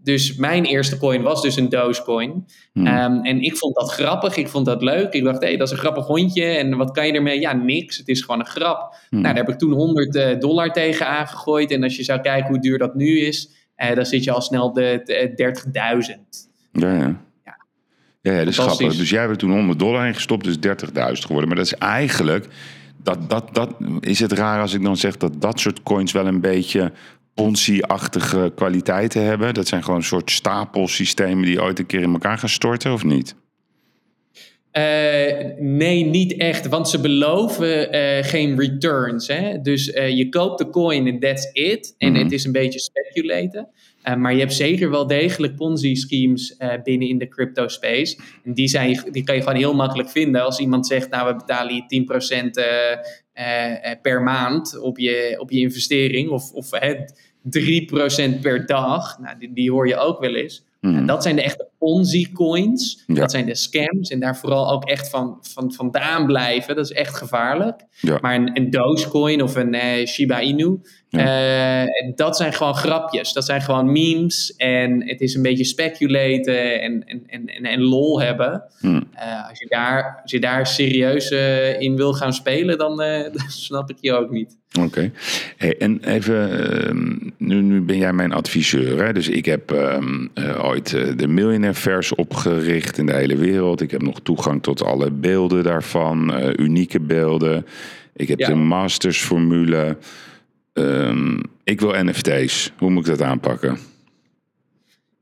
Dus 0.06 0.36
mijn 0.36 0.66
eerste 0.66 0.98
coin 0.98 1.22
was 1.22 1.42
dus 1.42 1.56
een 1.56 1.70
Dogecoin. 1.70 2.46
Hmm. 2.74 2.88
Um, 2.88 3.24
en 3.24 3.42
ik 3.42 3.58
vond 3.58 3.76
dat 3.76 3.92
grappig, 3.92 4.36
ik 4.36 4.48
vond 4.48 4.66
dat 4.66 4.82
leuk. 4.82 5.14
Ik 5.14 5.24
dacht, 5.24 5.42
hé, 5.42 5.48
hey, 5.48 5.58
dat 5.58 5.68
is 5.68 5.74
een 5.74 5.80
grappig 5.80 6.06
hondje. 6.06 6.46
En 6.46 6.78
wat 6.78 6.92
kan 6.92 7.08
je 7.08 7.14
ermee? 7.14 7.40
Ja, 7.40 7.54
niks. 7.54 7.98
Het 7.98 8.08
is 8.08 8.22
gewoon 8.22 8.40
een 8.40 8.46
grap. 8.46 8.96
Hmm. 9.10 9.22
Nou, 9.22 9.34
daar 9.34 9.44
heb 9.44 9.54
ik 9.54 9.60
toen 9.60 9.72
100 9.72 10.16
uh, 10.16 10.40
dollar 10.40 10.72
tegen 10.72 11.08
aangegooid. 11.08 11.72
En 11.72 11.84
als 11.84 11.96
je 11.96 12.04
zou 12.04 12.22
kijken 12.22 12.50
hoe 12.50 12.60
duur 12.60 12.78
dat 12.78 12.96
nu 12.96 13.20
is, 13.20 13.50
dan 13.96 14.06
zit 14.06 14.24
je 14.24 14.32
al 14.32 14.42
snel 14.42 14.74
de 14.74 15.02
30.000. 16.14 16.20
Ja, 16.72 16.94
ja. 16.94 17.24
Ja, 18.22 18.38
dat 18.38 18.48
is 18.48 18.58
grappig. 18.58 18.96
Dus 18.96 19.10
jij 19.10 19.20
hebt 19.20 19.32
er 19.32 19.38
toen 19.38 19.52
100 19.52 19.80
dollar 19.80 20.08
ingestopt, 20.08 20.44
dus 20.44 20.56
30.000 20.56 20.92
geworden. 20.94 21.48
Maar 21.48 21.58
dat 21.58 21.66
is 21.66 21.74
eigenlijk, 21.74 22.48
dat, 23.04 23.30
dat, 23.30 23.50
dat, 23.54 23.76
is 24.00 24.20
het 24.20 24.32
raar 24.32 24.62
als 24.62 24.74
ik 24.74 24.84
dan 24.84 24.98
zeg 24.98 25.18
dat 25.18 25.42
dat 25.42 25.60
soort 25.60 25.84
coins 25.84 26.12
wel 26.12 26.28
een 26.28 26.42
beetje 26.42 26.92
Ponzi-achtige 27.36 28.52
kwaliteiten 28.56 29.24
hebben? 29.24 29.54
Dat 29.54 29.68
zijn 29.68 29.84
gewoon 29.84 30.00
een 30.00 30.06
soort 30.06 30.32
stapelsystemen 30.32 31.46
die 31.46 31.62
ooit 31.62 31.80
een 31.80 31.86
keer 31.86 32.02
in 32.02 32.14
elkaar 32.14 32.38
gaan 32.38 32.50
storten, 32.50 32.94
of 32.94 33.04
niet? 33.04 33.36
Uh, 34.78 34.84
nee, 35.58 36.06
niet 36.06 36.38
echt, 36.38 36.68
want 36.68 36.90
ze 36.90 37.00
beloven 37.00 37.96
uh, 37.96 38.24
geen 38.24 38.60
returns. 38.60 39.28
Hè? 39.28 39.62
Dus 39.62 39.88
uh, 39.88 40.10
je 40.10 40.30
koopt 40.30 40.58
de 40.58 40.70
coin 40.70 41.08
en 41.08 41.20
that's 41.20 41.50
it. 41.54 41.96
En 41.98 42.10
mm 42.10 42.16
-hmm. 42.16 42.24
het 42.24 42.32
is 42.32 42.46
een 42.46 42.52
beetje 42.52 42.80
speculaten. 42.80 43.68
Maar 44.18 44.34
je 44.34 44.40
hebt 44.40 44.54
zeker 44.54 44.90
wel 44.90 45.08
degelijk 45.08 45.56
Ponzi-schemes 45.56 46.58
binnen 46.84 47.08
in 47.08 47.18
de 47.18 47.28
crypto 47.28 47.68
space. 47.68 48.18
En 48.44 48.54
die, 48.54 48.68
zijn, 48.68 49.04
die 49.12 49.24
kan 49.24 49.36
je 49.36 49.42
gewoon 49.42 49.58
heel 49.58 49.74
makkelijk 49.74 50.10
vinden. 50.10 50.44
Als 50.44 50.60
iemand 50.60 50.88
zegt, 50.88 51.10
nou 51.10 51.28
we 51.28 51.36
betalen 51.36 51.76
je 51.76 52.04
10% 52.34 52.46
uh, 52.46 52.66
per 54.02 54.22
maand 54.22 54.80
op 54.80 54.98
je, 54.98 55.36
op 55.40 55.52
je 55.52 55.60
investering. 55.60 56.30
Of, 56.30 56.52
of 56.52 56.70
3% 57.46 58.40
per 58.42 58.66
dag. 58.66 59.20
Nou, 59.20 59.38
die, 59.40 59.54
die 59.54 59.72
hoor 59.72 59.88
je 59.88 59.98
ook 59.98 60.20
wel 60.20 60.36
eens. 60.36 60.66
Mm. 60.82 60.98
En 60.98 61.06
dat 61.06 61.24
zijn 61.24 61.36
de 61.36 61.42
echte 61.42 61.68
Ponzi-coins. 61.86 63.04
Ja. 63.08 63.16
Dat 63.16 63.32
zijn 63.32 63.46
de 63.46 63.56
scams. 63.56 64.10
En 64.10 64.20
daar 64.20 64.38
vooral 64.38 64.72
ook 64.72 64.86
echt 64.86 65.10
van, 65.10 65.38
van, 65.42 65.74
vandaan 65.74 66.26
blijven. 66.26 66.76
Dat 66.76 66.86
is 66.86 66.92
echt 66.92 67.16
gevaarlijk. 67.16 67.86
Ja. 68.00 68.18
Maar 68.22 68.36
een, 68.36 68.50
een 68.54 68.70
Dogecoin 68.70 69.42
of 69.42 69.56
een 69.56 69.74
uh, 69.74 70.06
Shiba 70.06 70.42
Inu... 70.42 70.80
Ja. 71.10 71.84
Uh, 71.84 72.16
dat 72.16 72.38
zijn 72.38 72.54
gewoon 72.54 72.76
grapjes. 72.76 73.34
Dat 73.34 73.46
zijn 73.46 73.62
gewoon 73.62 73.92
memes. 73.92 74.56
En 74.56 75.08
het 75.08 75.22
is 75.22 75.36
een 75.36 75.42
beetje 75.42 75.64
speculaten 75.64 76.82
en, 76.82 77.04
en, 77.06 77.24
en, 77.28 77.48
en, 77.48 77.66
en 77.66 77.82
lol 77.82 78.22
hebben. 78.22 78.64
Hmm. 78.80 79.08
Uh, 79.16 79.50
als, 79.50 79.60
je 79.60 79.66
daar, 79.70 80.20
als 80.22 80.32
je 80.32 80.40
daar 80.40 80.68
serieus 80.68 81.32
in 81.80 81.96
wil 81.96 82.14
gaan 82.14 82.34
spelen, 82.34 82.78
dan, 82.78 82.98
dan 83.36 83.50
snap 83.50 83.90
ik 83.90 83.98
je 84.00 84.14
ook 84.14 84.30
niet. 84.30 84.58
Oké. 84.80 85.12
Hey, 85.58 85.78
en 85.78 86.04
even, 86.04 86.70
ehm, 86.88 87.32
nu, 87.38 87.62
nu 87.62 87.82
ben 87.82 87.98
jij 87.98 88.14
mijn 88.14 88.32
adviseur. 88.32 89.06
Hè? 89.06 89.14
Dus 89.14 89.30
ik 89.30 89.46
heb 89.46 89.72
um, 89.72 90.32
ooit 90.62 90.90
de 91.18 91.28
Millionaire 91.28 91.75
Vers 91.76 92.16
opgericht 92.16 92.98
in 92.98 93.06
de 93.06 93.16
hele 93.16 93.36
wereld. 93.36 93.82
Ik 93.82 93.92
heb 93.92 94.02
nog 94.02 94.20
toegang 94.24 94.64
tot 94.64 94.84
alle 94.84 95.12
beelden 95.12 95.64
daarvan, 95.64 96.34
unieke 96.60 97.00
beelden. 97.00 97.66
Ik 98.16 98.28
heb 98.28 98.40
ja. 98.40 98.48
de 98.48 98.56
mastersformule. 98.56 99.98
Um, 100.74 101.42
ik 101.64 101.80
wil 101.80 102.04
NFT's. 102.04 102.72
Hoe 102.78 102.90
moet 102.90 103.08
ik 103.08 103.18
dat 103.18 103.28
aanpakken? 103.28 103.78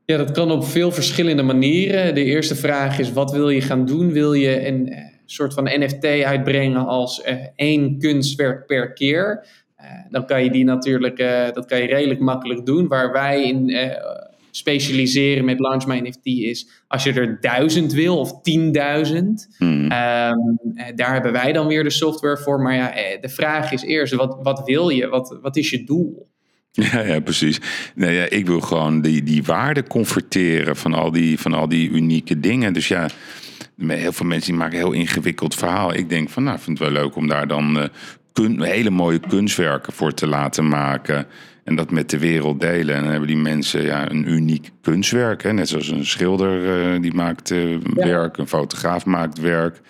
Ja, 0.04 0.16
dat 0.16 0.30
kan 0.30 0.50
op 0.50 0.64
veel 0.64 0.92
verschillende 0.92 1.42
manieren. 1.42 2.14
De 2.14 2.24
eerste 2.24 2.54
vraag 2.54 2.98
is: 2.98 3.12
wat 3.12 3.32
wil 3.32 3.50
je 3.50 3.60
gaan 3.60 3.86
doen? 3.86 4.12
Wil 4.12 4.32
je 4.32 4.66
een 4.66 4.92
uh, 4.92 4.98
soort 5.24 5.54
van 5.54 5.64
NFT 5.64 6.04
uitbrengen 6.04 6.86
als 6.86 7.22
uh, 7.26 7.34
één 7.56 7.98
kunstwerk 7.98 8.66
per 8.66 8.92
keer? 8.92 9.46
Uh, 9.80 9.86
dan 10.10 10.26
kan 10.26 10.44
je 10.44 10.50
die 10.50 10.64
natuurlijk, 10.64 11.16
dat 11.54 11.66
kan 11.66 11.78
je 11.78 11.86
redelijk 11.86 12.20
makkelijk 12.20 12.66
doen. 12.66 12.88
Waar 12.88 13.12
wij 13.12 13.48
in 13.48 13.70
specialiseren 14.56 15.44
met 15.44 15.60
Launch 15.60 15.86
My 15.86 15.98
NFT 15.98 16.26
is 16.26 16.68
als 16.88 17.02
je 17.02 17.12
er 17.12 17.40
duizend 17.40 17.92
wil 17.92 18.18
of 18.18 18.40
tienduizend. 18.42 19.48
Hmm. 19.58 19.82
Um, 19.82 20.58
daar 20.94 21.12
hebben 21.12 21.32
wij 21.32 21.52
dan 21.52 21.66
weer 21.66 21.84
de 21.84 21.90
software 21.90 22.38
voor. 22.38 22.60
Maar 22.60 22.74
ja, 22.74 22.94
eh, 22.94 23.20
de 23.20 23.28
vraag 23.28 23.72
is 23.72 23.82
eerst, 23.82 24.14
wat, 24.14 24.38
wat 24.42 24.62
wil 24.64 24.88
je? 24.88 25.08
Wat, 25.08 25.38
wat 25.42 25.56
is 25.56 25.70
je 25.70 25.84
doel? 25.84 26.32
Ja, 26.92 27.00
ja, 27.00 27.20
precies. 27.20 27.60
Nee, 27.94 28.14
ja, 28.14 28.24
ik 28.28 28.46
wil 28.46 28.60
gewoon 28.60 29.00
die, 29.00 29.22
die 29.22 29.42
waarde 29.42 29.82
converteren 29.82 30.76
van 30.76 30.94
al 30.94 31.10
die, 31.10 31.38
van 31.38 31.52
al 31.52 31.68
die 31.68 31.90
unieke 31.90 32.40
dingen. 32.40 32.72
Dus 32.72 32.88
ja, 32.88 33.08
heel 33.86 34.12
veel 34.12 34.26
mensen 34.26 34.50
die 34.50 34.60
maken 34.60 34.78
een 34.78 34.84
heel 34.84 34.92
ingewikkeld 34.92 35.54
verhaal. 35.54 35.94
Ik 35.94 36.08
denk 36.08 36.30
van, 36.30 36.42
nou, 36.42 36.58
vind 36.58 36.78
het 36.78 36.88
wel 36.88 37.02
leuk 37.02 37.16
om 37.16 37.26
daar 37.26 37.46
dan 37.46 37.76
uh, 37.76 37.84
kun, 38.32 38.62
hele 38.62 38.90
mooie 38.90 39.20
kunstwerken 39.28 39.92
voor 39.92 40.14
te 40.14 40.26
laten 40.26 40.68
maken. 40.68 41.26
En 41.64 41.76
dat 41.76 41.90
met 41.90 42.10
de 42.10 42.18
wereld 42.18 42.60
delen. 42.60 42.94
En 42.94 43.00
dan 43.02 43.10
hebben 43.10 43.28
die 43.28 43.36
mensen 43.36 43.82
ja, 43.82 44.10
een 44.10 44.30
uniek 44.30 44.70
kunstwerk. 44.80 45.42
Hè? 45.42 45.52
Net 45.52 45.68
zoals 45.68 45.88
een 45.88 46.06
schilder 46.06 46.62
uh, 46.94 47.02
die 47.02 47.14
maakt 47.14 47.50
uh, 47.50 47.78
werk, 47.94 48.36
een 48.36 48.48
fotograaf 48.48 49.04
maakt 49.04 49.38
werk. 49.38 49.80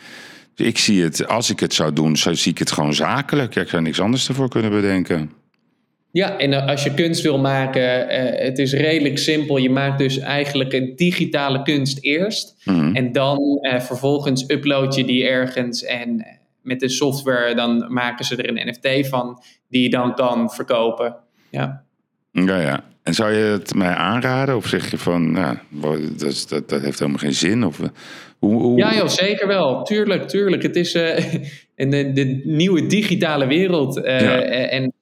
Dus 0.54 0.66
ik 0.66 0.78
zie 0.78 1.02
het, 1.02 1.28
als 1.28 1.50
ik 1.50 1.60
het 1.60 1.74
zou 1.74 1.92
doen, 1.92 2.16
zo 2.16 2.34
zie 2.34 2.52
ik 2.52 2.58
het 2.58 2.72
gewoon 2.72 2.94
zakelijk. 2.94 3.54
Ja, 3.54 3.60
ik 3.62 3.68
zou 3.68 3.82
niks 3.82 4.00
anders 4.00 4.28
ervoor 4.28 4.48
kunnen 4.48 4.70
bedenken. 4.70 5.30
Ja, 6.10 6.38
en 6.38 6.66
als 6.66 6.84
je 6.84 6.94
kunst 6.94 7.22
wil 7.22 7.38
maken, 7.38 7.82
uh, 7.82 8.44
het 8.44 8.58
is 8.58 8.72
redelijk 8.72 9.18
simpel. 9.18 9.56
Je 9.56 9.70
maakt 9.70 9.98
dus 9.98 10.18
eigenlijk 10.18 10.72
een 10.72 10.92
digitale 10.96 11.62
kunst 11.62 11.98
eerst. 12.00 12.56
Mm. 12.64 12.96
En 12.96 13.12
dan 13.12 13.40
vervolgens 13.78 14.44
upload 14.48 14.94
je 14.94 15.04
die 15.04 15.26
ergens 15.26 15.84
en 15.84 16.26
met 16.62 16.80
de 16.80 16.88
software 16.88 17.54
dan 17.54 17.92
maken 17.92 18.24
ze 18.24 18.36
er 18.36 18.48
een 18.48 18.68
NFT 18.68 19.08
van 19.08 19.42
die 19.68 19.82
je 19.82 19.90
dan 19.90 20.14
kan 20.14 20.50
verkopen. 20.50 21.16
Ja. 21.54 21.84
Ja, 22.32 22.60
ja. 22.60 22.84
En 23.02 23.14
zou 23.14 23.32
je 23.32 23.44
het 23.44 23.74
mij 23.74 23.94
aanraden? 23.94 24.56
Of 24.56 24.66
zeg 24.66 24.90
je 24.90 24.98
van, 24.98 25.32
nou, 25.32 25.56
dat, 26.16 26.46
dat, 26.48 26.68
dat 26.68 26.82
heeft 26.82 26.98
helemaal 26.98 27.20
geen 27.20 27.34
zin? 27.34 27.64
Of, 27.64 27.80
hoe, 28.38 28.62
hoe... 28.62 28.78
Ja, 28.78 28.94
joh, 28.94 29.08
zeker 29.08 29.46
wel. 29.46 29.82
Tuurlijk, 29.82 30.28
tuurlijk. 30.28 30.62
Het 30.62 30.76
is 30.76 30.94
uh, 30.96 31.16
de, 31.76 32.12
de, 32.12 32.42
nieuwe 32.44 32.86
digitale 32.86 33.46
wereld. 33.46 33.96
Uh, 33.96 34.72
En 34.72 34.92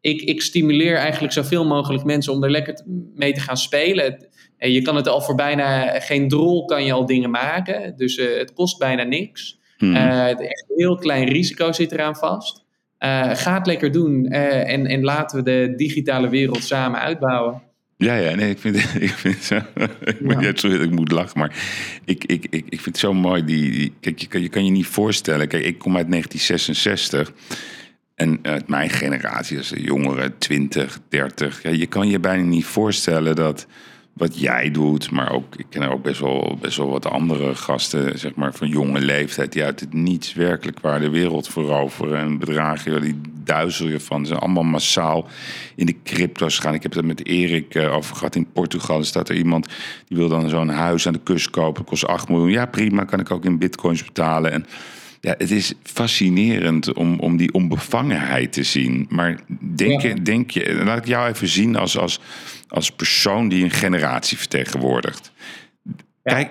ik, 0.00 0.22
ik 0.22 0.42
stimuleer 0.42 0.96
eigenlijk 0.96 1.32
zoveel 1.32 1.66
mogelijk 1.66 2.04
mensen 2.04 2.32
om 2.32 2.44
er 2.44 2.50
lekker 2.50 2.82
mee 3.14 3.32
te 3.32 3.40
gaan 3.40 3.56
spelen. 3.56 4.26
En 4.58 4.72
je 4.72 4.82
kan 4.82 4.96
het 4.96 5.08
al 5.08 5.20
voor 5.20 5.34
bijna 5.34 6.00
geen 6.00 6.28
drol 6.28 6.64
kan 6.64 6.84
je 6.84 6.92
al 6.92 7.06
dingen 7.06 7.30
maken. 7.30 7.96
Dus 7.96 8.16
uh, 8.16 8.38
het 8.38 8.52
kost 8.52 8.78
bijna 8.78 9.02
niks. 9.02 9.58
Hmm. 9.76 9.94
echt 9.96 10.40
een 10.40 10.76
heel 10.76 10.96
klein 10.96 11.28
risico 11.28 11.72
zit 11.72 11.92
eraan 11.92 12.16
vast. 12.16 12.63
Uh, 13.04 13.30
ga 13.34 13.54
het 13.54 13.66
lekker 13.66 13.92
doen 13.92 14.26
uh, 14.32 14.72
en, 14.72 14.86
en 14.86 15.04
laten 15.04 15.38
we 15.38 15.44
de 15.44 15.74
digitale 15.76 16.28
wereld 16.28 16.64
samen 16.64 17.00
uitbouwen. 17.00 17.62
Ja, 17.96 18.14
ja, 18.14 18.34
nee, 18.34 18.50
ik 18.50 18.58
vind, 18.58 18.76
ik 19.08 19.10
vind 19.10 19.42
zo, 19.42 19.54
ik, 20.04 20.40
ja. 20.40 20.50
sorry 20.54 20.76
dat 20.76 20.86
ik 20.86 20.90
moet 20.90 21.10
lachen, 21.10 21.38
maar 21.38 21.56
ik, 22.04 22.24
ik, 22.24 22.46
ik, 22.50 22.64
ik 22.68 22.80
vind 22.80 22.84
het 22.84 22.98
zo 22.98 23.12
mooi. 23.12 23.44
Die, 23.44 23.70
die, 23.70 23.92
kijk, 24.00 24.18
je 24.18 24.26
kan, 24.26 24.40
je 24.40 24.48
kan 24.48 24.64
je 24.64 24.70
niet 24.70 24.86
voorstellen. 24.86 25.48
Kijk, 25.48 25.64
ik 25.64 25.78
kom 25.78 25.96
uit 25.96 26.10
1966 26.10 27.32
en 28.14 28.38
uit 28.42 28.68
mijn 28.68 28.90
generatie, 28.90 29.56
dus 29.56 29.72
jongeren, 29.76 30.38
20, 30.38 31.00
30. 31.08 31.62
Ja, 31.62 31.70
je 31.70 31.86
kan 31.86 32.08
je 32.08 32.20
bijna 32.20 32.42
niet 32.42 32.64
voorstellen 32.64 33.36
dat 33.36 33.66
wat 34.14 34.40
jij 34.40 34.70
doet, 34.70 35.10
maar 35.10 35.32
ook, 35.32 35.54
ik 35.56 35.66
ken 35.68 35.82
er 35.82 35.92
ook 35.92 36.02
best 36.02 36.20
wel, 36.20 36.58
best 36.60 36.76
wel 36.76 36.90
wat 36.90 37.06
andere 37.06 37.54
gasten, 37.54 38.18
zeg 38.18 38.34
maar, 38.34 38.54
van 38.54 38.68
jonge 38.68 39.00
leeftijd, 39.00 39.52
die 39.52 39.64
uit 39.64 39.80
het 39.80 39.92
niets 39.92 40.32
werkelijk 40.34 40.80
waar 40.80 41.00
de 41.00 41.10
wereld 41.10 41.48
veroveren 41.48 42.18
en 42.18 42.38
bedragen, 42.38 43.02
die 43.02 43.20
duizelen 43.44 43.92
je 43.92 44.00
van. 44.00 44.20
Ze 44.20 44.26
zijn 44.26 44.40
allemaal 44.40 44.62
massaal 44.62 45.28
in 45.76 45.86
de 45.86 45.94
crypto's 46.04 46.58
gaan. 46.58 46.74
Ik 46.74 46.82
heb 46.82 46.94
het 46.94 47.04
met 47.04 47.26
Erik 47.26 47.74
uh, 47.74 47.94
over 47.94 48.16
gehad 48.16 48.34
in 48.34 48.46
Portugal. 48.52 48.98
Er 48.98 49.06
staat 49.06 49.28
er 49.28 49.36
iemand 49.36 49.68
die 50.08 50.16
wil 50.16 50.28
dan 50.28 50.48
zo'n 50.48 50.68
huis 50.68 51.06
aan 51.06 51.12
de 51.12 51.20
kust 51.22 51.50
kopen, 51.50 51.84
kost 51.84 52.06
8 52.06 52.28
miljoen. 52.28 52.50
Ja, 52.50 52.66
prima, 52.66 53.04
kan 53.04 53.20
ik 53.20 53.30
ook 53.30 53.44
in 53.44 53.58
bitcoins 53.58 54.04
betalen. 54.04 54.52
En 54.52 54.66
ja, 55.20 55.34
het 55.38 55.50
is 55.50 55.74
fascinerend 55.82 56.92
om, 56.92 57.18
om 57.18 57.36
die 57.36 57.52
onbevangenheid 57.52 58.52
te 58.52 58.62
zien. 58.62 59.06
Maar 59.08 59.40
denk, 59.58 60.00
je, 60.00 60.22
denk 60.22 60.50
je, 60.50 60.80
laat 60.84 60.98
ik 60.98 61.06
jou 61.06 61.28
even 61.28 61.48
zien 61.48 61.76
als, 61.76 61.98
als, 61.98 62.20
als 62.74 62.90
persoon 62.90 63.48
die 63.48 63.64
een 63.64 63.70
generatie 63.70 64.38
vertegenwoordigt. 64.38 65.32
Kijk, 66.22 66.50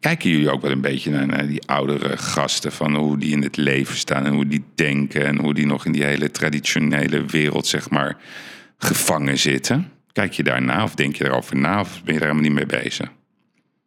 kijken 0.00 0.30
jullie 0.30 0.50
ook 0.50 0.62
wel 0.62 0.70
een 0.70 0.80
beetje 0.80 1.10
naar, 1.10 1.26
naar, 1.26 1.46
die 1.46 1.66
oudere 1.66 2.16
gasten, 2.16 2.72
van 2.72 2.94
hoe 2.94 3.18
die 3.18 3.32
in 3.32 3.42
het 3.42 3.56
leven 3.56 3.96
staan 3.96 4.26
en 4.26 4.32
hoe 4.32 4.46
die 4.46 4.64
denken 4.74 5.26
en 5.26 5.38
hoe 5.38 5.54
die 5.54 5.66
nog 5.66 5.86
in 5.86 5.92
die 5.92 6.04
hele 6.04 6.30
traditionele 6.30 7.24
wereld, 7.24 7.66
zeg 7.66 7.90
maar, 7.90 8.16
gevangen 8.78 9.38
zitten? 9.38 9.90
Kijk 10.12 10.32
je 10.32 10.42
daarna 10.42 10.82
of 10.82 10.94
denk 10.94 11.16
je 11.16 11.24
erover 11.24 11.56
na 11.56 11.80
of 11.80 12.02
ben 12.04 12.14
je 12.14 12.20
er 12.20 12.26
helemaal 12.26 12.50
niet 12.50 12.68
mee 12.68 12.82
bezig? 12.82 13.08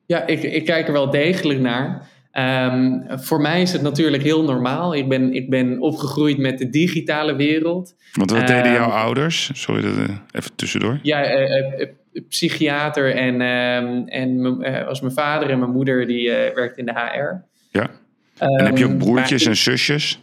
Ja, 0.05 0.27
ik, 0.27 0.43
ik 0.43 0.65
kijk 0.65 0.87
er 0.87 0.93
wel 0.93 1.09
degelijk 1.09 1.59
naar. 1.59 2.09
Um, 2.33 3.03
voor 3.07 3.41
mij 3.41 3.61
is 3.61 3.71
het 3.71 3.81
natuurlijk 3.81 4.23
heel 4.23 4.43
normaal. 4.43 4.95
Ik 4.95 5.09
ben, 5.09 5.33
ik 5.33 5.49
ben 5.49 5.79
opgegroeid 5.79 6.37
met 6.37 6.57
de 6.57 6.69
digitale 6.69 7.35
wereld. 7.35 7.95
Want 8.13 8.31
wat 8.31 8.47
deden 8.47 8.71
jouw 8.71 8.89
ehm, 8.89 8.97
ouders? 8.97 9.49
Sorry, 9.53 9.81
dat, 9.81 9.97
uh, 9.97 10.15
even 10.31 10.55
tussendoor. 10.55 10.99
Ja, 11.03 11.39
uh, 11.39 11.79
uh, 11.79 11.87
psychiater 12.29 13.15
en, 13.15 13.41
ehm, 13.41 14.07
en 14.07 14.85
als 14.87 15.01
mijn 15.01 15.13
vader 15.13 15.49
en 15.49 15.59
mijn 15.59 15.71
moeder 15.71 16.07
die 16.07 16.29
werkt 16.29 16.77
in 16.77 16.85
de 16.85 16.93
HR. 16.93 17.43
Ja. 17.71 17.89
en 18.37 18.65
heb 18.65 18.77
je 18.77 18.85
ook 18.85 18.97
broertjes 18.97 19.45
en 19.45 19.57
zusjes? 19.57 20.19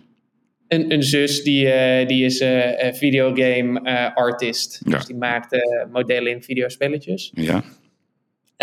Een, 0.69 0.93
een 0.93 1.03
zus 1.03 1.43
die, 1.43 1.65
die 2.07 2.25
is 2.25 2.45
videogame 2.99 3.81
artist. 4.15 4.81
Ja. 4.85 4.97
Dus 4.97 5.07
die 5.07 5.17
maakt 5.17 5.67
modellen 5.93 6.33
in 6.33 6.43
videospelletjes. 6.43 7.31
Ja. 7.35 7.65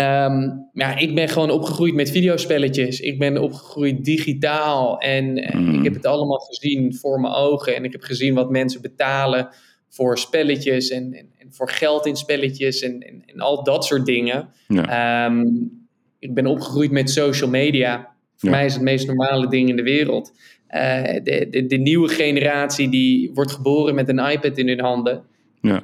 Um, 0.00 0.68
ja, 0.72 0.96
ik 0.96 1.14
ben 1.14 1.28
gewoon 1.28 1.50
opgegroeid 1.50 1.94
met 1.94 2.10
videospelletjes. 2.10 3.00
Ik 3.00 3.18
ben 3.18 3.38
opgegroeid 3.38 4.04
digitaal 4.04 4.98
en, 4.98 5.36
ik 5.36 5.54
mm. 5.54 5.84
heb 5.84 5.94
het 5.94 6.06
allemaal 6.06 6.38
gezien 6.38 6.94
voor 6.94 7.20
mijn 7.20 7.34
ogen. 7.34 7.76
En 7.76 7.84
ik 7.84 7.92
heb 7.92 8.02
gezien 8.02 8.34
wat 8.34 8.50
mensen 8.50 8.82
betalen 8.82 9.48
voor 9.88 10.18
spelletjes 10.18 10.88
en, 10.90 11.12
en, 11.12 11.26
en 11.38 11.52
voor 11.52 11.70
geld 11.70 12.06
in 12.06 12.16
spelletjes 12.16 12.80
en, 12.80 13.00
en, 13.00 13.22
en, 13.26 13.40
al 13.40 13.64
dat 13.64 13.84
soort 13.84 14.06
dingen. 14.06 14.48
Ja. 14.68 15.26
Um, 15.26 15.70
ik 16.18 16.34
ben 16.34 16.46
opgegroeid 16.46 16.90
met 16.90 17.10
social 17.10 17.50
media. 17.50 18.14
Voor 18.36 18.50
mij 18.50 18.64
is 18.64 18.74
het 18.74 18.82
meest 18.82 19.06
normale 19.06 19.48
ding 19.48 19.68
in 19.68 19.76
de 19.76 19.82
wereld. 19.82 20.32
Uh, 20.70 21.02
de, 21.02 21.46
de, 21.50 21.66
de 21.66 21.76
nieuwe 21.76 22.08
generatie 22.08 22.88
die 22.88 23.30
wordt 23.34 23.52
geboren 23.52 23.94
met 23.94 24.08
een 24.08 24.18
iPad 24.18 24.58
in 24.58 24.68
hun 24.68 24.80
handen. 24.80 25.22
Ja. 25.60 25.82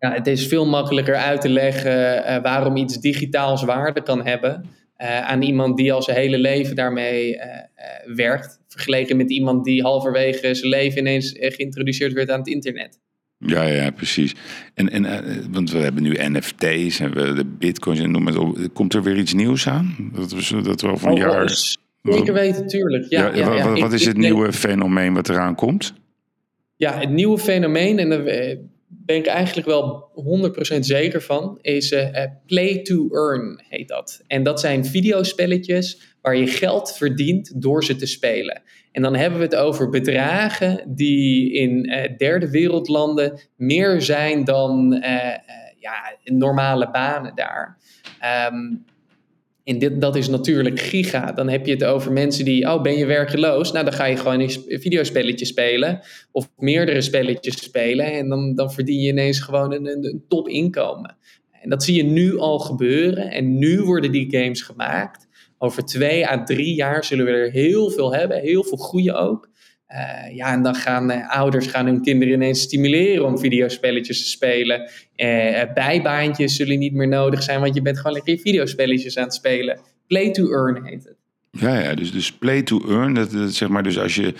Ja, 0.00 0.12
het 0.12 0.26
is 0.26 0.46
veel 0.46 0.66
makkelijker 0.66 1.14
uit 1.14 1.40
te 1.40 1.48
leggen 1.48 2.18
uh, 2.18 2.42
waarom 2.42 2.76
iets 2.76 3.00
digitaals 3.00 3.62
waarde 3.62 4.02
kan 4.02 4.26
hebben 4.26 4.64
uh, 4.98 5.20
aan 5.20 5.42
iemand 5.42 5.76
die 5.76 5.92
al 5.92 6.02
zijn 6.02 6.16
hele 6.16 6.38
leven 6.38 6.76
daarmee 6.76 7.34
uh, 7.34 7.42
werkt, 8.14 8.60
vergeleken 8.68 9.16
met 9.16 9.30
iemand 9.30 9.64
die 9.64 9.82
halverwege 9.82 10.54
zijn 10.54 10.70
leven 10.70 10.98
ineens 10.98 11.34
geïntroduceerd 11.38 12.12
werd 12.12 12.30
aan 12.30 12.38
het 12.38 12.48
internet. 12.48 12.98
Ja, 13.38 13.62
ja, 13.62 13.90
precies. 13.90 14.34
En, 14.74 14.90
en, 14.90 15.52
want 15.52 15.70
we 15.70 15.78
hebben 15.78 16.02
nu 16.02 16.16
NFT's 16.18 17.00
en 17.00 17.14
we 17.14 17.32
de 17.32 17.44
bitcoins 17.58 18.00
en 18.00 18.10
noem 18.10 18.22
maar 18.22 18.36
op. 18.36 18.58
Komt 18.72 18.94
er 18.94 19.02
weer 19.02 19.16
iets 19.16 19.34
nieuws 19.34 19.68
aan? 19.68 20.10
Dat 20.14 20.32
we, 20.32 20.62
dat 20.62 20.80
we 20.80 20.88
over 20.88 21.06
een 21.06 21.12
oh, 21.12 21.18
jaar... 21.18 21.76
Zeker 22.02 22.32
weten, 22.32 22.66
tuurlijk. 22.66 23.06
Ja, 23.08 23.26
ja, 23.26 23.34
ja, 23.34 23.54
ja. 23.54 23.68
Wat, 23.68 23.78
wat, 23.78 23.92
is 23.92 24.04
het 24.04 24.16
nieuwe 24.16 24.52
fenomeen 24.52 25.14
wat 25.14 25.28
eraan 25.28 25.54
komt? 25.54 25.94
Ja, 26.76 26.98
het 26.98 27.10
nieuwe 27.10 27.38
fenomeen, 27.38 27.98
en 27.98 28.10
ben 28.88 29.16
ik 29.16 29.26
eigenlijk 29.26 29.66
wel 29.66 30.10
100% 30.76 30.78
zeker 30.78 31.22
van, 31.22 31.58
is 31.60 31.92
uh, 31.92 32.24
play 32.46 32.82
to 32.82 33.08
earn 33.10 33.64
heet 33.68 33.88
dat. 33.88 34.22
En 34.26 34.42
dat 34.42 34.60
zijn 34.60 34.84
videospelletjes 34.84 36.16
waar 36.20 36.36
je 36.36 36.46
geld 36.46 36.96
verdient 36.96 37.62
door 37.62 37.84
ze 37.84 37.96
te 37.96 38.06
spelen. 38.06 38.62
En 38.92 39.02
dan 39.02 39.16
hebben 39.16 39.38
we 39.38 39.44
het 39.44 39.56
over 39.56 39.88
bedragen 39.88 40.94
die 40.94 41.52
in 41.52 41.90
uh, 41.90 42.16
derde 42.16 42.50
wereldlanden 42.50 43.40
meer 43.56 44.02
zijn 44.02 44.44
dan 44.44 45.02
ja, 45.78 46.16
normale 46.24 46.90
banen 46.90 47.34
daar. 47.34 47.78
Um, 48.52 48.84
en 49.68 49.78
dit, 49.78 50.00
dat 50.00 50.16
is 50.16 50.28
natuurlijk 50.28 50.80
giga. 50.80 51.32
Dan 51.32 51.48
heb 51.48 51.66
je 51.66 51.72
het 51.72 51.84
over 51.84 52.12
mensen 52.12 52.44
die, 52.44 52.66
oh, 52.66 52.82
ben 52.82 52.96
je 52.96 53.06
werkeloos? 53.06 53.72
Nou, 53.72 53.84
dan 53.84 53.94
ga 53.94 54.04
je 54.04 54.16
gewoon 54.16 54.40
een 54.40 54.80
videospelletje 54.80 55.44
spelen. 55.44 56.00
Of 56.32 56.50
meerdere 56.56 57.00
spelletjes 57.00 57.62
spelen. 57.62 58.12
En 58.12 58.28
dan, 58.28 58.54
dan 58.54 58.72
verdien 58.72 59.00
je 59.00 59.08
ineens 59.08 59.40
gewoon 59.40 59.72
een, 59.72 59.86
een, 59.86 60.24
top 60.28 60.48
inkomen. 60.48 61.16
En 61.52 61.70
dat 61.70 61.82
zie 61.82 61.96
je 61.96 62.04
nu 62.04 62.38
al 62.38 62.58
gebeuren. 62.58 63.30
En 63.30 63.58
nu 63.58 63.82
worden 63.82 64.12
die 64.12 64.30
games 64.30 64.62
gemaakt. 64.62 65.26
Over 65.58 65.84
twee 65.84 66.28
à 66.28 66.44
drie 66.44 66.74
jaar 66.74 67.04
zullen 67.04 67.24
we 67.24 67.30
er 67.30 67.50
heel 67.50 67.90
veel 67.90 68.14
hebben. 68.14 68.40
Heel 68.40 68.64
veel 68.64 68.78
goede 68.78 69.14
ook. 69.14 69.48
Uh, 69.92 70.36
ja, 70.36 70.52
en 70.52 70.62
dan 70.62 70.74
gaan 70.74 71.10
uh, 71.10 71.30
ouders 71.30 71.66
gaan 71.66 71.86
hun 71.86 72.02
kinderen 72.02 72.34
ineens 72.34 72.60
stimuleren 72.60 73.24
om 73.24 73.38
videospelletjes 73.38 74.22
te 74.22 74.28
spelen. 74.28 74.90
Uh, 75.16 75.62
bijbaantjes 75.74 76.56
zullen 76.56 76.78
niet 76.78 76.92
meer 76.92 77.08
nodig 77.08 77.42
zijn, 77.42 77.60
want 77.60 77.74
je 77.74 77.82
bent 77.82 77.96
gewoon 77.96 78.12
lekker 78.12 78.38
videospelletjes 78.38 79.16
aan 79.16 79.24
het 79.24 79.34
spelen. 79.34 79.80
Play 80.06 80.30
to 80.30 80.50
earn 80.50 80.84
heet 80.84 81.04
het. 81.04 81.16
Ja, 81.50 81.78
ja 81.78 81.94
dus, 81.94 82.12
dus 82.12 82.32
play 82.32 82.62
to 82.62 82.80
earn, 82.88 83.14
dat, 83.14 83.30
zeg 83.48 83.68
maar, 83.68 83.82
dus 83.82 83.98
als 83.98 84.14
je 84.14 84.34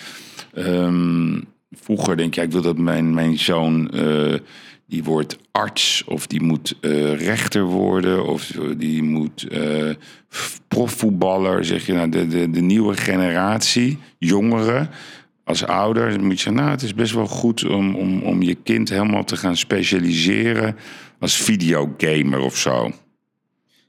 um, 0.56 1.44
vroeger 1.70 2.16
denk 2.16 2.34
je, 2.34 2.40
ik 2.40 2.52
wil 2.52 2.62
dat 2.62 2.78
mijn, 2.78 3.14
mijn 3.14 3.38
zoon 3.38 3.90
die 4.86 5.04
wordt 5.04 5.38
arts 5.50 6.04
of 6.06 6.26
die 6.26 6.42
moet 6.42 6.74
rechter 7.16 7.62
worden 7.64 8.26
of 8.26 8.52
die 8.76 9.02
moet 9.02 9.46
profvoetballer, 10.68 11.64
zeg 11.64 11.86
je 11.86 11.92
nou, 11.92 12.08
de, 12.08 12.26
de, 12.26 12.50
de 12.50 12.60
nieuwe 12.60 12.96
generatie, 12.96 13.98
jongeren 14.18 14.90
als 15.48 15.66
ouder 15.66 16.20
moet 16.20 16.30
je 16.30 16.36
zeggen, 16.36 16.54
nou, 16.54 16.70
het 16.70 16.82
is 16.82 16.94
best 16.94 17.14
wel 17.14 17.26
goed 17.26 17.66
om, 17.66 17.96
om, 17.96 18.22
om 18.22 18.42
je 18.42 18.54
kind 18.54 18.88
helemaal 18.88 19.24
te 19.24 19.36
gaan 19.36 19.56
specialiseren 19.56 20.76
als 21.20 21.36
videogamer 21.36 22.38
of 22.38 22.56
zo. 22.56 22.90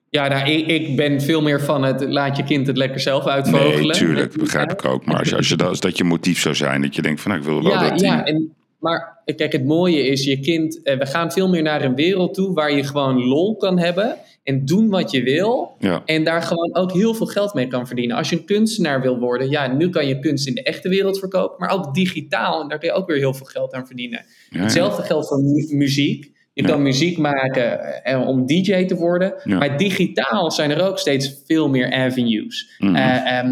Ja, 0.10 0.28
nou, 0.28 0.50
ik, 0.50 0.68
ik, 0.68 0.96
ben 0.96 1.22
veel 1.22 1.42
meer 1.42 1.62
van 1.62 1.84
het 1.84 2.02
laat 2.02 2.38
je 2.38 2.44
kind 2.44 2.68
het 2.68 2.78
lekker 2.78 3.00
zelf 3.00 3.26
uitvogelen. 3.26 3.82
Nee, 3.82 3.92
tuurlijk, 3.92 4.38
begrijp 4.38 4.72
ik 4.72 4.86
ook. 4.86 5.06
Maar 5.06 5.20
als, 5.20 5.34
als, 5.34 5.50
je 5.50 5.56
dat, 5.56 5.68
als 5.68 5.80
dat 5.80 5.98
je 5.98 6.04
motief 6.04 6.40
zou 6.40 6.56
zijn, 6.56 6.82
dat 6.82 6.96
je 6.96 7.02
denkt 7.02 7.22
van, 7.22 7.32
nou, 7.32 7.44
ik 7.44 7.50
wil 7.50 7.64
wel 7.64 7.72
ja, 7.72 7.90
dat 7.90 8.00
Ja, 8.00 8.26
en, 8.26 8.56
maar 8.80 9.22
kijk, 9.36 9.52
het 9.52 9.66
mooie 9.66 10.08
is, 10.08 10.24
je 10.24 10.40
kind, 10.40 10.84
eh, 10.84 10.98
we 10.98 11.06
gaan 11.06 11.32
veel 11.32 11.50
meer 11.50 11.62
naar 11.62 11.84
een 11.84 11.96
wereld 11.96 12.34
toe 12.34 12.54
waar 12.54 12.72
je 12.72 12.84
gewoon 12.84 13.24
lol 13.24 13.56
kan 13.56 13.80
hebben 13.80 14.16
en 14.50 14.66
doen 14.66 14.90
wat 14.90 15.12
je 15.12 15.24
wil. 15.24 15.76
Ja. 15.80 16.02
En 16.06 16.24
daar 16.24 16.42
gewoon 16.42 16.76
ook 16.76 16.92
heel 16.92 17.14
veel 17.14 17.26
geld 17.26 17.54
mee 17.54 17.68
kan 17.68 17.88
verdienen. 17.88 18.18
Als 18.18 18.30
je 18.30 18.36
een 18.36 18.46
kunstenaar 18.46 19.02
wil 19.02 19.20
worden, 19.20 19.50
ja, 19.50 19.74
nu 19.74 19.90
kan 19.90 20.08
je 20.08 20.20
kunst 20.20 20.48
in 20.48 20.56
de 20.56 20.64
echte 20.64 20.90
wereld 20.90 21.20
verkopen, 21.20 21.56
maar 21.60 21.70
ook 21.70 21.94
digitaal. 21.94 22.62
En 22.62 22.68
daar 22.68 22.80
kun 22.80 22.88
je 22.88 22.94
ook 22.94 23.08
weer 23.08 23.18
heel 23.18 23.34
veel 23.34 23.46
geld 23.46 23.74
aan 23.74 23.86
verdienen. 23.86 24.26
Hetzelfde 24.50 25.04
geldt 25.04 25.28
voor 25.28 25.42
muziek. 25.70 26.32
Je 26.54 26.64
kan 26.64 26.82
muziek 26.82 27.18
maken 27.18 28.04
eh, 28.04 28.28
om 28.28 28.46
DJ 28.46 28.86
te 28.86 28.96
worden. 28.96 29.34
Maar 29.44 29.78
digitaal 29.78 30.52
zijn 30.52 30.72
er 30.72 30.88
ook 30.88 31.00
steeds 31.00 31.42
veel 31.46 31.70
meer 31.70 31.92
avenues. 31.92 32.76
Mhm. 32.78 32.96
Eh, 32.96 33.38
ehm, 33.38 33.52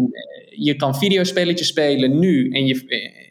je 0.50 0.76
kan 0.76 0.94
videospelletjes 0.94 1.68
spelen 1.68 2.18
nu 2.18 2.50
en 2.50 2.66
je, 2.66 2.84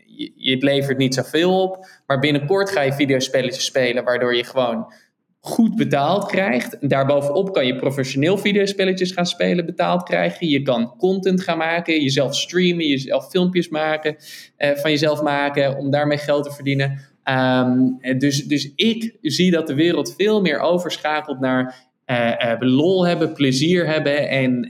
je, 0.05 0.32
je 0.36 0.57
levert 0.59 0.97
niet 0.97 1.13
zoveel 1.13 1.61
op. 1.61 1.88
Maar 2.05 2.20
binnenkort 2.20 2.70
ga 2.70 2.82
je 2.82 2.93
videospelletjes 2.93 3.65
spelen, 3.65 4.03
waardoor 4.03 4.36
je 4.36 4.43
gewoon 4.43 4.93
goed 5.40 5.76
betaald 5.76 6.26
krijgt. 6.26 6.90
Daarbovenop 6.90 7.54
kan 7.54 7.66
je 7.66 7.76
professioneel 7.76 8.38
videospelletjes 8.38 9.12
gaan 9.12 9.26
spelen, 9.26 9.66
betaald 9.66 10.04
krijgen. 10.04 10.48
Je 10.50 10.62
kan 10.62 10.96
content 10.98 11.42
gaan 11.42 11.58
maken, 11.58 12.02
jezelf 12.02 12.36
streamen, 12.36 12.88
jezelf 12.88 13.30
filmpjes 13.30 13.70
maken, 13.70 14.16
uh, 14.58 14.72
van 14.76 14.92
jezelf 14.92 15.22
maken 15.22 15.78
om 15.78 15.92
daarmee 15.92 16.18
geld 16.18 16.44
te 16.44 16.52
verdienen. 16.52 17.00
Um, 17.24 18.00
dus, 18.18 18.46
dus 18.46 18.72
ik 18.76 19.18
zie 19.22 19.52
dat 19.52 19.68
de 19.68 19.76
wereld 19.76 20.14
veel 20.18 20.42
meer 20.42 20.60
overschakelt 20.60 21.40
naar 21.40 21.90
uh, 22.06 22.28
uh, 22.28 22.54
lol 22.60 23.08
hebben, 23.08 23.34
plezier 23.34 23.88
hebben 23.88 24.30
en 24.30 24.68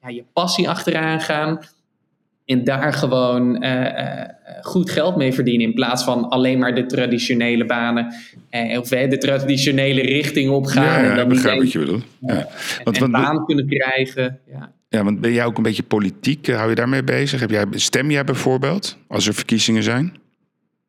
ja, 0.00 0.08
je 0.08 0.24
passie 0.32 0.68
achteraan 0.68 1.20
gaan. 1.20 1.60
En 2.48 2.64
daar 2.64 2.92
gewoon 2.92 3.64
goed 4.62 4.90
geld 4.90 5.16
mee 5.16 5.32
verdienen. 5.32 5.66
In 5.66 5.74
plaats 5.74 6.04
van 6.04 6.28
alleen 6.28 6.58
maar 6.58 6.74
de 6.74 6.86
traditionele 6.86 7.64
banen. 7.64 8.14
Eh, 8.50 8.78
of 8.78 8.88
de 8.88 9.18
traditionele 9.18 10.00
richting 10.00 10.50
opgaan. 10.50 10.84
Ja, 10.84 11.02
ja 11.02 11.16
en 11.16 11.28
begrijp 11.28 11.58
wat 11.58 11.72
je 11.72 11.78
bedoelt. 11.78 12.04
Ja. 12.20 12.48
Want, 12.84 13.00
een 13.00 13.10
baan 13.10 13.44
kunnen 13.44 13.66
krijgen. 13.68 14.38
Ja. 14.50 14.72
ja, 14.88 15.04
want 15.04 15.20
ben 15.20 15.32
jij 15.32 15.44
ook 15.44 15.56
een 15.56 15.62
beetje 15.62 15.82
politiek? 15.82 16.46
Hou 16.46 16.68
je 16.68 16.74
daarmee 16.74 17.04
bezig? 17.04 17.40
Heb 17.40 17.50
jij, 17.50 17.64
stem 17.70 18.10
jij 18.10 18.24
bijvoorbeeld 18.24 18.98
als 19.08 19.26
er 19.26 19.34
verkiezingen 19.34 19.82
zijn? 19.82 20.12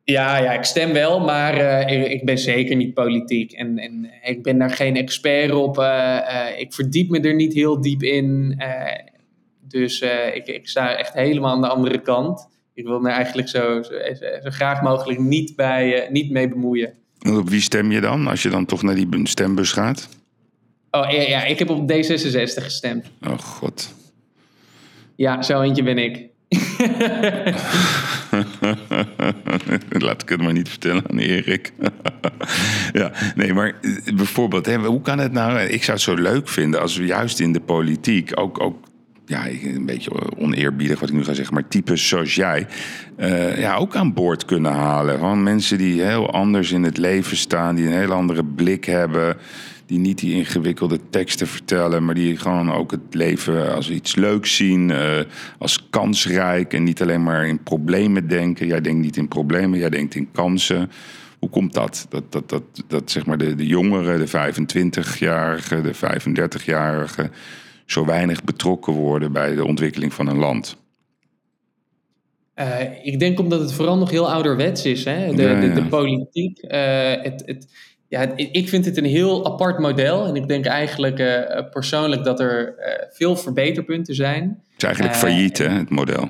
Ja, 0.04 0.38
ja, 0.38 0.52
ik 0.52 0.64
stem 0.64 0.94
wel, 0.94 1.20
maar 1.20 1.58
uh, 1.58 1.98
ik, 1.98 2.12
ik, 2.12 2.26
ben 2.26 2.38
zeker 2.38 2.76
niet 2.76 2.94
politiek. 2.94 3.52
En, 3.52 3.78
en 3.78 4.10
ik 4.24 4.44
ben 4.44 4.58
daar 4.58 4.70
geen 4.70 4.96
expert 4.96 5.52
op. 5.52 5.78
Uh, 5.78 5.86
uh, 5.86 6.60
ik 6.60 6.74
verdiep 6.74 7.10
me 7.10 7.20
er 7.20 7.36
niet 7.36 7.54
heel 7.54 7.82
diep 7.82 8.04
in. 8.04 8.62
Dus 9.70 10.02
ik, 10.34 10.48
ik 10.48 10.68
sta 10.68 10.96
echt 10.96 11.14
helemaal 11.14 11.52
aan 11.52 11.62
de 11.62 11.68
andere 11.68 12.02
kant 12.02 12.48
ik 12.80 12.86
wil 12.86 13.00
me 13.00 13.10
eigenlijk 13.10 13.50
zo, 13.50 13.82
zo, 13.82 13.94
zo 14.44 14.50
graag 14.50 14.82
mogelijk 14.82 15.20
niet, 15.20 15.56
bij, 15.56 16.04
uh, 16.04 16.10
niet 16.12 16.32
mee 16.32 16.50
bemoeien. 16.50 16.94
En 17.20 17.38
op 17.38 17.50
wie 17.50 17.62
stem 17.62 17.92
je 17.92 18.02
dan, 18.02 18.28
als 18.28 18.44
je 18.44 18.50
dan 18.50 18.66
toch 18.66 18.82
naar 18.82 18.96
die 18.96 19.08
stembus 19.24 19.72
gaat? 19.72 20.10
Oh 20.92 21.12
ja, 21.12 21.22
ja 21.22 21.44
ik 21.44 21.60
heb 21.60 21.70
op 21.70 21.92
D66 21.92 22.64
gestemd. 22.64 23.06
Oh 23.28 23.38
god. 23.38 23.94
Ja, 25.16 25.42
zo 25.42 25.62
eentje 25.62 25.84
ben 25.84 25.98
ik. 25.98 26.28
Laat 30.06 30.22
ik 30.22 30.30
het 30.30 30.42
maar 30.42 30.54
niet 30.54 30.70
vertellen 30.70 31.10
aan 31.10 31.18
Erik. 31.18 31.74
ja, 33.00 33.12
nee, 33.36 33.54
maar 33.54 33.76
eh, 33.82 34.16
bijvoorbeeld, 34.16 34.66
hè, 34.66 34.78
hoe 34.78 35.02
kan 35.02 35.20
het 35.20 35.32
nou? 35.32 35.60
Ik 35.60 35.84
zou 35.84 35.98
het 35.98 36.06
zo 36.06 36.16
leuk 36.16 36.48
vinden 36.48 36.82
als 36.82 36.98
we 36.98 37.06
juist 37.06 37.40
in 37.40 37.54
de 37.54 37.62
politiek 37.62 38.40
ook, 38.40 38.62
ook 38.62 38.89
ja, 39.30 39.48
een 39.48 39.86
beetje 39.86 40.38
oneerbiedig 40.38 41.00
wat 41.00 41.10
ik 41.10 41.16
nu 41.16 41.24
ga 41.24 41.34
zeggen, 41.34 41.54
maar 41.54 41.68
types 41.68 42.08
zoals 42.08 42.36
jij, 42.36 42.68
uh, 43.20 43.60
ja, 43.60 43.76
ook 43.76 43.96
aan 43.96 44.14
boord 44.14 44.46
kunnen 44.46 44.72
halen. 44.72 45.16
Gewoon 45.16 45.44
mensen 45.44 45.78
die 45.78 46.02
heel 46.02 46.32
anders 46.32 46.72
in 46.72 46.84
het 46.84 46.98
leven 46.98 47.38
staan, 47.38 47.76
die 47.76 47.86
een 47.86 47.98
heel 47.98 48.12
andere 48.12 48.44
blik 48.44 48.86
hebben, 48.86 49.38
die 49.86 50.00
niet 50.00 50.20
die 50.20 50.34
ingewikkelde 50.34 51.00
teksten 51.10 51.48
vertellen, 51.48 52.06
maar 52.06 52.16
die 52.16 52.38
gewoon 52.38 52.72
ook 52.72 52.92
het 52.92 53.02
leven 53.12 53.76
als 53.76 53.90
iets 53.90 54.16
leuks 54.16 54.56
zien, 54.56 54.90
uh, 54.90 55.20
als 55.58 55.90
kansrijk 55.90 56.74
en 56.74 56.84
niet 56.84 57.02
alleen 57.02 57.24
maar 57.24 57.48
in 57.48 57.64
problemen 57.64 58.28
denken. 58.28 58.68
Jij 58.68 58.82
denkt 58.82 59.02
niet 59.02 59.18
in 59.18 59.28
problemen, 59.28 59.80
jij 59.80 59.90
denkt 59.90 60.16
in 60.16 60.32
kansen. 60.32 60.92
Hoe 61.40 61.50
komt 61.50 61.74
dat? 61.74 62.06
Dat, 62.10 62.32
dat, 62.32 62.50
dat, 62.50 62.64
dat 62.88 63.12
zeg 63.12 63.26
maar 63.26 63.38
de, 63.38 63.56
de 63.56 63.68
jongeren, 63.68 64.20
de 64.20 64.28
25-jarigen, 64.28 65.84
de 65.84 65.96
35-jarigen 65.96 67.32
zo 67.92 68.06
weinig 68.06 68.44
betrokken 68.44 68.94
worden 68.94 69.32
bij 69.32 69.56
de 69.56 69.66
ontwikkeling 69.66 70.14
van 70.14 70.28
een 70.28 70.38
land? 70.38 70.78
Uh, 72.56 72.82
ik 73.04 73.20
denk 73.20 73.40
omdat 73.40 73.60
het 73.60 73.74
vooral 73.74 73.98
nog 73.98 74.10
heel 74.10 74.32
ouderwets 74.32 74.86
is. 74.86 75.06
Hè? 75.06 75.36
De, 75.36 75.42
ja, 75.42 75.50
ja. 75.50 75.60
de, 75.60 75.74
de 75.74 75.86
politiek. 75.86 76.64
Uh, 76.64 76.72
het, 77.22 77.44
het, 77.46 77.68
ja, 78.08 78.36
ik 78.36 78.70
vind 78.70 78.86
het 78.86 78.98
een 78.98 79.06
heel 79.06 79.46
apart 79.46 79.80
model. 79.80 80.26
En 80.26 80.36
ik 80.36 80.48
denk 80.48 80.66
eigenlijk 80.66 81.20
uh, 81.20 81.70
persoonlijk 81.72 82.24
dat 82.24 82.40
er 82.40 82.76
veel 83.12 83.36
verbeterpunten 83.36 84.16
zijn. 84.16 84.44
Het 84.44 84.78
is 84.78 84.84
eigenlijk 84.84 85.16
failliet, 85.16 85.58
hè, 85.58 85.70
het 85.70 85.90
model. 85.90 86.30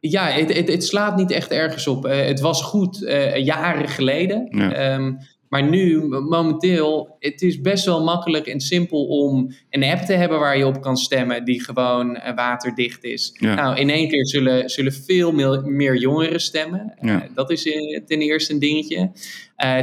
Ja, 0.00 0.26
het, 0.26 0.68
het, 0.68 0.84
slaat 0.84 1.16
niet 1.16 1.30
echt 1.30 1.50
ergens 1.50 1.86
op. 1.86 2.02
het 2.02 2.40
was 2.40 2.62
goed 2.62 2.98
jaren 3.34 3.88
geleden. 3.88 4.48
Ja. 4.50 4.94
Um, 4.94 5.18
maar 5.52 5.68
nu, 5.68 6.02
momenteel, 6.08 7.16
het 7.18 7.42
is 7.42 7.60
best 7.60 7.84
wel 7.84 8.04
makkelijk 8.04 8.46
en 8.46 8.60
simpel 8.60 9.06
om 9.06 9.54
een 9.70 9.84
app 9.84 10.00
te 10.00 10.12
hebben 10.12 10.38
waar 10.38 10.56
je 10.56 10.66
op 10.66 10.82
kan 10.82 10.96
stemmen 10.96 11.44
die 11.44 11.64
gewoon 11.64 12.16
uh, 12.16 12.34
waterdicht 12.34 13.04
is. 13.04 13.36
Ja. 13.38 13.54
Nou, 13.54 13.76
in 13.76 13.90
één 13.90 14.08
keer 14.08 14.26
zullen, 14.26 14.70
zullen 14.70 14.92
veel 14.92 15.32
meer, 15.64 15.96
jongeren 15.96 16.40
stemmen. 16.40 16.94
Ja. 17.00 17.14
Uh, 17.14 17.28
dat 17.34 17.50
is 17.50 17.66
uh, 17.66 18.00
ten 18.06 18.20
eerste 18.20 18.52
een 18.52 18.58
dingetje. 18.58 19.10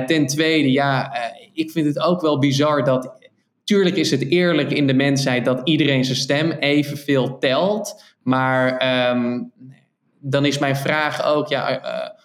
ten 0.05 0.27
tweede, 0.27 0.71
ja, 0.71 1.13
ik 1.53 1.71
vind 1.71 1.85
het 1.85 1.99
ook 1.99 2.21
wel 2.21 2.39
bizar 2.39 2.83
dat. 2.83 3.17
Tuurlijk 3.63 3.95
is 3.95 4.11
het 4.11 4.29
eerlijk 4.29 4.71
in 4.71 4.87
de 4.87 4.93
mensheid 4.93 5.45
dat 5.45 5.61
iedereen 5.63 6.05
zijn 6.05 6.17
stem 6.17 6.51
evenveel 6.51 7.37
telt. 7.37 8.03
Maar 8.23 8.81
um, 9.15 9.51
dan 10.19 10.45
is 10.45 10.57
mijn 10.57 10.75
vraag 10.75 11.25
ook, 11.25 11.47
ja 11.47 12.17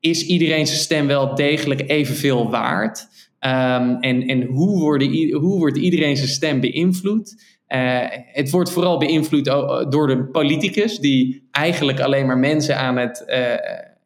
is 0.00 0.26
iedereen 0.26 0.66
zijn 0.66 0.78
stem 0.78 1.06
wel 1.06 1.34
degelijk 1.34 1.90
evenveel 1.90 2.50
waard? 2.50 3.08
Um, 3.40 4.00
en 4.00 4.26
en 4.26 4.42
hoe, 4.42 4.78
worden, 4.78 5.32
hoe 5.32 5.58
wordt 5.58 5.78
iedereen 5.78 6.16
zijn 6.16 6.28
stem 6.28 6.60
beïnvloed? 6.60 7.42
Uh, 7.68 8.04
het 8.10 8.50
wordt 8.50 8.70
vooral 8.70 8.98
beïnvloed 8.98 9.44
door 9.92 10.06
de 10.06 10.28
politicus, 10.32 10.98
die 10.98 11.48
eigenlijk 11.50 12.00
alleen 12.00 12.26
maar 12.26 12.38
mensen 12.38 12.76
aan 12.76 12.96
het 12.96 13.24
uh, 13.26 13.36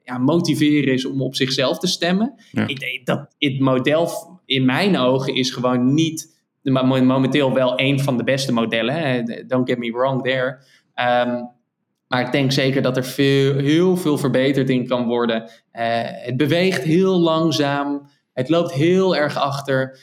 ja, 0.05 0.19
motiveren 0.19 0.93
is 0.93 1.05
om 1.05 1.23
op 1.23 1.35
zichzelf 1.35 1.79
te 1.79 1.87
stemmen. 1.87 2.35
Ja. 2.53 2.67
Ik, 2.67 3.01
dat, 3.05 3.35
het 3.39 3.61
model 3.61 4.09
in 4.47 4.65
mijn 4.65 4.99
ogen 4.99 5.35
is 5.35 5.51
gewoon 5.51 5.95
niet, 5.95 6.43
momenteel 6.63 7.53
wel 7.53 7.81
een 7.81 8.01
van 8.01 8.17
de 8.17 8.25
beste 8.25 8.53
modellen. 8.53 9.25
Don't 9.47 9.69
get 9.69 9.79
me 9.79 9.93
wrong 9.93 10.23
there. 10.23 10.59
Um, 11.27 11.51
maar 12.09 12.21
ik 12.27 12.33
denk 12.33 12.53
zeker 12.53 12.83
dat 12.83 12.97
er 12.97 13.05
veel, 13.05 13.59
heel 13.59 13.97
veel 13.97 14.19
verbeterd 14.19 14.71
in 14.71 14.87
kan 14.87 15.07
worden. 15.07 15.43
Uh, 15.43 15.51
het 16.03 16.37
beweegt 16.37 16.83
heel 16.83 17.19
langzaam. 17.19 18.09
Het 18.33 18.49
loopt 18.49 18.73
heel 18.73 19.17
erg 19.17 19.37
achter. 19.37 19.99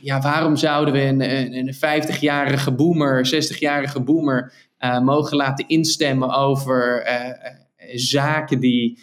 Ja, 0.00 0.20
waarom 0.20 0.56
zouden 0.56 0.94
we 0.94 1.00
een, 1.00 1.30
een, 1.36 1.54
een 1.54 1.74
50-jarige 1.74 2.72
boomer, 2.72 3.34
60-jarige 3.34 4.00
boomer 4.00 4.52
uh, 4.78 5.00
mogen 5.00 5.36
laten 5.36 5.68
instemmen 5.68 6.34
over 6.34 7.06
uh, 7.06 7.50
zaken 7.94 8.60
die 8.60 8.98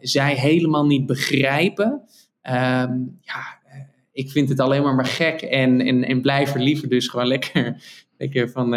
zij 0.00 0.34
helemaal 0.34 0.86
niet 0.86 1.06
begrijpen? 1.06 2.02
Um, 2.42 3.18
ja, 3.20 3.58
ik 4.12 4.30
vind 4.30 4.48
het 4.48 4.60
alleen 4.60 4.82
maar 4.82 4.94
maar 4.94 5.06
gek 5.06 5.40
en, 5.40 5.80
en, 5.80 6.04
en 6.04 6.20
blijf 6.20 6.54
er 6.54 6.60
liever 6.60 6.88
dus 6.88 7.08
gewoon 7.08 7.26
lekker, 7.26 7.82
lekker 8.18 8.50
van, 8.50 8.68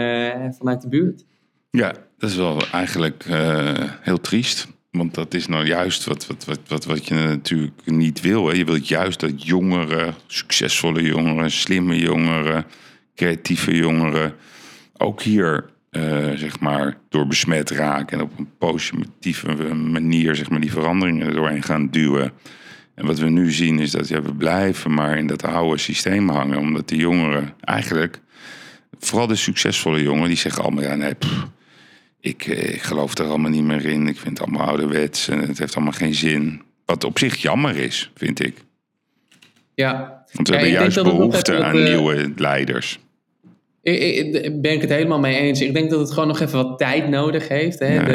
vanuit 0.57 0.81
de 0.81 0.87
buurt. 0.89 1.25
Ja, 1.69 1.93
dat 2.17 2.29
is 2.29 2.35
wel 2.35 2.61
eigenlijk 2.71 3.25
uh, 3.25 3.73
heel 4.01 4.21
triest. 4.21 4.67
Want 4.91 5.13
dat 5.13 5.33
is 5.33 5.47
nou 5.47 5.65
juist 5.65 6.05
wat, 6.05 6.27
wat, 6.27 6.45
wat, 6.45 6.59
wat, 6.67 6.85
wat 6.85 7.07
je 7.07 7.13
natuurlijk 7.13 7.85
niet 7.85 8.21
wil. 8.21 8.47
Hè. 8.47 8.53
Je 8.53 8.65
wilt 8.65 8.87
juist 8.87 9.19
dat 9.19 9.45
jongeren, 9.45 10.15
succesvolle 10.27 11.01
jongeren, 11.01 11.51
slimme 11.51 11.99
jongeren, 11.99 12.65
creatieve 13.15 13.75
jongeren, 13.75 14.33
ook 14.97 15.21
hier 15.21 15.69
uh, 15.91 16.31
zeg 16.35 16.59
maar 16.59 16.97
door 17.09 17.27
besmet 17.27 17.69
raken 17.69 18.17
en 18.17 18.23
op 18.23 18.39
een 18.39 18.49
positieve 18.57 19.73
manier 19.73 20.35
zeg 20.35 20.49
maar, 20.49 20.59
die 20.59 20.71
veranderingen 20.71 21.33
doorheen 21.33 21.63
gaan 21.63 21.89
duwen. 21.89 22.31
En 22.95 23.05
wat 23.05 23.19
we 23.19 23.29
nu 23.29 23.51
zien 23.51 23.79
is 23.79 23.91
dat 23.91 24.07
we 24.07 24.35
blijven 24.37 24.93
maar 24.93 25.17
in 25.17 25.27
dat 25.27 25.43
oude 25.43 25.77
systeem 25.77 26.29
hangen. 26.29 26.57
Omdat 26.57 26.89
de 26.89 26.95
jongeren 26.95 27.53
eigenlijk, 27.61 28.21
vooral 28.99 29.27
de 29.27 29.35
succesvolle 29.35 30.01
jongeren, 30.01 30.27
die 30.27 30.37
zeggen 30.37 30.63
allemaal 30.63 30.83
ja 30.83 30.95
nee, 30.95 31.13
ik, 32.19 32.45
eh, 32.45 32.73
ik 32.73 32.81
geloof 32.81 33.17
er 33.17 33.25
allemaal 33.25 33.51
niet 33.51 33.63
meer 33.63 33.85
in. 33.85 34.07
Ik 34.07 34.17
vind 34.17 34.37
het 34.37 34.47
allemaal 34.47 34.67
ouderwets 34.67 35.27
en 35.27 35.39
het 35.39 35.59
heeft 35.59 35.75
allemaal 35.75 35.93
geen 35.93 36.15
zin. 36.15 36.61
Wat 36.85 37.03
op 37.03 37.19
zich 37.19 37.35
jammer 37.35 37.75
is, 37.75 38.11
vind 38.15 38.45
ik. 38.45 38.65
Ja. 39.73 40.23
Want 40.31 40.47
we 40.47 40.53
ja, 40.53 40.59
hebben 40.59 40.79
juist 40.79 41.03
behoefte 41.03 41.63
aan 41.63 41.77
uh, 41.77 41.83
nieuwe 41.83 42.31
leiders. 42.35 42.99
Ik, 43.81 44.61
ben 44.61 44.71
ik 44.71 44.81
het 44.81 44.89
helemaal 44.89 45.19
mee 45.19 45.37
eens. 45.37 45.61
Ik 45.61 45.73
denk 45.73 45.89
dat 45.89 45.99
het 45.99 46.11
gewoon 46.11 46.27
nog 46.27 46.39
even 46.39 46.63
wat 46.67 46.77
tijd 46.77 47.09
nodig 47.09 47.47
heeft. 47.47 47.79
Hè. 47.79 47.93
Ja. 47.93 48.03
De, 48.03 48.13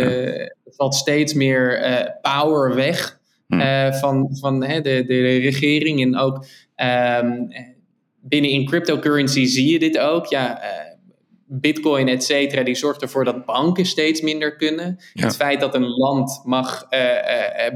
er 0.64 0.72
valt 0.76 0.94
steeds 0.94 1.34
meer 1.34 1.90
uh, 1.90 2.00
power 2.22 2.74
weg 2.74 3.18
hm. 3.46 3.60
uh, 3.60 3.92
van, 3.92 4.36
van 4.40 4.64
hè, 4.64 4.80
de, 4.80 5.04
de 5.06 5.38
regering. 5.38 6.02
En 6.02 6.16
ook 6.16 6.46
um, 6.76 7.48
binnen 8.20 8.50
in 8.50 8.66
cryptocurrency 8.66 9.44
zie 9.44 9.72
je 9.72 9.78
dit 9.78 9.98
ook. 9.98 10.26
Ja, 10.26 10.60
Bitcoin, 11.60 12.08
et 12.08 12.24
cetera, 12.24 12.62
die 12.62 12.74
zorgt 12.74 13.02
ervoor 13.02 13.24
dat 13.24 13.44
banken 13.44 13.86
steeds 13.86 14.20
minder 14.20 14.56
kunnen. 14.56 14.98
Het 15.12 15.36
feit 15.36 15.60
dat 15.60 15.74
een 15.74 15.88
land 15.88 16.42
mag 16.44 16.88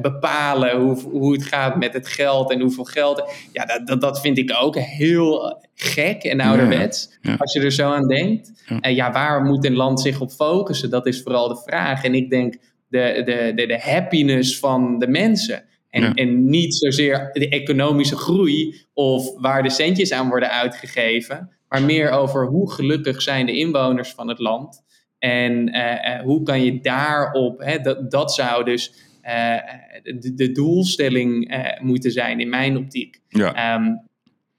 bepalen 0.01 0.81
hoe, 0.81 1.01
hoe 1.01 1.33
het 1.33 1.45
gaat 1.45 1.77
met 1.77 1.93
het 1.93 2.09
geld 2.09 2.51
en 2.51 2.61
hoeveel 2.61 2.85
geld. 2.85 3.33
Ja, 3.53 3.65
dat, 3.65 3.87
dat, 3.87 4.01
dat 4.01 4.21
vind 4.21 4.39
ik 4.39 4.57
ook 4.61 4.77
heel 4.77 5.63
gek 5.75 6.23
en 6.23 6.41
ouderwets. 6.41 7.19
Als 7.39 7.53
je 7.53 7.61
er 7.61 7.73
zo 7.73 7.91
aan 7.91 8.09
denkt. 8.09 8.53
En 8.81 8.95
ja, 8.95 9.13
waar 9.13 9.43
moet 9.43 9.65
een 9.65 9.77
land 9.77 10.01
zich 10.01 10.21
op 10.21 10.31
focussen? 10.31 10.91
Dat 10.91 11.07
is 11.07 11.23
vooral 11.23 11.49
de 11.49 11.63
vraag. 11.65 12.05
En 12.05 12.15
ik 12.15 12.31
denk 12.31 12.57
de, 12.89 13.23
de, 13.25 13.53
de, 13.55 13.67
de 13.67 13.81
happiness 13.81 14.59
van 14.59 14.99
de 14.99 15.09
mensen. 15.09 15.65
En, 15.91 16.15
en 16.15 16.49
niet 16.49 16.75
zozeer 16.75 17.31
de 17.33 17.49
economische 17.49 18.17
groei 18.17 18.85
of 18.95 19.41
waar 19.41 19.63
de 19.63 19.71
centjes 19.71 20.13
aan 20.13 20.29
worden 20.29 20.51
uitgegeven, 20.51 21.51
maar 21.69 21.83
meer 21.83 22.11
over 22.11 22.47
hoe 22.47 22.73
gelukkig 22.73 23.23
zijn 23.23 23.47
de 23.47 23.57
inwoners 23.57 24.13
van 24.13 24.29
het 24.29 24.39
land. 24.39 24.85
En 25.19 25.77
uh, 25.77 25.93
uh, 25.93 26.21
hoe 26.21 26.43
kan 26.43 26.65
je 26.65 26.81
daarop, 26.81 27.61
hè, 27.61 27.79
dat, 27.79 28.11
dat 28.11 28.35
zou 28.35 28.65
dus 28.65 28.93
uh, 29.23 29.57
de, 30.03 30.35
de, 30.35 30.53
doelstelling 30.53 31.65
moeten 31.81 32.11
zijn 32.11 32.41
in 32.41 32.49
mijn 32.49 32.77
optiek. 32.77 33.21
Ja. 33.29 33.75
Um, 33.75 34.09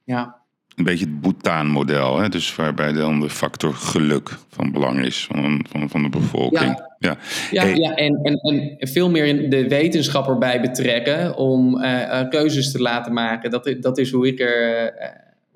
ja 0.03 0.45
een 0.77 0.83
beetje 0.83 1.05
het 1.05 1.21
Bhutan-model. 1.21 2.29
Dus 2.29 2.55
waarbij 2.55 2.93
dan 2.93 3.19
de 3.19 3.29
factor 3.29 3.73
geluk 3.73 4.29
van 4.49 4.71
belang 4.71 5.05
is 5.05 5.25
van, 5.25 5.65
van, 5.69 5.89
van 5.89 6.03
de 6.03 6.09
bevolking. 6.09 6.83
Ja, 6.99 7.17
ja. 7.51 7.63
ja, 7.63 7.95
en, 7.95 8.19
en, 8.23 8.39
en 8.41 8.87
veel 8.87 9.09
meer 9.09 9.49
de 9.49 9.67
wetenschap 9.67 10.27
erbij 10.27 10.61
betrekken 10.61 11.37
om 11.37 11.81
keuzes 12.29 12.71
te 12.71 12.81
laten 12.81 13.13
maken. 13.13 13.51
Dat, 13.51 13.75
dat 13.79 13.97
is 13.97 14.11
hoe 14.11 14.27
ik 14.27 14.39
er, 14.39 14.93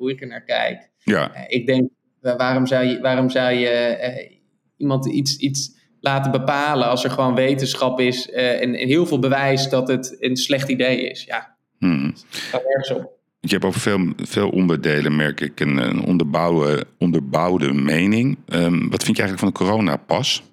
hoe 0.01 0.11
ik 0.11 0.21
er 0.21 0.27
naar 0.27 0.43
kijk. 0.43 0.89
Ja. 1.03 1.47
ik 1.47 1.65
denk, 1.65 1.89
waarom 2.21 2.67
zou 2.67 2.85
je, 2.85 2.99
waarom 2.99 3.29
zou 3.29 3.53
je 3.53 4.39
iemand 4.77 5.05
iets, 5.05 5.37
iets 5.37 5.77
laten 5.99 6.31
bepalen 6.31 6.87
als 6.87 7.03
er 7.03 7.09
gewoon 7.09 7.35
wetenschap 7.35 7.99
is 7.99 8.29
en, 8.29 8.75
en 8.75 8.87
heel 8.87 9.05
veel 9.05 9.19
bewijs 9.19 9.69
dat 9.69 9.87
het 9.87 10.15
een 10.19 10.35
slecht 10.35 10.69
idee 10.69 11.09
is? 11.09 11.23
Ja, 11.23 11.55
hmm. 11.77 12.13
dat 12.51 12.63
ergens 12.63 12.91
op. 12.91 13.19
Je 13.39 13.49
hebt 13.49 13.65
over 13.65 13.81
veel, 13.81 14.13
veel 14.15 14.49
onderdelen, 14.49 15.15
merk 15.15 15.41
ik, 15.41 15.59
een, 15.59 15.77
een 15.77 16.05
onderbouwde, 16.05 16.85
onderbouwde 16.99 17.73
mening. 17.73 18.37
Um, 18.47 18.89
wat 18.89 19.03
vind 19.03 19.17
je 19.17 19.23
eigenlijk 19.23 19.39
van 19.39 19.47
de 19.47 19.71
coronapas? 19.71 20.43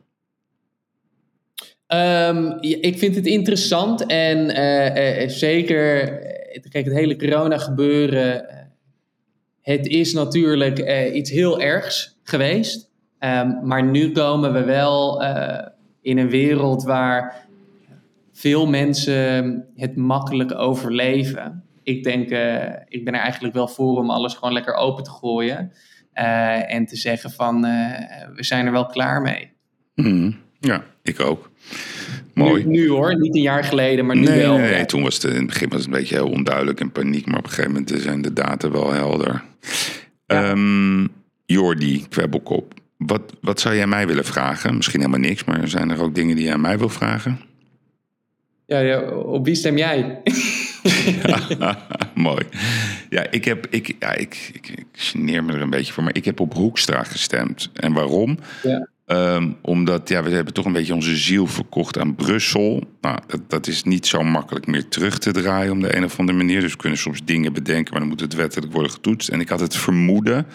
Um, 1.94 2.59
ik 2.61 2.99
vind 2.99 3.14
het 3.14 3.26
interessant 3.26 4.07
en 4.07 4.38
uh, 4.38 5.22
uh, 5.22 5.28
zeker, 5.28 6.07
kijk, 6.70 6.84
het 6.84 6.94
hele 6.94 7.16
corona 7.16 7.59
gebeuren, 7.59 8.58
het 9.73 9.87
is 9.87 10.12
natuurlijk 10.12 10.79
uh, 10.79 11.14
iets 11.14 11.31
heel 11.31 11.61
ergs 11.61 12.19
geweest. 12.23 12.91
Um, 13.21 13.59
maar 13.62 13.85
nu 13.85 14.12
komen 14.12 14.53
we 14.53 14.64
wel 14.64 15.23
in 16.03 16.19
een 16.19 16.31
wereld 16.31 16.83
waar 16.83 17.47
veel 18.33 18.66
mensen 18.66 19.64
het 19.77 19.97
makkelijk 19.97 20.55
overleven 20.55 21.62
ik 21.89 22.05
denk, 22.05 22.31
uh, 22.31 22.64
ik 22.89 23.05
ben 23.05 23.14
er 23.14 23.21
eigenlijk 23.21 23.55
wel 23.55 23.69
voor 23.69 23.97
om 23.97 24.11
alles 24.11 24.35
gewoon 24.35 24.53
lekker 24.53 24.75
open 24.75 25.05
te 25.05 25.11
gooien. 25.11 25.73
En 26.69 26.87
te 26.87 26.97
zeggen 26.97 27.31
van, 27.31 27.61
we 28.35 28.45
zijn 28.45 28.66
er 28.66 28.73
wel 28.73 28.87
klaar 28.87 29.23
mee. 29.23 29.51
Mm, 29.95 30.37
ja, 30.61 30.85
ik 31.03 31.21
ook. 31.21 31.51
Mooi. 32.35 32.64
Nu, 32.64 32.71
nu, 32.71 32.89
hoor, 32.89 33.19
niet 33.19 33.35
een 33.35 33.43
jaar 33.43 33.64
geleden, 33.64 34.07
maar 34.07 34.16
nu 34.16 34.25
nee, 34.25 34.39
wel. 34.39 34.59
Nee, 34.59 34.71
nee, 34.71 34.87
toen 34.87 35.03
was 35.03 35.14
het 35.14 35.25
in 35.25 35.37
het 35.37 35.47
begin 35.47 35.69
was 35.69 35.79
het 35.79 35.87
een 35.87 35.99
beetje 35.99 36.14
heel 36.14 36.31
onduidelijk 36.31 36.81
en 36.81 36.93
paniek. 36.93 37.27
Maar 37.27 37.39
op 37.39 37.45
een 37.45 37.51
gegeven 37.51 37.73
moment 37.73 38.03
zijn 38.03 38.23
de 38.23 38.33
data 38.33 38.71
wel 38.71 38.93
helder. 38.93 39.45
Ja. 40.27 40.51
Um, 40.51 41.09
Jordi, 41.47 42.07
kwebbelkop. 42.09 42.75
Wat, 42.97 43.23
wat 43.41 43.61
zou 43.61 43.75
jij 43.75 43.87
mij 43.87 44.07
willen 44.07 44.25
vragen? 44.25 44.77
Misschien 44.77 45.01
helemaal 45.01 45.21
niks, 45.21 45.45
maar 45.45 45.69
zijn 45.69 45.91
er 45.91 46.03
ook 46.03 46.15
dingen 46.15 46.37
die 46.37 46.45
jij 46.45 46.55
aan 46.55 46.61
mij 46.61 46.79
wil 46.79 46.89
vragen? 46.89 47.41
Ja, 48.67 48.79
ja 48.79 49.01
op 49.11 49.45
wie 49.45 49.55
stem 49.55 49.77
jij? 49.77 50.23
ja, 51.59 51.87
mooi. 52.15 52.47
Ja, 53.11 53.31
ik 53.31 53.45
heb, 53.45 53.67
ik, 53.71 53.97
ja, 53.99 54.13
ik, 54.15 54.51
ik, 54.53 54.69
ik 54.69 55.43
me 55.43 55.53
er 55.53 55.61
een 55.61 55.71
beetje 55.71 55.93
voor, 55.93 56.03
maar 56.03 56.17
ik 56.17 56.25
heb 56.25 56.41
op 56.41 56.55
Hoekstra 56.55 57.03
gestemd. 57.03 57.71
En 57.75 57.93
waarom? 57.93 58.39
Ja. 58.63 58.89
Um, 59.11 59.57
omdat 59.63 60.09
ja, 60.09 60.23
we 60.23 60.31
hebben 60.31 60.55
toch 60.55 60.65
een 60.65 60.73
beetje 60.73 60.95
onze 60.95 61.17
ziel 61.17 61.47
verkocht 61.47 61.99
aan 61.99 62.15
Brussel. 62.15 62.83
Nou, 63.01 63.19
dat, 63.49 63.67
is 63.67 63.83
niet 63.83 64.07
zo 64.07 64.23
makkelijk 64.23 64.67
meer 64.67 64.89
terug 64.89 65.19
te 65.19 65.33
draaien 65.33 65.73
op 65.73 65.81
de 65.81 65.97
een 65.97 66.05
of 66.05 66.19
andere 66.19 66.39
manier. 66.39 66.61
Dus 66.61 66.73
we 66.73 66.79
kunnen 66.79 66.99
soms 66.99 67.25
dingen 67.25 67.53
bedenken, 67.53 67.91
maar 67.91 68.01
dan 68.01 68.09
moet 68.09 68.21
het 68.21 68.35
wettelijk 68.35 68.73
worden 68.73 68.93
getoetst. 68.93 69.29
En 69.29 69.41
ik 69.41 69.49
had 69.49 69.61
het 69.61 69.77
vermoeden 69.77 70.47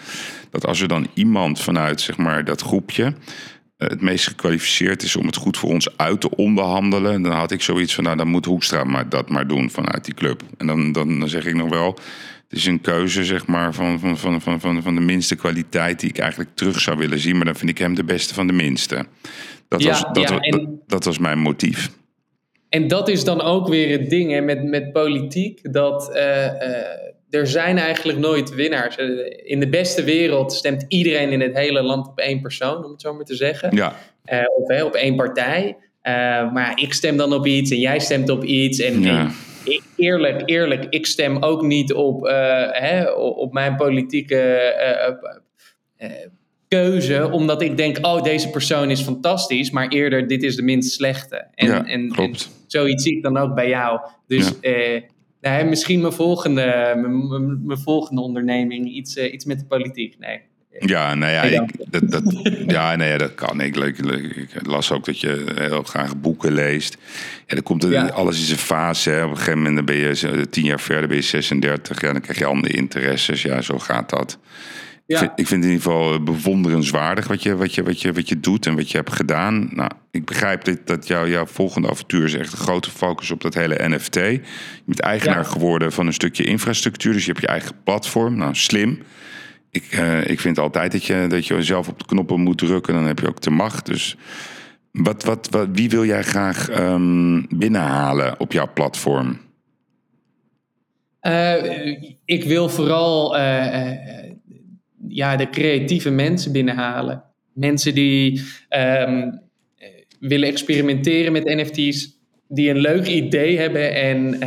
dat 0.50 0.66
als 0.66 0.80
er 0.80 0.88
dan 0.88 1.06
iemand 1.14 1.60
vanuit 1.60 2.00
zeg 2.00 2.16
maar, 2.16 2.44
dat 2.44 2.60
groepje 2.60 3.04
eh, 3.04 3.88
het 3.88 4.00
meest 4.00 4.26
gekwalificeerd 4.26 5.02
is 5.02 5.16
om 5.16 5.26
het 5.26 5.36
goed 5.36 5.56
voor 5.56 5.70
ons 5.70 5.96
uit 5.96 6.20
te 6.20 6.36
onderhandelen. 6.36 7.22
Dan 7.22 7.32
had 7.32 7.50
ik 7.50 7.62
zoiets 7.62 7.94
van, 7.94 8.04
nou 8.04 8.16
dan 8.16 8.28
moet 8.28 8.44
Hoekstra 8.44 8.84
maar 8.84 9.08
dat 9.08 9.28
maar 9.28 9.46
doen 9.46 9.70
vanuit 9.70 10.04
die 10.04 10.14
club. 10.14 10.42
En 10.58 10.66
dan, 10.66 10.92
dan, 10.92 11.18
dan 11.18 11.28
zeg 11.28 11.46
ik 11.46 11.54
nog 11.54 11.68
wel, 11.68 11.98
is 12.56 12.66
een 12.66 12.80
keuze 12.80 13.24
zeg 13.24 13.46
maar, 13.46 13.74
van, 13.74 14.00
van, 14.00 14.18
van, 14.18 14.40
van, 14.40 14.60
van, 14.60 14.82
van 14.82 14.94
de 14.94 15.00
minste 15.00 15.36
kwaliteit 15.36 16.00
die 16.00 16.08
ik 16.08 16.18
eigenlijk 16.18 16.50
terug 16.54 16.80
zou 16.80 16.96
willen 16.98 17.18
zien. 17.18 17.36
Maar 17.36 17.44
dan 17.44 17.56
vind 17.56 17.70
ik 17.70 17.78
hem 17.78 17.94
de 17.94 18.04
beste 18.04 18.34
van 18.34 18.46
de 18.46 18.52
minste. 18.52 19.04
Dat, 19.68 19.82
Ja, 19.82 19.88
was, 19.88 20.00
dat, 20.12 20.28
ja, 20.28 20.34
wa- 20.34 20.40
en- 20.40 20.50
dat, 20.60 20.88
dat 20.88 21.04
was 21.04 21.18
mijn 21.18 21.38
motief. 21.38 21.90
En 22.68 22.88
dat 22.88 23.08
is 23.08 23.24
dan 23.24 23.40
ook 23.40 23.68
weer 23.68 23.98
het 23.98 24.10
ding 24.10 24.30
hè, 24.32 24.40
met, 24.40 24.64
met 24.64 24.92
politiek. 24.92 25.72
Dat 25.72 26.14
eh, 26.14 26.44
eh, 26.46 26.84
er 27.30 27.46
zijn 27.46 27.78
eigenlijk 27.78 28.18
nooit 28.18 28.54
winnaars. 28.54 28.96
Eh, 28.96 29.06
In 29.44 29.60
de 29.60 29.68
beste 29.68 30.04
wereld 30.04 30.52
stemt 30.52 30.84
iedereen 30.88 31.30
in 31.30 31.40
het 31.40 31.56
hele 31.56 31.82
land 31.82 32.06
op 32.08 32.18
één 32.18 32.40
persoon, 32.40 32.84
om 32.84 32.90
het 32.90 33.00
zo 33.00 33.14
maar 33.14 33.24
te 33.24 33.34
zeggen. 33.36 33.76
Ja, 33.76 33.96
Eh, 34.24 34.38
of 34.56 34.68
hè, 34.68 34.84
op 34.84 34.94
één 34.94 35.16
partij. 35.16 35.76
Maar 36.52 36.72
ik 36.80 36.92
stem 36.92 37.16
dan 37.16 37.32
op 37.32 37.46
iets 37.46 37.70
en 37.70 37.78
jij 37.78 37.98
stemt 37.98 38.30
op 38.30 38.44
iets. 38.44 38.78
En, 38.80 39.02
Ja. 39.02 39.20
en 39.20 39.32
eerlijk, 40.04 40.42
eerlijk, 40.44 40.86
ik 40.90 41.06
stem 41.06 41.42
ook 41.42 41.62
niet 41.62 41.92
op, 41.92 42.26
eh, 42.26 42.34
hè, 42.70 43.10
op 43.12 43.52
mijn 43.52 43.76
politieke 43.76 44.36
eh, 44.36 45.14
eh, 45.96 46.10
keuze. 46.68 47.30
Omdat 47.30 47.62
ik 47.62 47.76
denk, 47.76 47.98
oh, 48.06 48.22
deze 48.22 48.50
persoon 48.50 48.90
is 48.90 49.00
fantastisch. 49.02 49.70
Maar 49.70 49.88
eerder, 49.88 50.26
dit 50.26 50.42
is 50.42 50.56
de 50.56 50.62
minst 50.62 50.92
slechte. 50.92 51.46
En, 51.54 51.66
ja 51.66 51.76
en, 51.78 51.86
en 51.86 52.08
klopt. 52.08 52.50
zoiets 52.66 53.02
zie 53.02 53.16
ik 53.16 53.22
dan 53.22 53.36
ook 53.36 53.54
bij 53.54 53.68
jou. 53.68 54.00
Dus 54.26 54.60
eh, 54.60 55.02
nou, 55.40 55.64
misschien 55.64 56.00
mijn 56.00 56.12
volgende, 56.12 56.92
mijn, 56.96 57.28
mijn- 57.66 57.78
volgende 57.78 58.20
onderneming, 58.20 58.86
iets, 58.90 59.16
iets 59.16 59.44
met 59.44 59.58
de 59.58 59.64
politiek. 59.66 60.18
Nee. 60.18 60.40
Ja, 60.78 61.14
nou 61.14 61.32
ja, 61.32 61.42
ik, 61.42 61.70
dat, 61.90 62.10
dat, 62.10 62.22
ja, 62.66 62.96
nee, 62.96 63.18
dat 63.18 63.34
kan. 63.34 63.60
Ik, 63.60 63.76
ik, 63.76 63.98
ik 63.98 64.66
las 64.66 64.92
ook 64.92 65.04
dat 65.04 65.20
je 65.20 65.44
heel 65.54 65.82
graag 65.82 66.16
boeken 66.16 66.52
leest. 66.52 66.96
Ja, 67.46 67.54
dan 67.54 67.62
komt 67.62 67.84
er, 67.84 67.90
Ja. 67.90 68.06
alles 68.06 68.38
in 68.38 68.44
zijn 68.44 68.58
fase. 68.58 69.10
Hè. 69.10 69.24
Op 69.24 69.30
een 69.30 69.36
gegeven 69.36 69.58
moment 69.58 69.76
dan 69.76 69.84
ben 69.84 69.96
je 69.96 70.14
zo- 70.14 70.44
tien 70.50 70.64
jaar 70.64 70.80
verder, 70.80 71.08
ben 71.08 71.16
je 71.16 71.22
36. 71.22 72.00
Ja, 72.00 72.12
dan 72.12 72.20
krijg 72.20 72.38
je 72.38 72.44
andere 72.44 72.74
interesses. 72.74 73.42
Ja, 73.42 73.60
zo 73.60 73.78
gaat 73.78 74.10
dat. 74.10 74.38
Ik, 75.06 75.12
Ja. 75.14 75.18
vind, 75.18 75.30
ik 75.36 75.46
vind 75.46 75.64
het 75.64 75.72
in 75.72 75.78
ieder 75.78 75.92
geval 75.92 76.22
bewonderenswaardig 76.22 77.26
wat 77.26 77.42
je, 77.42 77.56
wat, 77.56 77.74
je, 77.74 77.82
wat, 77.82 78.00
je, 78.00 78.12
wat 78.12 78.28
je 78.28 78.40
doet 78.40 78.66
en 78.66 78.76
wat 78.76 78.90
je 78.90 78.96
hebt 78.96 79.12
gedaan. 79.12 79.68
Nou, 79.72 79.90
ik 80.10 80.24
begrijp 80.24 80.64
dat, 80.64 80.78
dat 80.84 81.06
jouw 81.06 81.26
jouw 81.28 81.46
volgende 81.46 81.88
avontuur 81.90 82.24
is 82.24 82.34
echt 82.34 82.52
een 82.52 82.58
grote 82.58 82.90
focus 82.90 83.30
op 83.30 83.40
dat 83.40 83.54
hele 83.54 83.88
NFT. 83.88 84.14
Je 84.14 84.40
bent 84.86 85.00
eigenaar 85.00 85.36
Ja. 85.36 85.42
geworden 85.44 85.92
van 85.92 86.06
een 86.06 86.12
stukje 86.12 86.44
infrastructuur. 86.44 87.12
Dus 87.12 87.24
je 87.24 87.30
hebt 87.30 87.42
je 87.42 87.46
eigen 87.50 87.72
platform. 87.84 88.36
Nou, 88.36 88.54
slim. 88.54 89.02
Ik, 89.74 89.84
eh, 89.90 90.26
ik 90.26 90.40
vind 90.40 90.58
altijd 90.58 90.92
dat 90.92 91.04
je, 91.04 91.26
dat 91.28 91.46
je 91.46 91.62
zelf 91.62 91.88
op 91.88 91.98
de 91.98 92.04
knoppen 92.04 92.40
moet 92.40 92.58
drukken. 92.58 92.94
Dan 92.94 93.06
heb 93.06 93.18
je 93.18 93.28
ook 93.28 93.40
de 93.40 93.50
macht. 93.50 93.86
Dus 93.86 94.16
wat, 94.90 95.24
wat, 95.24 95.48
wat, 95.50 95.68
wie 95.72 95.90
wil 95.90 96.04
jij 96.04 96.22
graag 96.22 96.68
ehm, 96.68 97.42
binnenhalen 97.48 98.40
op 98.40 98.52
jouw 98.52 98.72
platform? 98.74 99.38
Eh, 101.24 101.96
ik 102.24 102.44
wil 102.44 102.68
vooral 102.68 103.36
eh, 103.36 103.92
ja, 105.08 105.36
de 105.36 105.50
creatieve 105.50 106.10
mensen 106.10 106.52
binnenhalen. 106.52 107.24
Mensen 107.52 107.94
die 107.94 108.42
ehm, 108.68 109.30
eh, 109.76 109.88
willen 110.20 110.48
experimenteren 110.48 111.32
met 111.32 111.44
NFT's, 111.44 112.18
die 112.48 112.70
een 112.70 112.78
leuk 112.78 113.06
idee 113.06 113.58
hebben 113.58 113.94
en 113.94 114.38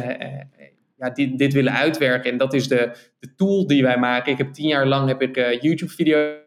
ja, 0.98 1.10
die 1.10 1.38
dit 1.38 1.54
willen 1.54 1.74
uitwerken. 1.74 2.32
En 2.32 2.38
dat 2.38 2.54
is 2.54 2.68
de, 2.68 2.92
de 3.20 3.36
tool 3.36 3.68
die 3.68 3.84
wij 3.84 3.98
maken. 3.98 4.32
Ik 4.32 4.38
heb 4.38 4.54
tien 4.54 4.68
jaar 4.68 4.88
lang 4.88 5.08
heb 5.08 5.22
ik, 5.22 5.38
eh, 5.38 5.62
YouTube-video's 5.62 6.46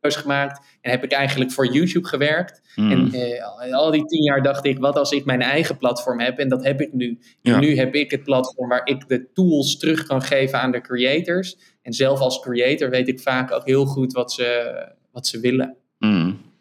gemaakt 0.00 0.66
en 0.80 0.90
heb 0.90 1.04
ik 1.04 1.12
eigenlijk 1.12 1.52
voor 1.52 1.72
YouTube 1.72 2.08
gewerkt. 2.08 2.60
Hmm. 2.74 2.90
En 2.90 3.12
eh, 3.12 3.74
al 3.74 3.90
die 3.90 4.04
tien 4.04 4.22
jaar 4.22 4.42
dacht 4.42 4.64
ik, 4.64 4.78
wat 4.78 4.96
als 4.96 5.10
ik 5.10 5.24
mijn 5.24 5.42
eigen 5.42 5.76
platform 5.76 6.20
heb? 6.20 6.38
En 6.38 6.48
dat 6.48 6.64
heb 6.64 6.80
ik 6.80 6.92
nu. 6.92 7.18
Ja. 7.40 7.54
En 7.54 7.60
nu 7.60 7.76
heb 7.76 7.94
ik 7.94 8.10
het 8.10 8.22
platform 8.22 8.68
waar 8.68 8.86
ik 8.86 9.08
de 9.08 9.32
tools 9.32 9.78
terug 9.78 10.06
kan 10.06 10.22
geven 10.22 10.60
aan 10.60 10.72
de 10.72 10.80
creators. 10.80 11.56
En 11.82 11.92
zelf 11.92 12.20
als 12.20 12.40
creator 12.40 12.90
weet 12.90 13.08
ik 13.08 13.20
vaak 13.20 13.52
ook 13.52 13.66
heel 13.66 13.84
goed 13.84 14.12
wat 14.12 14.32
ze, 14.32 14.74
wat 15.12 15.26
ze 15.26 15.40
willen. 15.40 15.76
Mm. 15.98 16.51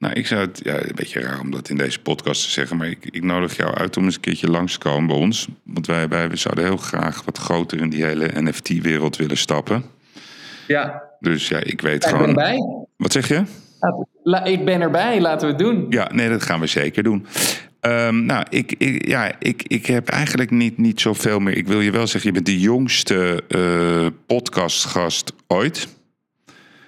Nou, 0.00 0.14
ik 0.14 0.26
zou 0.26 0.40
het, 0.40 0.60
ja, 0.62 0.74
een 0.82 0.94
beetje 0.94 1.20
raar 1.20 1.40
om 1.40 1.50
dat 1.50 1.68
in 1.68 1.76
deze 1.76 2.00
podcast 2.00 2.44
te 2.44 2.50
zeggen, 2.50 2.76
maar 2.76 2.88
ik, 2.88 3.06
ik 3.10 3.22
nodig 3.22 3.56
jou 3.56 3.74
uit 3.74 3.96
om 3.96 4.04
eens 4.04 4.14
een 4.14 4.20
keertje 4.20 4.50
langs 4.50 4.72
te 4.72 4.78
komen 4.78 5.06
bij 5.06 5.16
ons. 5.16 5.48
Want 5.62 5.86
wij, 5.86 6.08
wij 6.08 6.28
we 6.28 6.36
zouden 6.36 6.64
heel 6.64 6.76
graag 6.76 7.24
wat 7.24 7.38
groter 7.38 7.80
in 7.80 7.88
die 7.88 8.04
hele 8.04 8.30
NFT-wereld 8.34 9.16
willen 9.16 9.36
stappen. 9.36 9.84
Ja, 10.66 11.02
Dus 11.18 11.48
ja, 11.48 11.58
ik 11.58 11.80
weet 11.80 11.94
ik 11.94 12.00
ben 12.00 12.10
gewoon. 12.10 12.28
erbij. 12.28 12.56
Wat 12.96 13.12
zeg 13.12 13.28
je? 13.28 13.42
Ik 14.44 14.64
ben 14.64 14.80
erbij, 14.80 15.20
laten 15.20 15.46
we 15.46 15.52
het 15.54 15.62
doen. 15.62 15.86
Ja, 15.88 16.08
nee, 16.12 16.28
dat 16.28 16.42
gaan 16.42 16.60
we 16.60 16.66
zeker 16.66 17.02
doen. 17.02 17.26
Um, 17.80 18.24
nou, 18.24 18.46
ik, 18.48 18.74
ik, 18.78 19.08
ja, 19.08 19.32
ik, 19.38 19.62
ik 19.62 19.86
heb 19.86 20.08
eigenlijk 20.08 20.50
niet, 20.50 20.78
niet 20.78 21.00
zoveel 21.00 21.38
meer. 21.38 21.56
Ik 21.56 21.66
wil 21.66 21.80
je 21.80 21.90
wel 21.90 22.06
zeggen, 22.06 22.30
je 22.30 22.34
bent 22.34 22.46
de 22.46 22.60
jongste 22.60 23.42
uh, 23.48 24.06
podcastgast 24.26 25.32
ooit. 25.46 25.88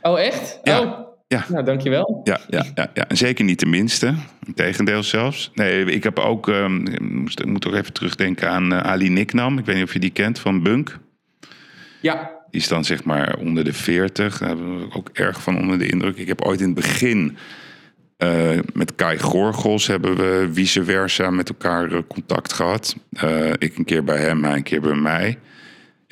Oh, 0.02 0.20
echt? 0.20 0.60
Ja. 0.62 0.80
Oh. 0.80 1.11
Ja. 1.32 1.44
Nou, 1.48 1.64
dankjewel. 1.64 2.20
Ja, 2.24 2.40
ja, 2.48 2.64
ja, 2.74 2.90
ja, 2.94 3.08
en 3.08 3.16
zeker 3.16 3.44
niet 3.44 3.60
de 3.60 3.66
minste. 3.66 4.14
Integendeel 4.46 5.02
zelfs. 5.02 5.50
Nee, 5.54 5.84
ik 5.84 6.02
heb 6.02 6.18
ook, 6.18 6.46
um, 6.46 6.86
ik 7.26 7.46
moet 7.46 7.66
ook 7.66 7.74
even 7.74 7.92
terugdenken 7.92 8.50
aan 8.50 8.72
uh, 8.72 8.80
Ali 8.80 9.08
Niknam. 9.08 9.58
Ik 9.58 9.64
weet 9.64 9.74
niet 9.76 9.84
of 9.84 9.92
je 9.92 9.98
die 9.98 10.10
kent 10.10 10.38
van 10.38 10.62
Bunk. 10.62 10.98
Ja. 12.00 12.30
Die 12.50 12.60
is 12.60 12.68
dan 12.68 12.84
zeg 12.84 13.04
maar 13.04 13.36
onder 13.36 13.64
de 13.64 13.72
40. 13.72 14.38
Daar 14.38 14.48
hebben 14.48 14.78
we 14.78 14.94
ook 14.94 15.08
erg 15.12 15.42
van 15.42 15.58
onder 15.58 15.78
de 15.78 15.88
indruk. 15.88 16.16
Ik 16.16 16.28
heb 16.28 16.40
ooit 16.40 16.60
in 16.60 16.66
het 16.66 16.74
begin 16.74 17.36
uh, 18.18 18.58
met 18.72 18.94
Kai 18.94 19.18
Gorgels 19.18 19.86
hebben 19.86 20.16
we 20.16 20.48
vice 20.52 20.84
versa 20.84 21.30
met 21.30 21.48
elkaar 21.48 21.92
uh, 21.92 21.98
contact 22.08 22.52
gehad. 22.52 22.96
Uh, 23.24 23.50
ik 23.58 23.78
een 23.78 23.84
keer 23.84 24.04
bij 24.04 24.18
hem, 24.18 24.44
hij 24.44 24.56
een 24.56 24.62
keer 24.62 24.80
bij 24.80 24.94
mij. 24.94 25.38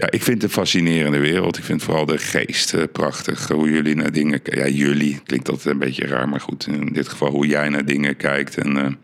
Ja, 0.00 0.10
ik 0.10 0.22
vind 0.22 0.42
het 0.42 0.42
een 0.42 0.58
fascinerende 0.58 1.18
wereld. 1.18 1.58
Ik 1.58 1.64
vind 1.64 1.82
vooral 1.82 2.06
de 2.06 2.18
geest 2.18 2.92
prachtig. 2.92 3.48
Hoe 3.48 3.70
jullie 3.70 3.94
naar 3.94 4.12
dingen 4.12 4.42
kijken. 4.42 4.64
Ja, 4.64 4.76
jullie 4.76 5.20
klinkt 5.24 5.48
altijd 5.48 5.66
een 5.74 5.78
beetje 5.78 6.06
raar, 6.06 6.28
maar 6.28 6.40
goed. 6.40 6.66
In 6.66 6.92
dit 6.92 7.08
geval 7.08 7.30
hoe 7.30 7.46
jij 7.46 7.68
naar 7.68 7.84
dingen 7.84 8.16
kijkt. 8.16 8.58
En 8.58 8.98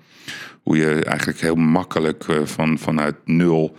hoe 0.63 0.77
je 0.77 1.05
eigenlijk 1.05 1.41
heel 1.41 1.55
makkelijk 1.55 2.25
van, 2.45 2.79
vanuit 2.79 3.15
nul 3.25 3.77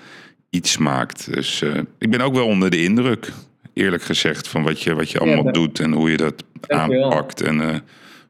iets 0.50 0.78
maakt. 0.78 1.34
Dus 1.34 1.64
ik 2.00 2.10
ben 2.10 2.22
ook 2.22 2.34
wel 2.34 2.46
onder 2.46 2.70
de 2.70 2.84
indruk, 2.84 3.32
eerlijk 3.74 4.04
gezegd, 4.04 4.48
van 4.48 4.64
wat 4.64 4.82
je, 4.82 4.94
wat 4.94 5.12
je 5.12 5.20
allemaal 5.20 5.46
ja, 5.46 5.52
doet 5.52 5.80
en 5.80 5.92
hoe 5.92 6.12
je 6.12 6.18
dat 6.18 6.44
aanpakt. 6.68 7.42
En 7.42 7.84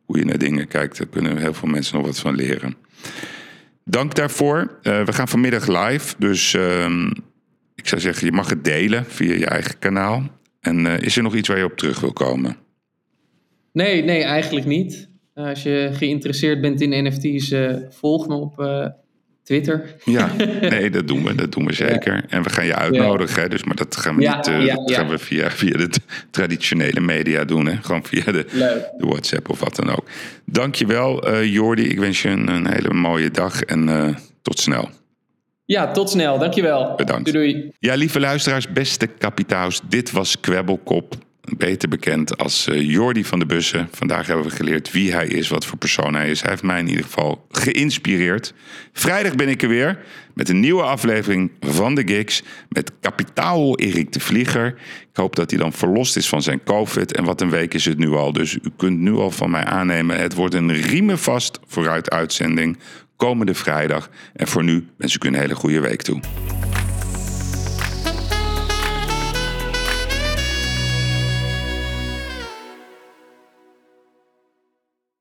hoe 0.05 0.17
je 0.17 0.25
naar 0.25 0.37
dingen 0.37 0.67
kijkt. 0.67 0.97
Daar 0.97 1.07
kunnen 1.07 1.37
heel 1.37 1.53
veel 1.53 1.69
mensen 1.69 1.97
nog 1.97 2.05
wat 2.05 2.19
van 2.19 2.35
leren. 2.35 2.75
Dank 3.83 4.15
daarvoor. 4.15 4.59
Uh, 4.83 5.03
we 5.03 5.13
gaan 5.13 5.27
vanmiddag 5.27 5.67
live. 5.67 6.15
Dus 6.17 6.53
uh, 6.53 7.09
ik 7.87 7.93
zou 7.93 8.05
zeggen, 8.05 8.27
je 8.27 8.33
mag 8.33 8.49
het 8.49 8.63
delen 8.63 9.05
via 9.05 9.33
je 9.33 9.45
eigen 9.45 9.79
kanaal. 9.79 10.23
En 10.61 10.85
uh, 10.85 10.99
is 10.99 11.17
er 11.17 11.23
nog 11.23 11.35
iets 11.35 11.47
waar 11.47 11.57
je 11.57 11.63
op 11.63 11.77
terug 11.77 11.99
wil 11.99 12.13
komen? 12.13 12.57
Nee, 13.73 14.03
nee, 14.03 14.23
eigenlijk 14.23 14.65
niet. 14.65 15.09
als 15.33 15.63
je 15.63 15.89
geïnteresseerd 15.93 16.61
bent 16.61 16.81
in 16.81 17.05
NFT's, 17.05 17.53
volg 17.89 18.27
me 18.27 18.35
op 18.35 18.55
Twitter. 19.43 19.95
Ja, 20.03 20.31
nee, 20.69 20.89
dat 20.89 21.07
doen 21.07 21.23
we, 21.23 21.35
dat 21.35 21.51
doen 21.51 21.65
we 21.65 21.73
zeker. 21.73 22.15
Ja. 22.15 22.23
En 22.29 22.43
we 22.43 22.49
gaan 22.49 22.65
je 22.65 22.75
uitnodigen, 22.75 23.41
hè, 23.41 23.49
dus, 23.49 23.63
maar 23.63 23.75
dat 23.75 23.95
gaan 23.95 24.15
we 24.15 24.21
ja, 24.21 24.35
niet 24.35 24.45
dat 24.45 24.91
gaan 24.91 25.09
we 25.09 25.17
via, 25.17 25.51
via 25.51 25.77
de 25.77 25.89
traditionele 26.31 26.99
media 26.99 27.45
doen. 27.45 27.65
Hè? 27.65 27.75
Gewoon 27.81 28.05
via 28.05 28.31
de, 28.31 28.45
de 28.97 29.05
WhatsApp 29.05 29.49
of 29.49 29.59
wat 29.59 29.75
dan 29.75 29.89
ook. 29.89 30.05
Dankjewel, 30.45 31.29
uh, 31.29 31.53
Jordi. 31.53 31.83
Ik 31.83 31.99
wens 31.99 32.21
je 32.21 32.29
een, 32.29 32.47
een 32.47 32.67
hele 32.67 32.93
mooie 32.93 33.31
dag 33.31 33.61
en 33.61 34.15
tot 34.41 34.59
snel. 34.59 34.89
Ja, 35.67 35.91
tot 35.91 36.09
snel. 36.09 36.39
Dankjewel. 36.39 36.95
Bedankt. 36.95 37.31
Doei, 37.31 37.53
doei. 37.53 37.71
Ja, 37.79 37.95
lieve 37.95 38.19
luisteraars, 38.19 38.71
beste 38.71 39.07
kapitaals. 39.07 39.81
Dit 39.89 40.11
was 40.11 40.39
Kwebbelkop 40.39 41.15
beter 41.57 41.89
bekend 41.89 42.37
als 42.37 42.67
uh, 42.67 42.81
Jordi 42.81 43.25
van 43.25 43.39
de 43.39 43.45
Bussen. 43.45 43.87
Vandaag 43.91 44.27
hebben 44.27 44.45
we 44.45 44.51
geleerd 44.51 44.91
wie 44.91 45.13
hij 45.13 45.27
is, 45.27 45.47
wat 45.47 45.65
voor 45.65 45.77
persoon 45.77 46.13
hij 46.13 46.29
is. 46.29 46.41
Hij 46.41 46.49
heeft 46.49 46.63
mij 46.63 46.79
in 46.79 46.87
ieder 46.87 47.03
geval 47.03 47.45
geïnspireerd. 47.49 48.53
Vrijdag 48.93 49.35
ben 49.35 49.49
ik 49.49 49.61
er 49.61 49.69
weer 49.69 49.99
met 50.33 50.49
een 50.49 50.59
nieuwe 50.59 50.83
aflevering 50.83 51.51
van 51.59 51.95
de 51.95 52.03
Gigs 52.05 52.43
met 52.69 52.91
kapitaal 52.99 53.77
Erik 53.77 54.11
de 54.11 54.19
Vlieger. 54.19 54.67
Ik 55.01 55.23
hoop 55.23 55.35
dat 55.35 55.49
hij 55.49 55.59
dan 55.59 55.73
verlost 55.73 56.15
is 56.15 56.29
van 56.29 56.41
zijn 56.41 56.63
COVID. 56.63 57.15
En 57.15 57.23
wat 57.23 57.41
een 57.41 57.49
week 57.49 57.73
is 57.73 57.85
het 57.85 57.97
nu 57.97 58.09
al. 58.09 58.33
Dus 58.33 58.53
u 58.53 58.71
kunt 58.77 58.99
nu 58.99 59.11
al 59.11 59.31
van 59.31 59.49
mij 59.49 59.63
aannemen. 59.63 60.19
Het 60.19 60.33
wordt 60.33 60.53
een 60.53 60.73
riemenvast 60.73 61.59
vooruit 61.65 62.09
uitzending 62.09 62.77
komende 63.17 63.53
vrijdag. 63.53 64.09
En 64.33 64.47
voor 64.47 64.63
nu 64.63 64.87
wens 64.97 65.15
ik 65.15 65.23
u 65.23 65.27
een 65.27 65.33
hele 65.33 65.55
goede 65.55 65.79
week 65.79 66.01
toe. 66.01 66.19